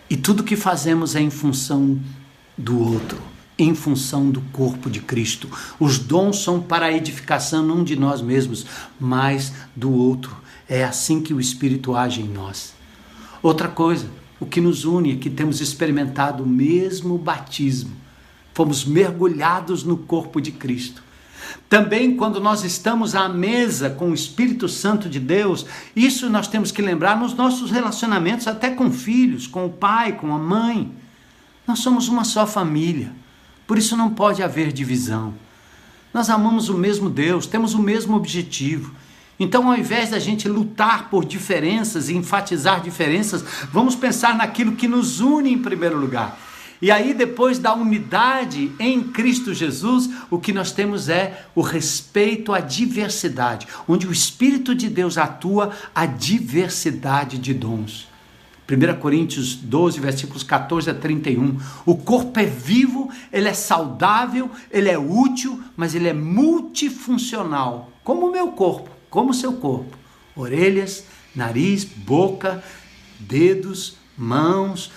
E 0.08 0.16
tudo 0.16 0.44
que 0.44 0.56
fazemos 0.56 1.16
é 1.16 1.22
em 1.22 1.32
função 1.32 2.00
do 2.56 2.80
outro 2.80 3.20
em 3.58 3.74
função 3.76 4.30
do 4.30 4.42
corpo 4.54 4.90
de 4.90 5.00
Cristo. 5.00 5.48
Os 5.80 6.00
dons 6.00 6.44
são 6.44 6.60
para 6.60 6.88
a 6.88 6.94
edificação 6.94 7.64
não 7.64 7.84
de 7.84 7.96
nós 7.96 8.22
mesmos, 8.22 8.66
mas 9.00 9.54
do 9.76 9.92
outro. 9.92 10.36
É 10.70 10.84
assim 10.84 11.22
que 11.22 11.34
o 11.34 11.40
Espírito 11.40 11.96
age 11.96 12.22
em 12.22 12.28
nós. 12.28 12.74
Outra 13.42 13.68
coisa, 13.68 14.08
o 14.40 14.46
que 14.46 14.62
nos 14.62 14.84
une 14.84 15.14
é 15.14 15.16
que 15.16 15.30
temos 15.30 15.62
experimentado 15.62 16.44
o 16.44 16.48
mesmo 16.48 17.18
batismo. 17.20 18.02
Fomos 18.54 18.86
mergulhados 18.86 19.84
no 19.84 19.98
corpo 19.98 20.42
de 20.42 20.52
Cristo. 20.52 21.04
Também 21.70 22.16
quando 22.16 22.40
nós 22.40 22.64
estamos 22.64 23.16
à 23.16 23.28
mesa 23.30 23.90
com 23.90 24.12
o 24.12 24.14
Espírito 24.14 24.68
Santo 24.68 25.10
de 25.10 25.20
Deus, 25.20 25.66
isso 25.96 26.30
nós 26.30 26.48
temos 26.48 26.72
que 26.72 26.82
lembrar 26.82 27.18
nos 27.18 27.34
nossos 27.34 27.72
relacionamentos, 27.72 28.48
até 28.48 28.70
com 28.70 28.92
filhos, 28.92 29.48
com 29.48 29.66
o 29.66 29.72
pai, 29.72 30.14
com 30.14 30.34
a 30.34 30.38
mãe. 30.38 30.92
Nós 31.66 31.80
somos 31.80 32.08
uma 32.08 32.24
só 32.24 32.46
família. 32.46 33.14
Por 33.66 33.78
isso 33.78 33.96
não 33.96 34.10
pode 34.10 34.44
haver 34.44 34.72
divisão. 34.72 35.34
Nós 36.14 36.30
amamos 36.30 36.68
o 36.68 36.78
mesmo 36.78 37.10
Deus, 37.10 37.46
temos 37.46 37.74
o 37.74 37.80
mesmo 37.82 38.18
objetivo. 38.18 38.94
Então, 39.40 39.72
ao 39.72 39.78
invés 39.78 40.10
da 40.10 40.20
gente 40.20 40.48
lutar 40.48 41.10
por 41.10 41.26
diferenças 41.26 42.10
e 42.10 42.16
enfatizar 42.16 42.82
diferenças, 42.82 43.44
vamos 43.72 43.96
pensar 43.96 44.36
naquilo 44.36 44.74
que 44.74 44.88
nos 44.88 45.20
une 45.20 45.52
em 45.52 45.58
primeiro 45.58 45.98
lugar. 45.98 46.38
E 46.82 46.90
aí, 46.90 47.14
depois 47.14 47.60
da 47.60 47.76
unidade 47.76 48.72
em 48.80 49.04
Cristo 49.04 49.54
Jesus, 49.54 50.10
o 50.32 50.40
que 50.40 50.52
nós 50.52 50.72
temos 50.72 51.10
é 51.10 51.46
o 51.54 51.62
respeito 51.62 52.54
à 52.54 52.60
diversidade, 52.60 53.68
onde 53.88 54.08
o 54.08 54.12
Espírito 54.12 54.74
de 54.74 54.90
Deus 54.90 55.16
atua 55.18 55.72
a 55.94 56.08
diversidade 56.08 57.38
de 57.38 57.54
dons. 57.54 58.10
1 58.68 59.00
Coríntios 59.00 59.54
12, 59.54 60.00
versículos 60.00 60.44
14 60.44 60.90
a 60.90 60.94
31. 60.94 61.58
O 61.86 61.98
corpo 61.98 62.40
é 62.40 62.46
vivo, 62.46 63.12
ele 63.32 63.48
é 63.48 63.54
saudável, 63.54 64.50
ele 64.72 64.90
é 64.90 64.98
útil, 64.98 65.62
mas 65.76 65.94
ele 65.94 66.08
é 66.08 66.14
multifuncional, 66.14 67.92
como 68.04 68.28
o 68.28 68.32
meu 68.32 68.54
corpo, 68.54 68.90
como 69.10 69.32
o 69.32 69.36
seu 69.36 69.54
corpo. 69.54 69.98
Orelhas, 70.36 71.06
nariz, 71.36 71.84
boca, 71.84 72.64
dedos, 73.20 73.98
mãos, 74.18 74.92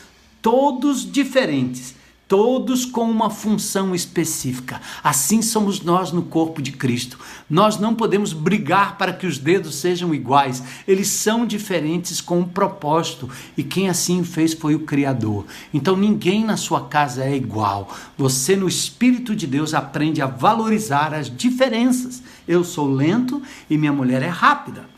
todos 0.44 1.10
diferentes 1.10 1.94
todos 2.26 2.84
com 2.84 3.08
uma 3.10 3.28
função 3.28 3.94
específica. 3.94 4.80
Assim 5.02 5.42
somos 5.42 5.82
nós 5.82 6.10
no 6.10 6.22
corpo 6.22 6.62
de 6.62 6.72
Cristo. 6.72 7.18
Nós 7.48 7.78
não 7.78 7.94
podemos 7.94 8.32
brigar 8.32 8.96
para 8.96 9.12
que 9.12 9.26
os 9.26 9.38
dedos 9.38 9.76
sejam 9.76 10.14
iguais, 10.14 10.62
eles 10.88 11.08
são 11.08 11.46
diferentes 11.46 12.20
com 12.20 12.40
um 12.40 12.44
propósito, 12.44 13.28
e 13.56 13.62
quem 13.62 13.88
assim 13.88 14.24
fez 14.24 14.54
foi 14.54 14.74
o 14.74 14.80
Criador. 14.80 15.44
Então 15.72 15.96
ninguém 15.96 16.44
na 16.44 16.56
sua 16.56 16.88
casa 16.88 17.24
é 17.24 17.36
igual. 17.36 17.94
Você, 18.16 18.56
no 18.56 18.66
Espírito 18.66 19.36
de 19.36 19.46
Deus, 19.46 19.74
aprende 19.74 20.22
a 20.22 20.26
valorizar 20.26 21.12
as 21.12 21.30
diferenças. 21.30 22.22
Eu 22.48 22.64
sou 22.64 22.90
lento 22.90 23.42
e 23.68 23.76
minha 23.76 23.92
mulher 23.92 24.22
é 24.22 24.28
rápida. 24.28 24.88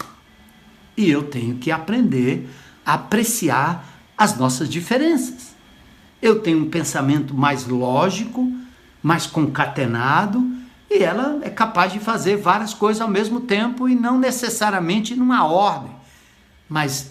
E 0.97 1.11
eu 1.11 1.25
tenho 1.25 1.57
que 1.57 1.71
aprender 1.71 2.49
a 2.85 2.95
apreciar 2.95 3.96
as 4.17 4.37
nossas 4.37 4.69
diferenças. 4.69 5.55
Eu 6.21 6.41
tenho 6.41 6.63
um 6.63 6.71
pensamento 6.71 7.35
mais 7.35 7.67
lógico, 7.67 8.53
mais 9.03 9.27
concatenado, 9.27 10.45
e 10.91 11.03
ela 11.03 11.41
é 11.43 11.51
capaz 11.51 11.93
de 11.93 11.99
fazer 11.99 12.37
várias 12.37 12.73
coisas 12.73 13.03
ao 13.03 13.09
mesmo 13.09 13.41
tempo 13.41 13.89
e 13.89 13.95
não 13.95 14.19
necessariamente 14.19 15.15
numa 15.15 15.45
ordem. 15.45 15.95
Mas 16.69 17.11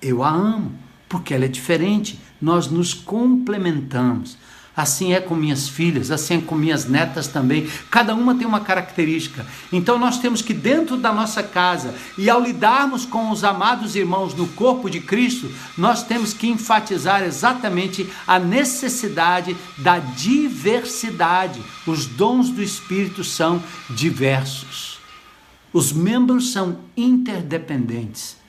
eu 0.00 0.22
a 0.22 0.30
amo, 0.30 0.72
porque 1.08 1.32
ela 1.32 1.44
é 1.44 1.48
diferente, 1.48 2.20
nós 2.40 2.68
nos 2.68 2.92
complementamos. 2.92 4.36
Assim 4.74 5.12
é 5.12 5.20
com 5.20 5.34
minhas 5.34 5.68
filhas, 5.68 6.10
assim 6.10 6.38
é 6.38 6.40
com 6.40 6.54
minhas 6.54 6.86
netas 6.86 7.26
também. 7.26 7.68
Cada 7.90 8.14
uma 8.14 8.34
tem 8.34 8.46
uma 8.46 8.60
característica. 8.60 9.46
Então 9.70 9.98
nós 9.98 10.18
temos 10.18 10.40
que, 10.40 10.54
dentro 10.54 10.96
da 10.96 11.12
nossa 11.12 11.42
casa 11.42 11.94
e 12.16 12.30
ao 12.30 12.40
lidarmos 12.40 13.04
com 13.04 13.30
os 13.30 13.44
amados 13.44 13.94
irmãos 13.94 14.34
no 14.34 14.48
corpo 14.48 14.88
de 14.88 15.00
Cristo, 15.00 15.50
nós 15.76 16.02
temos 16.02 16.32
que 16.32 16.48
enfatizar 16.48 17.22
exatamente 17.22 18.08
a 18.26 18.38
necessidade 18.38 19.54
da 19.76 19.98
diversidade. 19.98 21.62
Os 21.86 22.06
dons 22.06 22.48
do 22.48 22.62
Espírito 22.62 23.22
são 23.22 23.62
diversos. 23.90 24.98
Os 25.70 25.92
membros 25.92 26.50
são 26.52 26.78
interdependentes. 26.96 28.41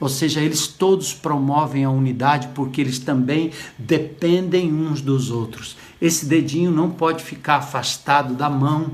Ou 0.00 0.08
seja, 0.08 0.40
eles 0.40 0.66
todos 0.66 1.12
promovem 1.12 1.84
a 1.84 1.90
unidade 1.90 2.48
porque 2.54 2.80
eles 2.80 2.98
também 2.98 3.50
dependem 3.76 4.72
uns 4.72 5.00
dos 5.00 5.30
outros. 5.30 5.76
Esse 6.00 6.26
dedinho 6.26 6.70
não 6.70 6.90
pode 6.90 7.24
ficar 7.24 7.56
afastado 7.56 8.34
da 8.34 8.48
mão. 8.48 8.92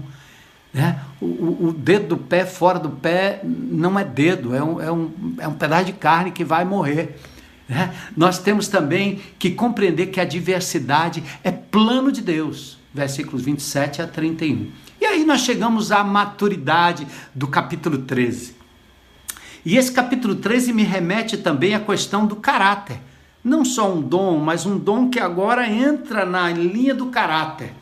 Né? 0.73 0.99
O, 1.21 1.69
o, 1.69 1.73
dedo 1.73 2.09
do 2.09 2.17
pé 2.17 2.47
fora 2.47 2.79
do 2.79 2.89
pé 2.89 3.41
não 3.45 3.99
é 3.99 4.05
dedo, 4.05 4.55
é 4.55 4.63
um, 4.63 4.81
é 4.81 4.91
um, 4.91 5.11
é 5.39 5.47
um 5.47 5.55
pedaço 5.55 5.85
de 5.85 5.93
carne 5.93 6.31
que 6.31 6.45
vai 6.45 6.65
morrer. 6.65 7.17
Né? 7.69 7.95
Nós 8.17 8.39
temos 8.39 8.69
também 8.69 9.21
que 9.39 9.51
compreender 9.51 10.07
que 10.07 10.21
a 10.21 10.25
diversidade 10.25 11.23
é 11.43 11.53
plano 11.53 12.11
de 12.11 12.23
Deus. 12.23 12.79
Versículos 12.93 13.43
27 13.43 14.01
a 14.01 14.07
31. 14.07 14.71
E 15.01 15.05
aí 15.05 15.25
nós 15.25 15.43
chegamos 15.43 15.93
à 15.93 16.03
maturidade 16.03 17.07
do 17.35 17.47
capítulo 17.47 17.99
13. 17.99 18.64
E 19.65 19.77
esse 19.77 19.91
capítulo 19.91 20.35
13 20.35 20.73
me 20.73 20.83
remete 20.83 21.39
também 21.39 21.75
à 21.75 21.81
questão 21.81 22.27
do 22.27 22.37
caráter. 22.37 23.01
Não 23.43 23.65
só 23.65 23.93
um 23.93 24.01
dom, 24.01 24.39
mas 24.39 24.67
um 24.67 24.79
dom 24.79 25.09
que 25.09 25.19
agora 25.19 25.69
entra 25.69 26.27
na 26.27 26.51
linha 26.51 26.95
do 26.95 27.07
caráter. 27.07 27.73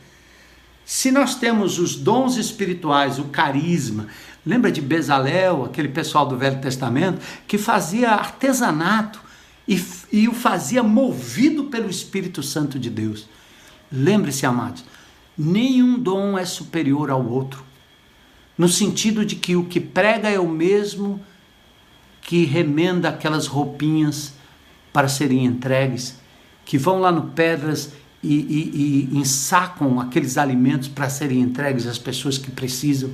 Se 0.84 1.10
nós 1.10 1.34
temos 1.34 1.78
os 1.78 1.96
dons 1.96 2.36
espirituais, 2.36 3.18
o 3.18 3.24
carisma, 3.24 4.08
lembra 4.44 4.70
de 4.70 4.80
Bezalel, 4.80 5.64
aquele 5.64 5.88
pessoal 5.88 6.26
do 6.26 6.36
Velho 6.36 6.60
Testamento, 6.60 7.20
que 7.46 7.58
fazia 7.58 8.10
artesanato 8.10 9.20
e, 9.66 9.82
e 10.12 10.28
o 10.28 10.32
fazia 10.32 10.82
movido 10.82 11.64
pelo 11.64 11.88
Espírito 11.88 12.42
Santo 12.42 12.78
de 12.78 12.90
Deus. 12.90 13.28
Lembre-se, 13.90 14.44
amados, 14.46 14.84
nenhum 15.36 15.98
dom 15.98 16.36
é 16.38 16.44
superior 16.44 17.10
ao 17.10 17.24
outro, 17.24 17.64
no 18.56 18.68
sentido 18.68 19.24
de 19.24 19.36
que 19.36 19.56
o 19.56 19.64
que 19.64 19.80
prega 19.80 20.28
é 20.28 20.38
o 20.38 20.48
mesmo 20.48 21.20
que 22.22 22.44
remenda 22.44 23.10
aquelas 23.10 23.46
roupinhas 23.46 24.32
para 24.92 25.08
serem 25.08 25.44
entregues, 25.44 26.16
que 26.64 26.78
vão 26.78 27.00
lá 27.00 27.12
no 27.12 27.28
Pedras 27.28 27.92
e, 28.22 28.34
e, 28.34 29.10
e 29.12 29.18
ensacam 29.18 30.00
aqueles 30.00 30.38
alimentos 30.38 30.88
para 30.88 31.10
serem 31.10 31.40
entregues 31.40 31.86
às 31.86 31.98
pessoas 31.98 32.38
que 32.38 32.50
precisam 32.50 33.10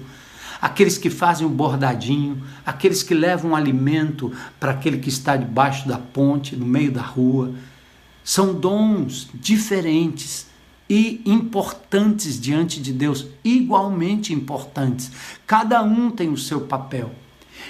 aqueles 0.61 0.99
que 0.99 1.11
fazem 1.11 1.47
o 1.47 1.51
bordadinho, 1.51 2.43
aqueles 2.67 3.03
que 3.03 3.15
levam 3.15 3.55
alimento 3.55 4.33
para 4.59 4.73
aquele 4.73 4.99
que 4.99 5.09
está 5.09 5.37
debaixo 5.37 5.89
da 5.89 5.99
ponte, 5.99 6.57
no 6.57 6.67
meio 6.67 6.93
da 6.93 7.03
rua. 7.03 7.55
São 8.25 8.55
dons 8.55 9.29
diferentes 9.35 10.47
e 10.89 11.23
importantes 11.25 12.41
diante 12.41 12.81
de 12.81 12.93
Deus, 12.93 13.27
igualmente 13.45 14.33
importantes. 14.33 15.11
Cada 15.47 15.83
um 15.83 16.11
tem 16.11 16.29
o 16.31 16.37
seu 16.37 16.63
papel. 16.63 17.13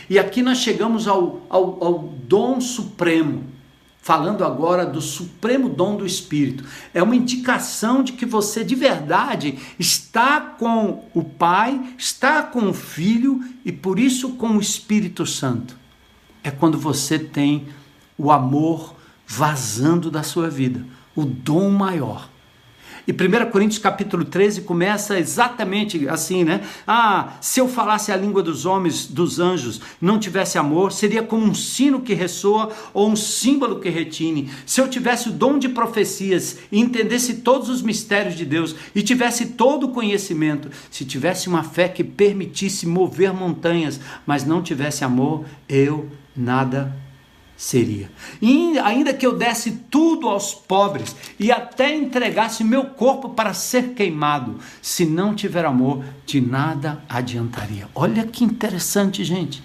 E 0.08 0.18
aqui 0.18 0.42
nós 0.42 0.58
chegamos 0.58 1.06
ao, 1.06 1.42
ao, 1.48 1.84
ao 1.84 1.98
dom 2.26 2.60
supremo, 2.60 3.44
falando 4.00 4.44
agora 4.44 4.86
do 4.86 5.00
supremo 5.00 5.68
dom 5.68 5.96
do 5.96 6.06
Espírito. 6.06 6.64
É 6.94 7.02
uma 7.02 7.16
indicação 7.16 8.02
de 8.02 8.12
que 8.12 8.24
você 8.24 8.64
de 8.64 8.74
verdade 8.74 9.58
está 9.78 10.40
com 10.40 11.04
o 11.14 11.22
Pai, 11.22 11.94
está 11.98 12.42
com 12.42 12.68
o 12.68 12.74
Filho 12.74 13.44
e 13.64 13.72
por 13.72 13.98
isso 13.98 14.30
com 14.30 14.56
o 14.56 14.60
Espírito 14.60 15.26
Santo. 15.26 15.76
É 16.42 16.50
quando 16.50 16.78
você 16.78 17.18
tem 17.18 17.68
o 18.16 18.32
amor 18.32 18.94
vazando 19.26 20.10
da 20.10 20.22
sua 20.22 20.48
vida, 20.48 20.84
o 21.14 21.24
dom 21.24 21.70
maior. 21.70 22.30
E 23.08 23.10
1 23.10 23.50
Coríntios 23.50 23.78
capítulo 23.78 24.22
13 24.22 24.60
começa 24.60 25.18
exatamente 25.18 26.06
assim, 26.10 26.44
né? 26.44 26.60
Ah, 26.86 27.38
se 27.40 27.58
eu 27.58 27.66
falasse 27.66 28.12
a 28.12 28.16
língua 28.16 28.42
dos 28.42 28.66
homens, 28.66 29.06
dos 29.06 29.40
anjos, 29.40 29.80
não 29.98 30.18
tivesse 30.18 30.58
amor, 30.58 30.92
seria 30.92 31.22
como 31.22 31.46
um 31.46 31.54
sino 31.54 32.02
que 32.02 32.12
ressoa 32.12 32.70
ou 32.92 33.08
um 33.08 33.16
símbolo 33.16 33.80
que 33.80 33.88
retine. 33.88 34.50
Se 34.66 34.82
eu 34.82 34.88
tivesse 34.88 35.30
o 35.30 35.32
dom 35.32 35.58
de 35.58 35.70
profecias 35.70 36.58
e 36.70 36.78
entendesse 36.78 37.36
todos 37.36 37.70
os 37.70 37.80
mistérios 37.80 38.34
de 38.34 38.44
Deus 38.44 38.76
e 38.94 39.00
tivesse 39.00 39.46
todo 39.46 39.84
o 39.84 39.92
conhecimento, 39.92 40.68
se 40.90 41.06
tivesse 41.06 41.48
uma 41.48 41.64
fé 41.64 41.88
que 41.88 42.04
permitisse 42.04 42.86
mover 42.86 43.32
montanhas, 43.32 43.98
mas 44.26 44.44
não 44.44 44.62
tivesse 44.62 45.02
amor, 45.02 45.46
eu 45.66 46.10
nada 46.36 47.07
seria. 47.58 48.08
E 48.40 48.78
ainda 48.78 49.12
que 49.12 49.26
eu 49.26 49.36
desse 49.36 49.72
tudo 49.90 50.28
aos 50.28 50.54
pobres 50.54 51.16
e 51.40 51.50
até 51.50 51.92
entregasse 51.92 52.62
meu 52.62 52.84
corpo 52.84 53.30
para 53.30 53.52
ser 53.52 53.94
queimado, 53.94 54.60
se 54.80 55.04
não 55.04 55.34
tiver 55.34 55.64
amor, 55.64 56.04
de 56.24 56.40
nada 56.40 57.02
adiantaria. 57.08 57.88
Olha 57.96 58.24
que 58.24 58.44
interessante, 58.44 59.24
gente. 59.24 59.60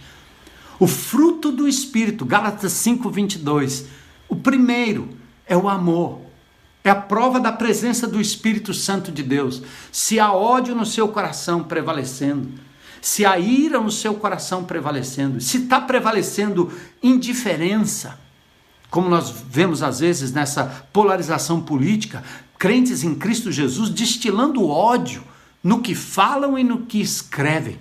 O 0.80 0.88
fruto 0.88 1.52
do 1.52 1.68
Espírito, 1.68 2.26
Gálatas 2.26 2.74
5:22. 2.74 3.86
O 4.28 4.36
primeiro 4.36 5.10
é 5.46 5.56
o 5.56 5.70
amor. 5.70 6.20
É 6.84 6.90
a 6.90 6.96
prova 6.96 7.40
da 7.40 7.52
presença 7.52 8.08
do 8.08 8.20
Espírito 8.20 8.74
Santo 8.74 9.12
de 9.12 9.22
Deus. 9.22 9.62
Se 9.92 10.20
há 10.20 10.34
ódio 10.34 10.74
no 10.74 10.86
seu 10.86 11.08
coração 11.10 11.64
prevalecendo, 11.64 12.50
se 13.04 13.26
a 13.26 13.38
ira 13.38 13.82
no 13.82 13.92
seu 13.92 14.16
coração 14.16 14.64
prevalecendo, 14.64 15.42
se 15.42 15.58
está 15.58 15.82
prevalecendo 15.82 16.72
indiferença, 17.04 18.18
como 18.90 19.10
nós 19.10 19.44
vemos 19.50 19.84
às 19.84 20.00
vezes 20.00 20.32
nessa 20.32 20.88
polarização 20.94 21.60
política, 21.60 22.24
crentes 22.58 23.04
em 23.04 23.14
Cristo 23.14 23.52
Jesus 23.52 23.90
destilando 23.90 24.66
ódio 24.66 25.22
no 25.62 25.82
que 25.82 25.94
falam 25.94 26.58
e 26.58 26.64
no 26.64 26.86
que 26.86 27.02
escrevem. 27.02 27.78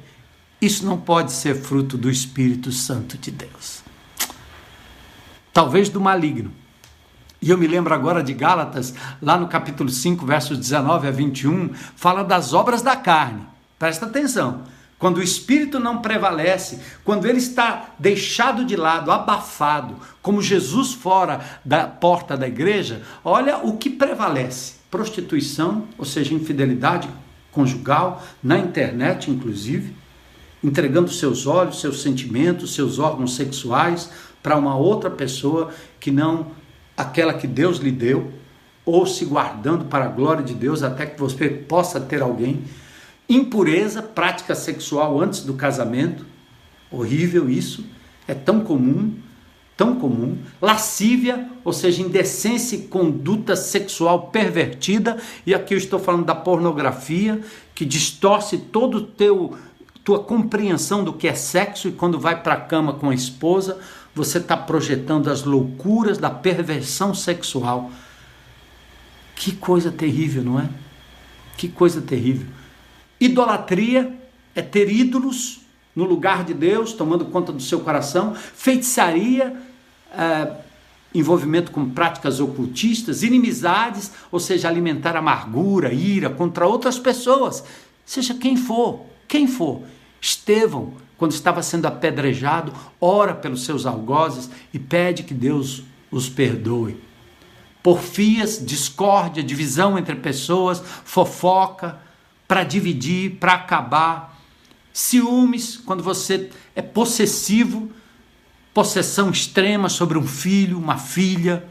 Isso 0.61 0.85
não 0.85 0.99
pode 0.99 1.31
ser 1.31 1.55
fruto 1.55 1.97
do 1.97 2.11
Espírito 2.11 2.73
Santo 2.73 3.17
de 3.17 3.31
Deus. 3.31 3.81
Talvez 5.53 5.89
do 5.89 6.01
maligno. 6.01 6.51
E 7.41 7.49
eu 7.49 7.57
me 7.57 7.69
lembro 7.69 7.95
agora 7.95 8.25
de 8.25 8.35
Gálatas, 8.35 8.93
lá 9.21 9.39
no 9.39 9.47
capítulo 9.47 9.89
5, 9.89 10.27
versos 10.27 10.59
19 10.59 11.07
a 11.07 11.13
21, 11.13 11.73
fala 11.95 12.25
das 12.25 12.53
obras 12.53 12.83
da 12.83 12.97
carne. 12.97 13.47
Presta 13.79 14.07
atenção 14.07 14.65
quando 15.03 15.17
o 15.19 15.23
espírito 15.23 15.81
não 15.81 15.99
prevalece, 16.01 16.79
quando 17.03 17.27
ele 17.27 17.39
está 17.39 17.93
deixado 17.99 18.65
de 18.65 18.77
lado, 18.77 19.11
abafado, 19.11 19.97
como 20.23 20.41
Jesus 20.41 20.93
fora 20.93 21.41
da 21.65 21.89
porta 21.89 22.37
da 22.37 22.47
igreja, 22.47 23.03
olha 23.25 23.59
o 23.59 23.77
que 23.77 23.91
prevalece: 23.91 24.75
prostituição, 24.89 25.89
ou 25.99 26.05
seja, 26.05 26.33
infidelidade 26.33 27.09
conjugal, 27.51 28.23
na 28.41 28.57
internet 28.57 29.29
inclusive, 29.29 29.93
entregando 30.63 31.11
seus 31.11 31.49
olhos, 31.49 31.81
seus 31.81 32.01
sentimentos, 32.01 32.73
seus 32.73 33.01
órgãos 33.01 33.35
sexuais 33.35 34.09
para 34.41 34.57
uma 34.57 34.77
outra 34.77 35.11
pessoa 35.11 35.73
que 35.99 36.13
não 36.13 36.53
aquela 36.97 37.35
que 37.35 37.49
Deus 37.49 37.79
lhe 37.79 37.91
deu, 37.91 38.33
ou 38.87 39.05
se 39.05 39.25
guardando 39.25 39.87
para 39.87 40.05
a 40.05 40.09
glória 40.09 40.45
de 40.45 40.55
Deus 40.55 40.81
até 40.81 41.07
que 41.07 41.19
você 41.19 41.49
possa 41.49 42.01
ter 42.01 42.23
alguém 42.23 42.63
Impureza, 43.29 44.03
prática 44.03 44.55
sexual 44.55 45.21
antes 45.21 45.41
do 45.41 45.55
casamento, 45.55 46.27
horrível 46.91 47.49
isso, 47.49 47.85
é 48.29 48.35
tão 48.35 48.61
comum, 48.61 49.15
tão 49.77 49.97
comum. 49.97 50.39
Lascívia, 50.61 51.49
ou 51.65 51.73
seja, 51.73 52.03
indecência 52.03 52.77
e 52.77 52.83
conduta 52.83 53.57
sexual 53.57 54.29
pervertida, 54.29 55.17
e 55.47 55.55
aqui 55.55 55.75
eu 55.75 55.79
estou 55.79 55.99
falando 55.99 56.25
da 56.25 56.35
pornografia, 56.35 57.41
que 57.75 57.85
distorce 57.85 58.59
todo 58.59 58.99
o 58.99 59.03
teu 59.03 59.57
tua 60.05 60.19
compreensão 60.19 61.05
do 61.05 61.13
que 61.13 61.29
é 61.29 61.35
sexo 61.35 61.89
e 61.89 61.93
quando 61.93 62.19
vai 62.19 62.43
para 62.43 62.55
a 62.55 62.61
cama 62.61 62.95
com 62.95 63.11
a 63.11 63.15
esposa, 63.15 63.79
você 64.15 64.39
está 64.39 64.57
projetando 64.57 65.31
as 65.31 65.45
loucuras 65.45 66.19
da 66.19 66.29
perversão 66.29 67.15
sexual. 67.15 67.91
Que 69.35 69.53
coisa 69.53 69.91
terrível, 69.91 70.43
não 70.43 70.59
é? 70.59 70.69
Que 71.57 71.69
coisa 71.69 72.01
terrível. 72.01 72.47
Idolatria 73.25 74.13
é 74.53 74.61
ter 74.61 74.91
ídolos 74.91 75.61
no 75.95 76.03
lugar 76.03 76.43
de 76.43 76.53
Deus, 76.53 76.93
tomando 76.93 77.27
conta 77.27 77.53
do 77.53 77.63
seu 77.63 77.79
coração. 77.79 78.35
Feitiçaria, 78.35 79.57
é, 80.13 80.57
envolvimento 81.15 81.71
com 81.71 81.89
práticas 81.89 82.41
ocultistas, 82.41 83.23
inimizades, 83.23 84.11
ou 84.33 84.41
seja, 84.41 84.69
alimentar 84.69 85.17
amargura, 85.17 85.93
ira 85.93 86.31
contra 86.31 86.67
outras 86.67 86.99
pessoas, 86.99 87.63
seja 88.05 88.35
quem 88.35 88.57
for, 88.57 89.07
quem 89.29 89.47
for. 89.47 89.83
Estevão, 90.21 90.95
quando 91.17 91.31
estava 91.31 91.63
sendo 91.63 91.87
apedrejado, 91.87 92.73
ora 93.01 93.35
pelos 93.35 93.65
seus 93.65 93.87
algozes 93.87 94.51
e 94.75 94.81
pede 94.81 95.23
que 95.23 95.35
Deus 95.35 95.85
os 96.11 96.29
perdoe. 96.29 96.99
Porfias, 97.85 98.61
discórdia, 98.65 99.45
divisão 99.45 99.97
entre 99.97 100.17
pessoas, 100.17 100.83
fofoca, 101.05 102.01
para 102.53 102.65
dividir, 102.65 103.39
para 103.41 103.55
acabar. 103.55 104.39
Ciúmes, 104.93 105.79
quando 105.87 106.03
você 106.03 106.51
é 106.77 106.83
possessivo, 106.83 107.91
possessão 108.75 109.31
extrema 109.31 109.89
sobre 109.89 110.19
um 110.19 110.27
filho, 110.27 110.79
uma 110.79 110.99
filha, 110.99 111.65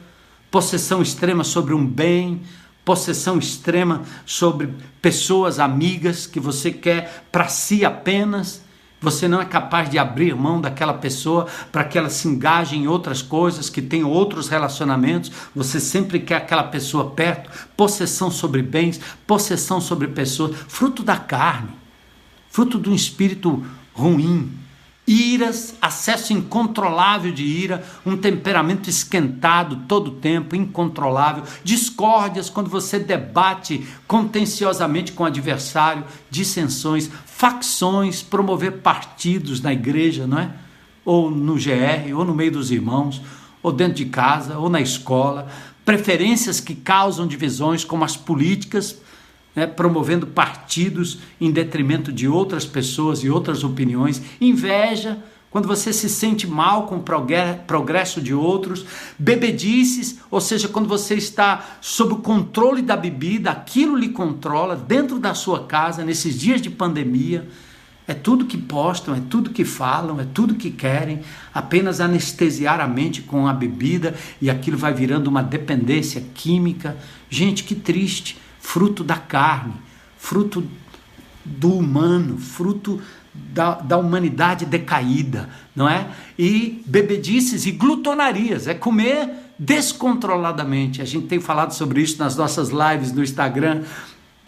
possessão 0.50 1.00
extrema 1.00 1.44
sobre 1.44 1.76
um 1.76 1.86
bem, 1.86 2.42
possessão 2.84 3.38
extrema 3.38 4.02
sobre 4.26 4.74
pessoas 5.00 5.60
amigas 5.60 6.26
que 6.26 6.40
você 6.40 6.72
quer 6.72 7.26
para 7.32 7.48
si 7.48 7.86
apenas. 7.86 8.64
Você 9.02 9.28
não 9.28 9.42
é 9.42 9.46
capaz 9.46 9.90
de 9.90 9.98
abrir 9.98 10.36
mão 10.36 10.62
daquela 10.62 10.94
pessoa 10.94 11.48
para 11.72 11.84
que 11.84 11.98
ela 11.98 12.10
se 12.10 12.28
engaje 12.28 12.76
em 12.78 12.88
outras 12.88 13.24
coisas, 13.24 13.68
que 13.68 13.82
tenha 13.82 14.06
outros 14.06 14.48
relacionamentos. 14.48 15.32
Você 15.56 15.80
sempre 15.80 16.20
quer 16.20 16.36
aquela 16.36 16.64
pessoa 16.64 17.10
perto. 17.10 17.50
Possessão 17.76 18.30
sobre 18.30 18.62
bens, 18.62 19.02
possessão 19.26 19.82
sobre 19.82 20.08
pessoas, 20.08 20.56
fruto 20.68 21.02
da 21.02 21.18
carne, 21.18 21.72
fruto 22.52 22.80
de 22.80 22.92
um 22.92 22.96
espírito 22.96 23.66
ruim, 23.92 24.52
iras, 25.06 25.76
acesso 25.82 26.32
incontrolável 26.32 27.32
de 27.32 27.44
ira, 27.44 27.84
um 28.06 28.16
temperamento 28.16 28.90
esquentado 28.90 29.84
todo 29.88 30.10
o 30.10 30.16
tempo, 30.16 30.56
incontrolável, 30.56 31.44
discórdias 31.64 32.50
quando 32.50 32.70
você 32.70 33.00
debate 33.00 33.86
contenciosamente 34.08 35.12
com 35.12 35.24
o 35.24 35.26
adversário, 35.26 36.06
dissensões, 36.30 37.10
facções, 37.26 38.22
promover 38.22 38.80
partidos 38.80 39.62
na 39.62 39.74
igreja, 39.74 40.28
não 40.28 40.40
é? 40.40 40.52
Ou 41.04 41.32
no 41.32 41.56
GR, 41.56 42.16
ou 42.16 42.24
no 42.24 42.36
meio 42.36 42.52
dos 42.52 42.72
irmãos, 42.72 43.22
ou 43.64 43.72
dentro 43.72 43.96
de 43.96 44.06
casa, 44.06 44.60
ou 44.60 44.70
na 44.70 44.80
escola, 44.80 45.48
preferências 45.84 46.60
que 46.60 46.76
causam 46.76 47.26
divisões, 47.26 47.84
como 47.84 48.06
as 48.06 48.16
políticas, 48.16 49.01
né, 49.56 49.68
promovendo 49.68 50.28
partidos 50.28 51.20
em 51.40 51.52
detrimento 51.52 52.12
de 52.12 52.28
outras 52.28 52.66
pessoas 52.66 53.20
e 53.20 53.30
outras 53.30 53.64
opiniões, 53.64 54.22
inveja, 54.40 55.18
quando 55.52 55.68
você 55.68 55.92
se 55.92 56.08
sente 56.08 56.48
mal 56.48 56.88
com 56.88 56.96
o 56.96 57.04
progresso 57.68 58.22
de 58.22 58.34
outros, 58.34 58.86
bebedices, 59.20 60.20
ou 60.32 60.40
seja, 60.40 60.70
quando 60.70 60.88
você 60.88 61.16
está 61.16 61.78
sob 61.82 62.14
o 62.14 62.18
controle 62.20 62.82
da 62.82 62.96
bebida, 62.96 63.52
aquilo 63.52 63.98
lhe 63.98 64.10
controla 64.10 64.78
dentro 64.78 65.20
da 65.20 65.34
sua 65.34 65.66
casa, 65.66 66.06
nesses 66.06 66.40
dias 66.40 66.62
de 66.62 66.70
pandemia. 66.70 67.46
É 68.08 68.14
tudo 68.14 68.46
que 68.46 68.58
postam, 68.58 69.14
é 69.14 69.22
tudo 69.30 69.50
que 69.50 69.66
falam, 69.66 70.22
é 70.22 70.26
tudo 70.34 70.56
que 70.56 70.72
querem, 70.72 71.20
apenas 71.54 72.00
anestesiar 72.00 72.80
a 72.80 72.88
mente 72.88 73.22
com 73.22 73.46
a 73.46 73.54
bebida 73.54 74.16
e 74.42 74.50
aquilo 74.50 74.78
vai 74.78 74.94
virando 74.94 75.28
uma 75.28 75.44
dependência 75.44 76.24
química. 76.34 76.98
Gente, 77.30 77.66
que 77.66 77.76
triste! 77.76 78.38
Fruto 78.62 79.04
da 79.04 79.18
carne, 79.18 79.74
fruto 80.18 80.66
do 81.44 81.74
humano, 81.74 82.38
fruto 82.38 83.02
da, 83.34 83.76
da 83.76 83.98
humanidade 83.98 84.66
decaída, 84.66 85.50
não 85.76 85.90
é? 85.90 86.08
E 86.38 86.82
bebedices 86.86 87.66
e 87.66 87.72
glutonarias, 87.72 88.68
é 88.68 88.74
comer 88.74 89.30
descontroladamente. 89.58 91.02
A 91.02 91.06
gente 91.06 91.28
tem 91.28 91.40
falado 91.40 91.74
sobre 91.74 92.02
isso 92.02 92.18
nas 92.18 92.36
nossas 92.36 92.70
lives 92.70 93.12
no 93.12 93.24
Instagram, 93.24 93.84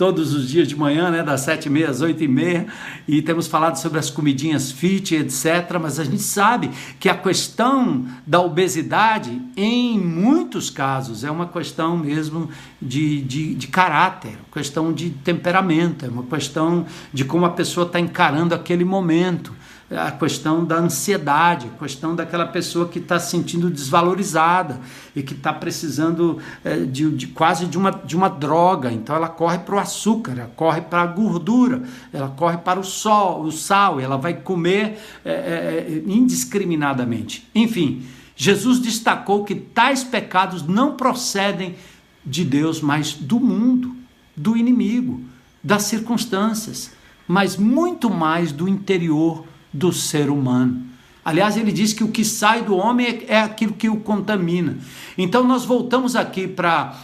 todos 0.03 0.33
os 0.33 0.49
dias 0.49 0.67
de 0.67 0.75
manhã, 0.75 1.09
né, 1.09 1.23
das 1.23 1.39
sete 1.39 1.67
e 1.67 1.69
meia 1.69 1.89
às 1.89 2.01
oito 2.01 2.21
e 2.21 2.27
meia, 2.27 2.67
e 3.07 3.21
temos 3.21 3.47
falado 3.47 3.77
sobre 3.77 3.99
as 3.99 4.09
comidinhas 4.09 4.69
fit, 4.69 5.15
etc. 5.15 5.79
Mas 5.81 5.97
a 5.97 6.03
gente 6.03 6.21
sabe 6.21 6.71
que 6.99 7.07
a 7.07 7.15
questão 7.15 8.05
da 8.27 8.41
obesidade, 8.41 9.41
em 9.55 9.97
muitos 9.97 10.69
casos, 10.69 11.23
é 11.23 11.31
uma 11.31 11.47
questão 11.47 11.95
mesmo 11.95 12.49
de, 12.81 13.21
de, 13.21 13.55
de 13.55 13.67
caráter, 13.67 14.37
questão 14.51 14.91
de 14.91 15.09
temperamento, 15.09 16.05
é 16.05 16.09
uma 16.09 16.23
questão 16.23 16.85
de 17.13 17.23
como 17.23 17.45
a 17.45 17.51
pessoa 17.51 17.87
está 17.87 17.97
encarando 17.97 18.53
aquele 18.53 18.83
momento 18.83 19.53
a 19.97 20.11
questão 20.11 20.63
da 20.65 20.77
ansiedade, 20.77 21.67
a 21.67 21.79
questão 21.79 22.15
daquela 22.15 22.45
pessoa 22.45 22.87
que 22.87 22.99
está 22.99 23.19
se 23.19 23.31
sentindo 23.31 23.69
desvalorizada 23.69 24.79
e 25.15 25.21
que 25.21 25.33
está 25.33 25.51
precisando 25.51 26.39
é, 26.63 26.79
de, 26.79 27.09
de, 27.11 27.27
quase 27.27 27.65
de 27.65 27.77
uma, 27.77 27.91
de 27.91 28.15
uma 28.15 28.29
droga. 28.29 28.91
Então 28.91 29.15
ela 29.15 29.29
corre 29.29 29.59
para 29.59 29.75
o 29.75 29.79
açúcar, 29.79 30.33
ela 30.33 30.51
corre 30.55 30.81
para 30.81 31.01
a 31.01 31.07
gordura, 31.07 31.83
ela 32.11 32.29
corre 32.29 32.57
para 32.57 32.79
o 32.79 32.83
sol, 32.83 33.43
o 33.43 33.51
sal, 33.51 33.99
ela 33.99 34.17
vai 34.17 34.33
comer 34.33 34.99
é, 35.23 35.31
é, 35.31 36.03
indiscriminadamente. 36.05 37.47
Enfim, 37.53 38.03
Jesus 38.35 38.79
destacou 38.79 39.43
que 39.43 39.55
tais 39.55 40.03
pecados 40.03 40.63
não 40.63 40.95
procedem 40.95 41.75
de 42.25 42.43
Deus, 42.43 42.81
mas 42.81 43.13
do 43.13 43.39
mundo, 43.39 43.95
do 44.35 44.57
inimigo, 44.57 45.21
das 45.63 45.83
circunstâncias, 45.83 46.91
mas 47.27 47.55
muito 47.55 48.09
mais 48.09 48.51
do 48.51 48.67
interior 48.67 49.45
do 49.73 49.91
ser 49.91 50.29
humano. 50.29 50.93
Aliás, 51.25 51.55
ele 51.57 51.71
diz 51.71 51.93
que 51.93 52.03
o 52.03 52.09
que 52.09 52.23
sai 52.25 52.63
do 52.63 52.75
homem 52.75 53.07
é, 53.07 53.33
é 53.35 53.39
aquilo 53.39 53.73
que 53.73 53.89
o 53.89 53.97
contamina. 53.97 54.77
Então 55.17 55.43
nós 55.45 55.65
voltamos 55.65 56.15
aqui 56.15 56.47
para 56.47 56.97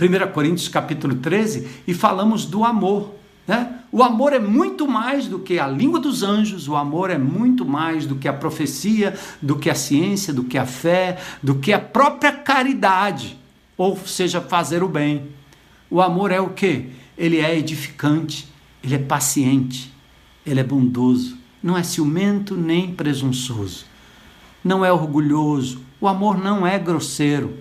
1 0.00 0.32
Coríntios 0.32 0.68
capítulo 0.68 1.14
13 1.16 1.68
e 1.86 1.92
falamos 1.92 2.46
do 2.46 2.64
amor. 2.64 3.14
Né? 3.46 3.80
O 3.92 4.02
amor 4.02 4.32
é 4.32 4.38
muito 4.38 4.88
mais 4.88 5.26
do 5.26 5.38
que 5.40 5.58
a 5.58 5.66
língua 5.66 5.98
dos 5.98 6.22
anjos, 6.22 6.68
o 6.68 6.76
amor 6.76 7.10
é 7.10 7.18
muito 7.18 7.66
mais 7.66 8.06
do 8.06 8.14
que 8.14 8.28
a 8.28 8.32
profecia, 8.32 9.18
do 9.42 9.56
que 9.56 9.68
a 9.68 9.74
ciência, 9.74 10.32
do 10.32 10.44
que 10.44 10.56
a 10.56 10.64
fé, 10.64 11.18
do 11.42 11.56
que 11.56 11.72
a 11.72 11.78
própria 11.78 12.32
caridade, 12.32 13.36
ou 13.76 13.98
seja, 14.06 14.40
fazer 14.40 14.82
o 14.82 14.88
bem. 14.88 15.28
O 15.90 16.00
amor 16.00 16.30
é 16.30 16.40
o 16.40 16.50
que? 16.50 16.90
Ele 17.18 17.38
é 17.38 17.58
edificante, 17.58 18.48
ele 18.82 18.94
é 18.94 18.98
paciente, 18.98 19.89
ele 20.46 20.60
é 20.60 20.64
bondoso, 20.64 21.36
não 21.62 21.76
é 21.76 21.82
ciumento 21.82 22.56
nem 22.56 22.94
presunçoso, 22.94 23.84
não 24.64 24.84
é 24.84 24.92
orgulhoso, 24.92 25.80
o 26.00 26.08
amor 26.08 26.38
não 26.38 26.66
é 26.66 26.78
grosseiro. 26.78 27.54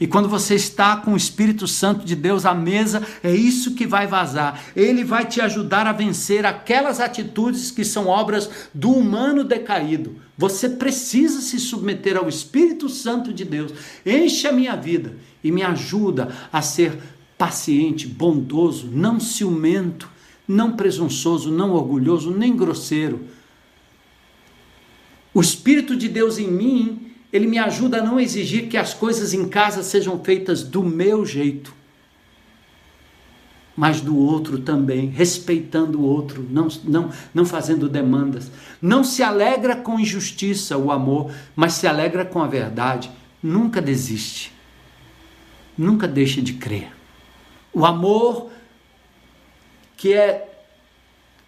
E 0.00 0.06
quando 0.06 0.28
você 0.28 0.54
está 0.54 0.96
com 0.96 1.14
o 1.14 1.16
Espírito 1.16 1.66
Santo 1.66 2.04
de 2.04 2.14
Deus 2.14 2.44
à 2.44 2.54
mesa, 2.54 3.02
é 3.22 3.34
isso 3.34 3.74
que 3.74 3.86
vai 3.86 4.06
vazar. 4.06 4.62
Ele 4.76 5.02
vai 5.02 5.24
te 5.24 5.40
ajudar 5.40 5.86
a 5.86 5.92
vencer 5.92 6.46
aquelas 6.46 7.00
atitudes 7.00 7.70
que 7.70 7.84
são 7.84 8.06
obras 8.06 8.48
do 8.72 8.90
humano 8.90 9.42
decaído. 9.42 10.16
Você 10.36 10.68
precisa 10.68 11.40
se 11.40 11.58
submeter 11.58 12.16
ao 12.16 12.28
Espírito 12.28 12.88
Santo 12.88 13.32
de 13.32 13.44
Deus. 13.44 13.72
Enche 14.04 14.46
a 14.46 14.52
minha 14.52 14.76
vida 14.76 15.16
e 15.42 15.50
me 15.50 15.62
ajuda 15.62 16.28
a 16.52 16.62
ser 16.62 16.98
paciente, 17.36 18.06
bondoso, 18.06 18.88
não 18.92 19.18
ciumento, 19.18 20.08
não 20.48 20.72
presunçoso, 20.74 21.52
não 21.52 21.72
orgulhoso, 21.72 22.30
nem 22.30 22.56
grosseiro. 22.56 23.20
O 25.34 25.42
Espírito 25.42 25.94
de 25.94 26.08
Deus 26.08 26.38
em 26.38 26.50
mim, 26.50 27.12
ele 27.30 27.46
me 27.46 27.58
ajuda 27.58 27.98
a 27.98 28.02
não 28.02 28.18
exigir 28.18 28.68
que 28.68 28.78
as 28.78 28.94
coisas 28.94 29.34
em 29.34 29.46
casa 29.46 29.82
sejam 29.82 30.18
feitas 30.24 30.62
do 30.62 30.82
meu 30.82 31.26
jeito, 31.26 31.76
mas 33.76 34.00
do 34.00 34.16
outro 34.16 34.58
também, 34.58 35.06
respeitando 35.06 36.00
o 36.00 36.04
outro, 36.04 36.44
não, 36.50 36.66
não, 36.82 37.12
não 37.32 37.44
fazendo 37.44 37.88
demandas. 37.88 38.50
Não 38.82 39.04
se 39.04 39.22
alegra 39.22 39.76
com 39.76 40.00
injustiça 40.00 40.76
o 40.76 40.90
amor, 40.90 41.30
mas 41.54 41.74
se 41.74 41.86
alegra 41.86 42.24
com 42.24 42.42
a 42.42 42.48
verdade. 42.48 43.08
Nunca 43.40 43.80
desiste. 43.80 44.52
Nunca 45.76 46.08
deixe 46.08 46.42
de 46.42 46.54
crer. 46.54 46.90
O 47.72 47.86
amor 47.86 48.50
que 49.98 50.14
é 50.14 50.48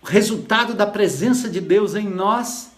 resultado 0.02 0.74
da 0.74 0.86
presença 0.86 1.48
de 1.48 1.60
Deus 1.60 1.94
em 1.94 2.08
nós, 2.08 2.72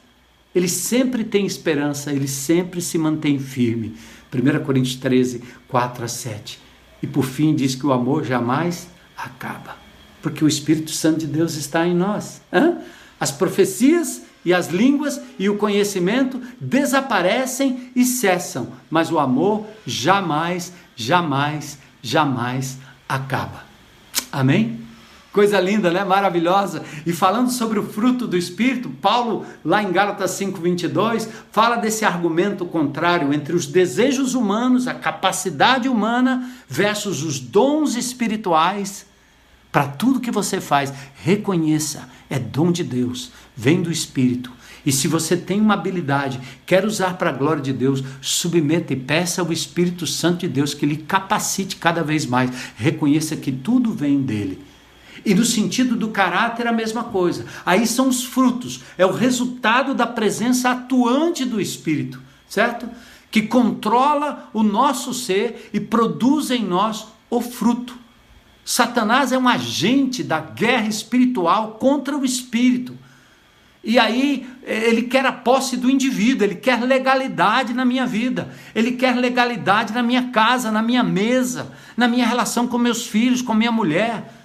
ele 0.55 0.69
sempre 0.69 1.25
tem 1.25 1.47
esperança, 1.47 2.13
ele 2.13 2.29
sempre 2.29 2.81
se 2.83 2.99
mantém 2.99 3.39
firme. 3.39 3.97
1 4.33 4.65
Coríntios 4.65 4.97
13, 4.97 5.43
4 5.67 6.05
a 6.05 6.09
7. 6.09 6.61
E 7.03 7.07
por 7.07 7.25
fim 7.25 7.55
diz 7.55 7.75
que 7.75 7.87
o 7.87 7.93
amor 7.93 8.23
jamais 8.23 8.87
acaba, 9.17 9.77
porque 10.21 10.45
o 10.45 10.49
Espírito 10.49 10.91
Santo 10.91 11.21
de 11.21 11.27
Deus 11.27 11.55
está 11.55 11.87
em 11.87 11.95
nós. 11.95 12.43
Hã? 12.53 12.79
As 13.19 13.31
profecias 13.31 14.23
e 14.45 14.53
as 14.53 14.69
línguas 14.69 15.21
e 15.39 15.49
o 15.49 15.57
conhecimento 15.57 16.41
desaparecem 16.61 17.91
e 17.97 18.05
cessam, 18.05 18.73
mas 18.91 19.11
o 19.11 19.19
amor 19.19 19.67
jamais, 19.87 20.73
jamais, 20.95 21.79
jamais 22.03 22.77
acaba. 23.09 23.65
Amém? 24.31 24.82
Coisa 25.33 25.59
linda, 25.59 25.91
né? 25.91 26.05
Maravilhosa. 26.05 26.85
E 27.07 27.13
falando 27.13 27.51
sobre 27.51 27.79
o 27.79 27.87
fruto 27.87 28.27
do 28.27 28.37
Espírito, 28.37 28.91
Paulo, 28.91 29.47
lá 29.65 29.83
em 29.83 29.91
Gálatas 29.91 30.33
5,22, 30.33 31.27
fala 31.51 31.77
desse 31.77 32.05
argumento 32.05 32.67
contrário 32.67 33.33
entre 33.33 33.57
os 33.57 33.67
desejos 33.67 34.35
humanos, 34.35 34.87
a 34.87 34.93
capacidade 34.93 35.89
humana, 35.89 36.53
versus 36.69 37.23
os 37.23 37.41
dons 37.41 37.97
espirituais. 37.97 39.07
Para 39.73 39.89
tudo 39.89 40.21
que 40.21 40.31
você 40.31 40.61
faz, 40.61 40.93
reconheça, 41.15 42.11
é 42.29 42.39
dom 42.39 42.71
de 42.71 42.85
Deus, 42.85 43.33
vem 43.57 43.81
do 43.81 43.91
Espírito. 43.91 44.53
E 44.85 44.93
se 44.93 45.09
você 45.09 45.35
tem 45.35 45.63
uma 45.63 45.75
habilidade, 45.75 46.41
quer 46.67 46.85
usar 46.85 47.17
para 47.17 47.31
a 47.31 47.33
glória 47.33 47.63
de 47.63 47.73
Deus, 47.73 48.05
submeta 48.21 48.93
e 48.93 48.97
peça 48.97 49.41
ao 49.41 49.51
Espírito 49.51 50.07
Santo 50.07 50.41
de 50.41 50.49
Deus 50.49 50.75
que 50.75 50.85
lhe 50.85 50.99
capacite 50.99 51.77
cada 51.77 52.03
vez 52.03 52.27
mais. 52.27 52.51
Reconheça 52.77 53.35
que 53.35 53.51
tudo 53.51 53.95
vem 53.95 54.21
dele 54.21 54.72
e 55.25 55.35
no 55.35 55.45
sentido 55.45 55.97
do 55.97 56.09
caráter, 56.09 56.67
a 56.67 56.73
mesma 56.73 57.05
coisa. 57.05 57.47
Aí 57.65 57.87
são 57.87 58.09
os 58.09 58.25
frutos, 58.25 58.83
é 58.99 59.07
o 59.07 59.13
resultado 59.13 59.95
da 59.95 60.07
presença 60.07 60.71
atuante 60.71 61.45
do 61.45 61.61
Espírito, 61.61 62.21
certo? 62.49 62.89
Que 63.31 63.43
controla 63.43 64.51
o 64.53 64.63
nosso 64.63 65.15
ser 65.15 65.71
e 65.73 65.81
produz 65.81 66.51
em 66.51 66.65
nós 66.65 67.07
o 67.31 67.41
fruto. 67.41 67.97
Satanás 68.65 69.33
é 69.33 69.39
um 69.39 69.49
agente 69.49 70.23
da 70.23 70.39
guerra 70.39 70.87
espiritual 70.87 71.73
contra 71.73 72.17
o 72.17 72.25
espírito. 72.25 72.97
E 73.85 73.99
aí 73.99 74.47
ele 74.65 75.03
quer 75.03 75.27
a 75.27 75.33
posse 75.33 75.77
do 75.77 75.91
indivíduo, 75.91 76.47
ele 76.47 76.55
quer 76.55 76.81
legalidade 76.81 77.75
na 77.75 77.85
minha 77.85 78.07
vida, 78.07 78.55
ele 78.75 78.93
quer 78.93 79.17
legalidade 79.17 79.93
na 79.93 80.03
minha 80.03 80.29
casa, 80.29 80.71
na 80.71 80.81
minha 80.81 81.03
mesa, 81.03 81.73
na 81.97 82.07
minha 82.07 82.25
relação 82.25 82.69
com 82.69 82.79
meus 82.79 83.05
filhos, 83.05 83.43
com 83.43 83.55
minha 83.55 83.73
mulher. 83.73 84.42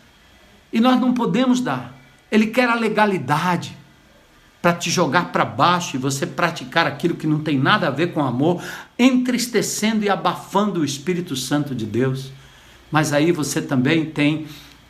E 0.77 0.79
nós 0.79 1.01
não 1.01 1.11
podemos 1.11 1.59
dar. 1.59 1.91
Ele 2.31 2.45
quer 2.45 2.69
a 2.69 2.75
legalidade 2.75 3.75
para 4.61 4.73
te 4.73 4.91
jogar 4.91 5.31
para 5.31 5.43
baixo 5.43 5.95
e 5.95 5.99
você 5.99 6.23
praticar 6.23 6.85
aquilo 6.85 7.15
que 7.15 7.25
não 7.25 7.39
tem 7.39 7.57
nada 7.57 7.87
a 7.87 7.89
ver 7.89 8.13
com 8.13 8.23
amor, 8.23 8.61
entristecendo 8.99 10.05
e 10.05 10.09
abafando 10.09 10.81
o 10.81 10.85
Espírito 10.85 11.35
Santo 11.35 11.73
de 11.73 11.83
Deus. 11.83 12.31
Mas 12.91 13.11
aí 13.11 13.31
você 13.31 13.59
também 13.59 14.05
tem 14.05 14.45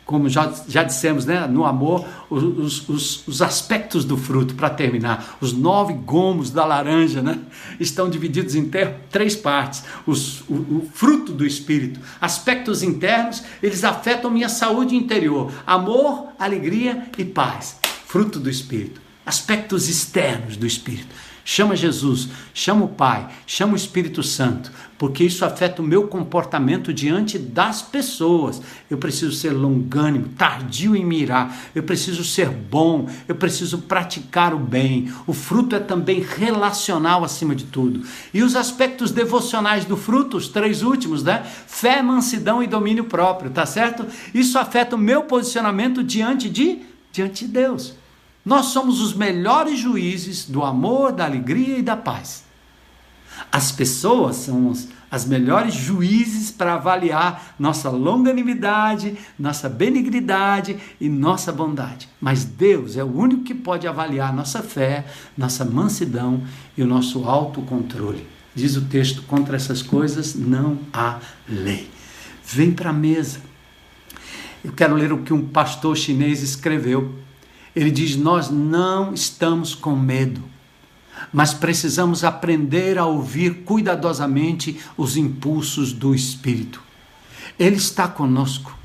como 0.08 0.26
já, 0.26 0.50
já 0.66 0.82
dissemos, 0.82 1.26
né, 1.26 1.46
no 1.46 1.66
amor, 1.66 2.02
os, 2.30 2.88
os, 2.88 3.28
os 3.28 3.42
aspectos 3.42 4.06
do 4.06 4.16
fruto, 4.16 4.54
para 4.54 4.70
terminar. 4.70 5.36
Os 5.38 5.52
nove 5.52 5.92
gomos 5.92 6.50
da 6.50 6.64
laranja 6.64 7.20
né, 7.20 7.38
estão 7.78 8.08
divididos 8.08 8.54
em 8.54 8.70
três 9.10 9.36
partes. 9.36 9.84
Os, 10.06 10.40
o, 10.48 10.54
o 10.54 10.88
fruto 10.94 11.30
do 11.30 11.44
Espírito. 11.44 12.00
Aspectos 12.18 12.82
internos, 12.82 13.42
eles 13.62 13.84
afetam 13.84 14.30
minha 14.30 14.48
saúde 14.48 14.96
interior. 14.96 15.52
Amor, 15.66 16.28
alegria 16.38 17.10
e 17.18 17.24
paz. 17.26 17.78
Fruto 18.06 18.40
do 18.40 18.48
Espírito. 18.48 19.02
aspectos 19.26 19.90
externos 19.90 20.56
do 20.56 20.66
Espírito. 20.66 21.14
Chama 21.50 21.74
Jesus, 21.74 22.28
chama 22.52 22.84
o 22.84 22.88
Pai, 22.88 23.26
chama 23.46 23.72
o 23.72 23.76
Espírito 23.76 24.22
Santo, 24.22 24.70
porque 24.98 25.24
isso 25.24 25.46
afeta 25.46 25.80
o 25.80 25.84
meu 25.84 26.06
comportamento 26.06 26.92
diante 26.92 27.38
das 27.38 27.80
pessoas. 27.80 28.60
Eu 28.90 28.98
preciso 28.98 29.32
ser 29.32 29.52
longânimo, 29.52 30.28
tardio 30.36 30.94
em 30.94 31.06
mirar, 31.06 31.58
eu 31.74 31.82
preciso 31.82 32.22
ser 32.22 32.50
bom, 32.50 33.08
eu 33.26 33.34
preciso 33.34 33.78
praticar 33.78 34.52
o 34.52 34.58
bem. 34.58 35.10
O 35.26 35.32
fruto 35.32 35.74
é 35.74 35.80
também 35.80 36.20
relacional 36.20 37.24
acima 37.24 37.54
de 37.54 37.64
tudo. 37.64 38.06
E 38.34 38.42
os 38.42 38.54
aspectos 38.54 39.10
devocionais 39.10 39.86
do 39.86 39.96
fruto, 39.96 40.36
os 40.36 40.48
três 40.48 40.82
últimos, 40.82 41.22
né? 41.22 41.42
Fé, 41.66 42.02
mansidão 42.02 42.62
e 42.62 42.66
domínio 42.66 43.04
próprio, 43.04 43.50
tá 43.50 43.64
certo? 43.64 44.06
Isso 44.34 44.58
afeta 44.58 44.96
o 44.96 44.98
meu 44.98 45.22
posicionamento 45.22 46.04
diante 46.04 46.50
de 46.50 46.82
diante 47.10 47.46
de 47.46 47.52
Deus. 47.52 47.94
Nós 48.44 48.66
somos 48.66 49.00
os 49.00 49.14
melhores 49.14 49.78
juízes 49.78 50.46
do 50.46 50.64
amor, 50.64 51.12
da 51.12 51.24
alegria 51.24 51.78
e 51.78 51.82
da 51.82 51.96
paz. 51.96 52.44
As 53.52 53.70
pessoas 53.70 54.36
são 54.36 54.72
as 55.10 55.24
melhores 55.24 55.74
juízes 55.74 56.50
para 56.50 56.74
avaliar 56.74 57.54
nossa 57.58 57.88
longanimidade, 57.88 59.16
nossa 59.38 59.68
benignidade 59.68 60.76
e 61.00 61.08
nossa 61.08 61.52
bondade. 61.52 62.08
Mas 62.20 62.44
Deus 62.44 62.96
é 62.96 63.04
o 63.04 63.16
único 63.16 63.42
que 63.42 63.54
pode 63.54 63.86
avaliar 63.86 64.34
nossa 64.34 64.62
fé, 64.62 65.06
nossa 65.36 65.64
mansidão 65.64 66.42
e 66.76 66.82
o 66.82 66.86
nosso 66.86 67.24
autocontrole. 67.24 68.26
Diz 68.54 68.76
o 68.76 68.82
texto: 68.82 69.22
contra 69.22 69.56
essas 69.56 69.82
coisas 69.82 70.34
não 70.34 70.78
há 70.92 71.18
lei. 71.48 71.88
Vem 72.44 72.72
para 72.72 72.90
a 72.90 72.94
mesa. 72.94 73.40
Eu 74.64 74.72
quero 74.72 74.94
ler 74.94 75.12
o 75.12 75.22
que 75.22 75.32
um 75.32 75.46
pastor 75.46 75.96
chinês 75.96 76.42
escreveu 76.42 77.14
ele 77.78 77.92
diz: 77.92 78.16
Nós 78.16 78.50
não 78.50 79.14
estamos 79.14 79.72
com 79.72 79.94
medo, 79.94 80.42
mas 81.32 81.54
precisamos 81.54 82.24
aprender 82.24 82.98
a 82.98 83.06
ouvir 83.06 83.62
cuidadosamente 83.62 84.80
os 84.96 85.16
impulsos 85.16 85.92
do 85.92 86.12
Espírito. 86.12 86.82
Ele 87.56 87.76
está 87.76 88.08
conosco. 88.08 88.76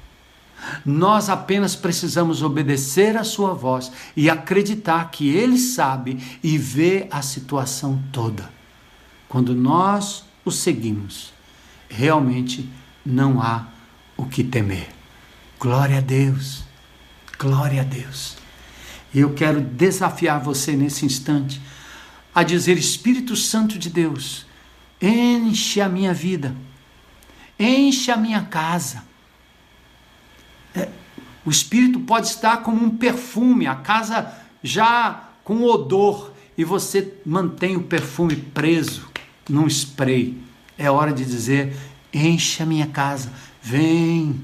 Nós 0.86 1.28
apenas 1.28 1.76
precisamos 1.76 2.44
obedecer 2.44 3.18
a 3.18 3.24
Sua 3.24 3.56
voz 3.56 3.91
e 4.16 4.30
acreditar 4.30 5.10
que 5.10 5.28
Ele 5.28 5.58
sabe 5.58 6.20
e 6.44 6.56
vê 6.56 7.08
a 7.10 7.24
situação 7.24 8.00
toda. 8.12 8.48
Quando 9.28 9.56
nós 9.56 10.24
o 10.46 10.52
seguimos, 10.52 11.34
realmente 11.89 12.70
não 13.04 13.41
há 13.41 13.66
o 14.16 14.26
que 14.28 14.44
temer. 14.44 14.89
Glória 15.60 15.98
a 15.98 16.02
Deus, 16.02 16.64
glória 17.39 17.82
a 17.82 17.84
Deus. 17.84 18.43
E 19.14 19.20
eu 19.20 19.34
quero 19.34 19.61
desafiar 19.61 20.39
você 20.39 20.76
nesse 20.76 21.05
instante 21.05 21.61
a 22.34 22.41
dizer: 22.43 22.78
Espírito 22.78 23.36
Santo 23.36 23.78
de 23.78 23.89
Deus, 23.89 24.45
enche 25.01 25.80
a 25.80 25.88
minha 25.88 26.14
vida, 26.14 26.55
enche 27.59 28.09
a 28.11 28.18
minha 28.18 28.41
casa. 28.41 29.03
É, 30.74 30.89
o 31.45 31.51
Espírito 31.51 31.99
pode 31.99 32.28
estar 32.28 32.57
como 32.57 32.84
um 32.84 32.97
perfume, 32.97 33.68
a 33.68 33.76
casa 33.76 34.34
já 34.64 35.30
com 35.43 35.64
odor, 35.64 36.34
e 36.57 36.64
você 36.64 37.14
mantém 37.26 37.76
o 37.76 37.84
perfume 37.84 38.36
preso 38.36 39.07
num 39.47 39.68
spray. 39.68 40.41
É 40.78 40.89
hora 40.89 41.14
de 41.14 41.24
dizer: 41.24 41.76
enche 42.11 42.64
a 42.64 42.66
minha 42.66 42.88
casa, 42.88 43.32
vem, 43.61 44.41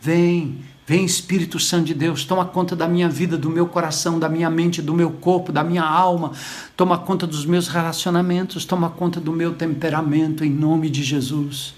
vem 0.00 0.71
Vem 0.84 1.04
Espírito 1.04 1.60
Santo 1.60 1.86
de 1.86 1.94
Deus, 1.94 2.24
toma 2.24 2.44
conta 2.44 2.74
da 2.74 2.88
minha 2.88 3.08
vida, 3.08 3.38
do 3.38 3.48
meu 3.48 3.66
coração, 3.68 4.18
da 4.18 4.28
minha 4.28 4.50
mente, 4.50 4.82
do 4.82 4.92
meu 4.92 5.10
corpo, 5.12 5.52
da 5.52 5.62
minha 5.62 5.84
alma, 5.84 6.32
toma 6.76 6.98
conta 6.98 7.24
dos 7.24 7.46
meus 7.46 7.68
relacionamentos, 7.68 8.64
toma 8.64 8.90
conta 8.90 9.20
do 9.20 9.30
meu 9.30 9.54
temperamento, 9.54 10.44
em 10.44 10.50
nome 10.50 10.90
de 10.90 11.04
Jesus. 11.04 11.74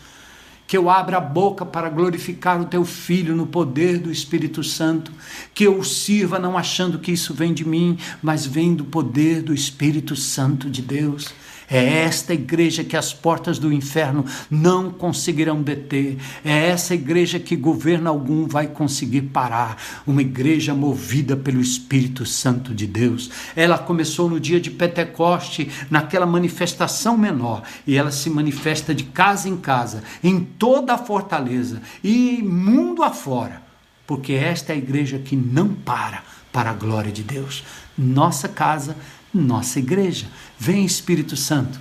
Que 0.67 0.75
eu 0.75 0.89
abra 0.89 1.19
a 1.19 1.21
boca 1.21 1.67
para 1.67 1.91
glorificar 1.91 2.59
o 2.59 2.65
teu 2.65 2.83
filho 2.83 3.37
no 3.37 3.47
poder 3.47 3.99
do 3.99 4.11
Espírito 4.11 4.65
Santo, 4.65 5.13
que 5.53 5.65
eu 5.65 5.79
o 5.79 5.85
sirva 5.85 6.39
não 6.39 6.57
achando 6.57 6.99
que 6.99 7.13
isso 7.13 7.35
vem 7.35 7.53
de 7.53 7.67
mim, 7.67 7.99
mas 8.23 8.47
vem 8.47 8.75
do 8.75 8.85
poder 8.85 9.43
do 9.43 9.53
Espírito 9.53 10.17
Santo 10.17 10.71
de 10.71 10.81
Deus. 10.81 11.27
É 11.71 12.03
esta 12.03 12.35
igreja 12.35 12.85
que 12.85 12.97
as 12.97 13.13
portas 13.13 13.59
do 13.59 13.73
inferno 13.73 14.25
não 14.51 14.91
conseguirão 14.91 15.63
deter. 15.63 16.19
É 16.45 16.69
essa 16.69 16.95
igreja 16.95 17.39
que 17.39 17.57
governo 17.57 18.09
algum 18.09 18.47
vai 18.47 18.67
conseguir 18.67 19.23
parar. 19.23 19.77
Uma 20.07 20.21
igreja 20.21 20.75
movida 20.75 21.37
pelo 21.37 21.61
Espírito 21.61 22.27
Santo 22.27 22.75
de 22.75 22.87
Deus. 22.87 23.31
Ela 23.57 23.79
começou 23.79 24.29
no 24.29 24.39
dia 24.39 24.61
de 24.61 24.71
Pentecoste, 24.71 25.71
naquela 25.91 26.27
manifestação 26.27 27.17
menor, 27.17 27.63
e 27.87 27.97
ela 27.97 28.11
se 28.11 28.29
manifesta 28.29 28.95
de 28.95 29.05
casa 29.05 29.49
em 29.49 29.57
casa, 29.57 30.03
em 30.23 30.41
toda 30.41 30.95
a 30.95 30.99
fortaleza 30.99 31.81
e 32.03 32.43
mundo 32.43 33.03
afora, 33.03 33.63
porque 34.07 34.33
esta 34.33 34.73
é 34.73 34.75
a 34.75 34.79
igreja 34.79 35.19
que 35.19 35.37
não 35.37 35.69
para 35.69 36.23
para 36.53 36.71
a 36.71 36.75
glória 36.75 37.11
de 37.11 37.25
Deus. 37.25 37.65
Nossa 37.99 38.49
casa 38.49 38.97
nossa 39.35 39.81
igreja. 39.81 40.27
Vem 40.65 40.87
Espírito 40.87 41.37
Santo, 41.37 41.79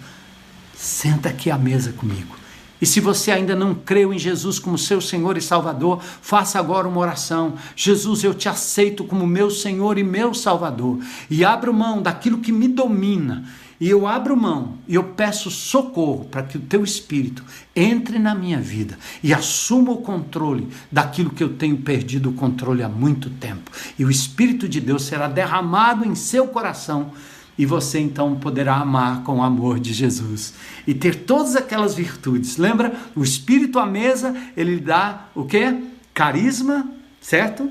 senta 0.76 1.30
aqui 1.30 1.50
à 1.50 1.58
mesa 1.58 1.94
comigo. 1.94 2.36
E 2.82 2.86
se 2.86 3.00
você 3.00 3.32
ainda 3.32 3.56
não 3.56 3.74
creu 3.74 4.14
em 4.14 4.20
Jesus 4.20 4.60
como 4.60 4.78
seu 4.78 5.00
Senhor 5.00 5.38
e 5.38 5.42
Salvador, 5.42 6.04
faça 6.22 6.60
agora 6.60 6.86
uma 6.86 7.00
oração. 7.00 7.54
Jesus, 7.78 8.26
eu 8.26 8.34
te 8.34 8.50
aceito 8.50 9.06
como 9.06 9.26
meu 9.26 9.50
Senhor 9.50 9.98
e 9.98 10.04
meu 10.04 10.34
Salvador. 10.34 11.00
E 11.30 11.46
abro 11.46 11.74
mão 11.74 12.02
daquilo 12.02 12.40
que 12.40 12.52
me 12.52 12.68
domina 12.68 13.46
e 13.80 13.90
eu 13.90 14.06
abro 14.06 14.36
mão 14.36 14.78
e 14.88 14.96
eu 14.96 15.04
peço 15.04 15.50
socorro 15.50 16.26
para 16.26 16.44
que 16.44 16.58
o 16.58 16.62
teu 16.62 16.84
espírito 16.84 17.44
entre 17.76 18.20
na 18.20 18.36
minha 18.36 18.60
vida 18.60 18.98
e 19.24 19.34
assuma 19.34 19.92
o 19.92 19.98
controle 19.98 20.68
daquilo 20.92 21.30
que 21.30 21.44
eu 21.44 21.54
tenho 21.54 21.78
perdido 21.78 22.30
o 22.30 22.34
controle 22.34 22.84
há 22.84 22.90
muito 22.90 23.30
tempo. 23.30 23.72
E 23.98 24.04
o 24.04 24.12
espírito 24.12 24.68
de 24.68 24.82
Deus 24.82 25.04
será 25.04 25.30
derramado 25.30 26.06
em 26.06 26.16
seu 26.16 26.48
coração 26.48 27.12
e 27.58 27.66
você 27.66 27.99
então 27.99 28.36
poderá 28.36 28.76
amar 28.76 29.24
com 29.24 29.38
o 29.38 29.43
amor 29.43 29.80
de 29.80 29.93
Jesus 29.93 30.54
e 30.88 30.93
ter 30.93 31.24
todas 31.24 31.56
aquelas 31.56 31.93
virtudes. 31.93 32.58
Lembra? 32.58 32.93
O 33.16 33.24
espírito 33.24 33.80
à 33.80 33.86
mesa, 33.86 34.36
ele 34.58 34.80
dá 34.80 35.28
o 35.36 35.45
quê? 35.45 35.84
Carisma, 36.14 36.89
certo? 37.22 37.70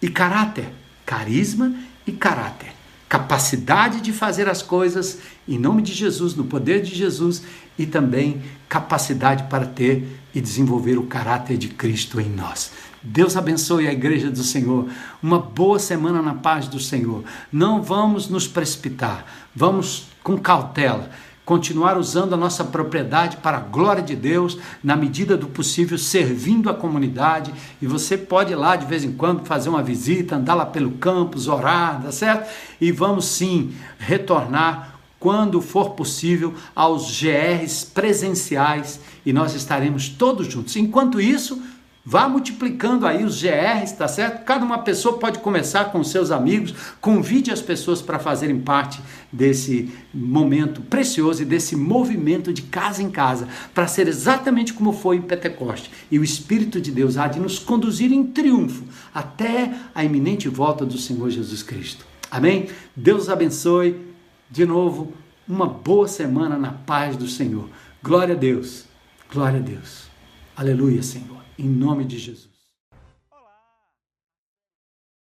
E 0.00 0.08
caráter. 0.08 0.68
Carisma 1.06 1.74
e 2.06 2.12
caráter 2.12 2.72
capacidade 3.12 4.00
de 4.00 4.10
fazer 4.10 4.48
as 4.48 4.62
coisas 4.62 5.18
em 5.46 5.58
nome 5.58 5.82
de 5.82 5.92
Jesus, 5.92 6.34
no 6.34 6.44
poder 6.44 6.80
de 6.80 6.94
Jesus 6.94 7.42
e 7.78 7.84
também 7.84 8.40
capacidade 8.70 9.50
para 9.50 9.66
ter 9.66 10.18
e 10.34 10.40
desenvolver 10.40 10.96
o 10.96 11.02
caráter 11.02 11.58
de 11.58 11.68
Cristo 11.68 12.18
em 12.18 12.30
nós. 12.30 12.72
Deus 13.02 13.36
abençoe 13.36 13.88
a 13.88 13.92
igreja 13.92 14.30
do 14.30 14.42
Senhor. 14.42 14.88
Uma 15.22 15.38
boa 15.38 15.78
semana 15.78 16.22
na 16.22 16.34
paz 16.34 16.68
do 16.68 16.78
Senhor. 16.78 17.24
Não 17.52 17.82
vamos 17.82 18.28
nos 18.28 18.46
precipitar. 18.46 19.26
Vamos 19.54 20.06
com 20.22 20.38
cautela 20.38 21.10
continuar 21.44 21.98
usando 21.98 22.34
a 22.34 22.36
nossa 22.36 22.64
propriedade 22.64 23.36
para 23.38 23.56
a 23.56 23.60
glória 23.60 24.02
de 24.02 24.14
Deus, 24.14 24.58
na 24.82 24.96
medida 24.96 25.36
do 25.36 25.48
possível, 25.48 25.98
servindo 25.98 26.70
a 26.70 26.74
comunidade. 26.74 27.52
E 27.80 27.86
você 27.86 28.16
pode 28.16 28.52
ir 28.52 28.56
lá 28.56 28.76
de 28.76 28.86
vez 28.86 29.04
em 29.04 29.12
quando 29.12 29.44
fazer 29.44 29.68
uma 29.68 29.82
visita, 29.82 30.36
andar 30.36 30.54
lá 30.54 30.66
pelo 30.66 30.92
campus, 30.92 31.48
orar, 31.48 32.00
tá 32.02 32.12
certo? 32.12 32.48
E 32.80 32.92
vamos 32.92 33.24
sim 33.24 33.72
retornar 33.98 35.00
quando 35.18 35.60
for 35.60 35.90
possível 35.90 36.54
aos 36.74 37.20
GRs 37.20 37.84
presenciais 37.84 38.98
e 39.24 39.32
nós 39.32 39.54
estaremos 39.54 40.08
todos 40.08 40.46
juntos. 40.46 40.74
Enquanto 40.76 41.20
isso, 41.20 41.62
Vá 42.04 42.28
multiplicando 42.28 43.06
aí 43.06 43.22
os 43.22 43.40
GRs, 43.40 43.92
tá 43.92 44.08
certo? 44.08 44.44
Cada 44.44 44.64
uma 44.64 44.78
pessoa 44.78 45.18
pode 45.18 45.38
começar 45.38 45.92
com 45.92 46.02
seus 46.02 46.32
amigos, 46.32 46.74
convide 47.00 47.52
as 47.52 47.62
pessoas 47.62 48.02
para 48.02 48.18
fazerem 48.18 48.58
parte 48.60 49.00
desse 49.30 49.88
momento 50.12 50.80
precioso 50.80 51.42
e 51.42 51.44
desse 51.44 51.76
movimento 51.76 52.52
de 52.52 52.62
casa 52.62 53.00
em 53.00 53.08
casa, 53.08 53.46
para 53.72 53.86
ser 53.86 54.08
exatamente 54.08 54.74
como 54.74 54.92
foi 54.92 55.16
em 55.16 55.22
Pentecoste. 55.22 55.92
E 56.10 56.18
o 56.18 56.24
Espírito 56.24 56.80
de 56.80 56.90
Deus 56.90 57.16
há 57.16 57.28
de 57.28 57.38
nos 57.38 57.60
conduzir 57.60 58.12
em 58.12 58.24
triunfo 58.24 58.82
até 59.14 59.72
a 59.94 60.02
iminente 60.02 60.48
volta 60.48 60.84
do 60.84 60.98
Senhor 60.98 61.30
Jesus 61.30 61.62
Cristo. 61.62 62.04
Amém? 62.28 62.68
Deus 62.96 63.28
abençoe. 63.28 64.10
De 64.50 64.66
novo, 64.66 65.12
uma 65.48 65.66
boa 65.66 66.08
semana 66.08 66.58
na 66.58 66.72
paz 66.72 67.16
do 67.16 67.28
Senhor. 67.28 67.68
Glória 68.02 68.34
a 68.34 68.38
Deus. 68.38 68.86
Glória 69.32 69.60
a 69.60 69.62
Deus. 69.62 70.10
Aleluia, 70.56 71.02
Senhor 71.02 71.41
em 71.62 71.68
nome 71.68 72.04
de 72.04 72.18
Jesus. 72.18 72.51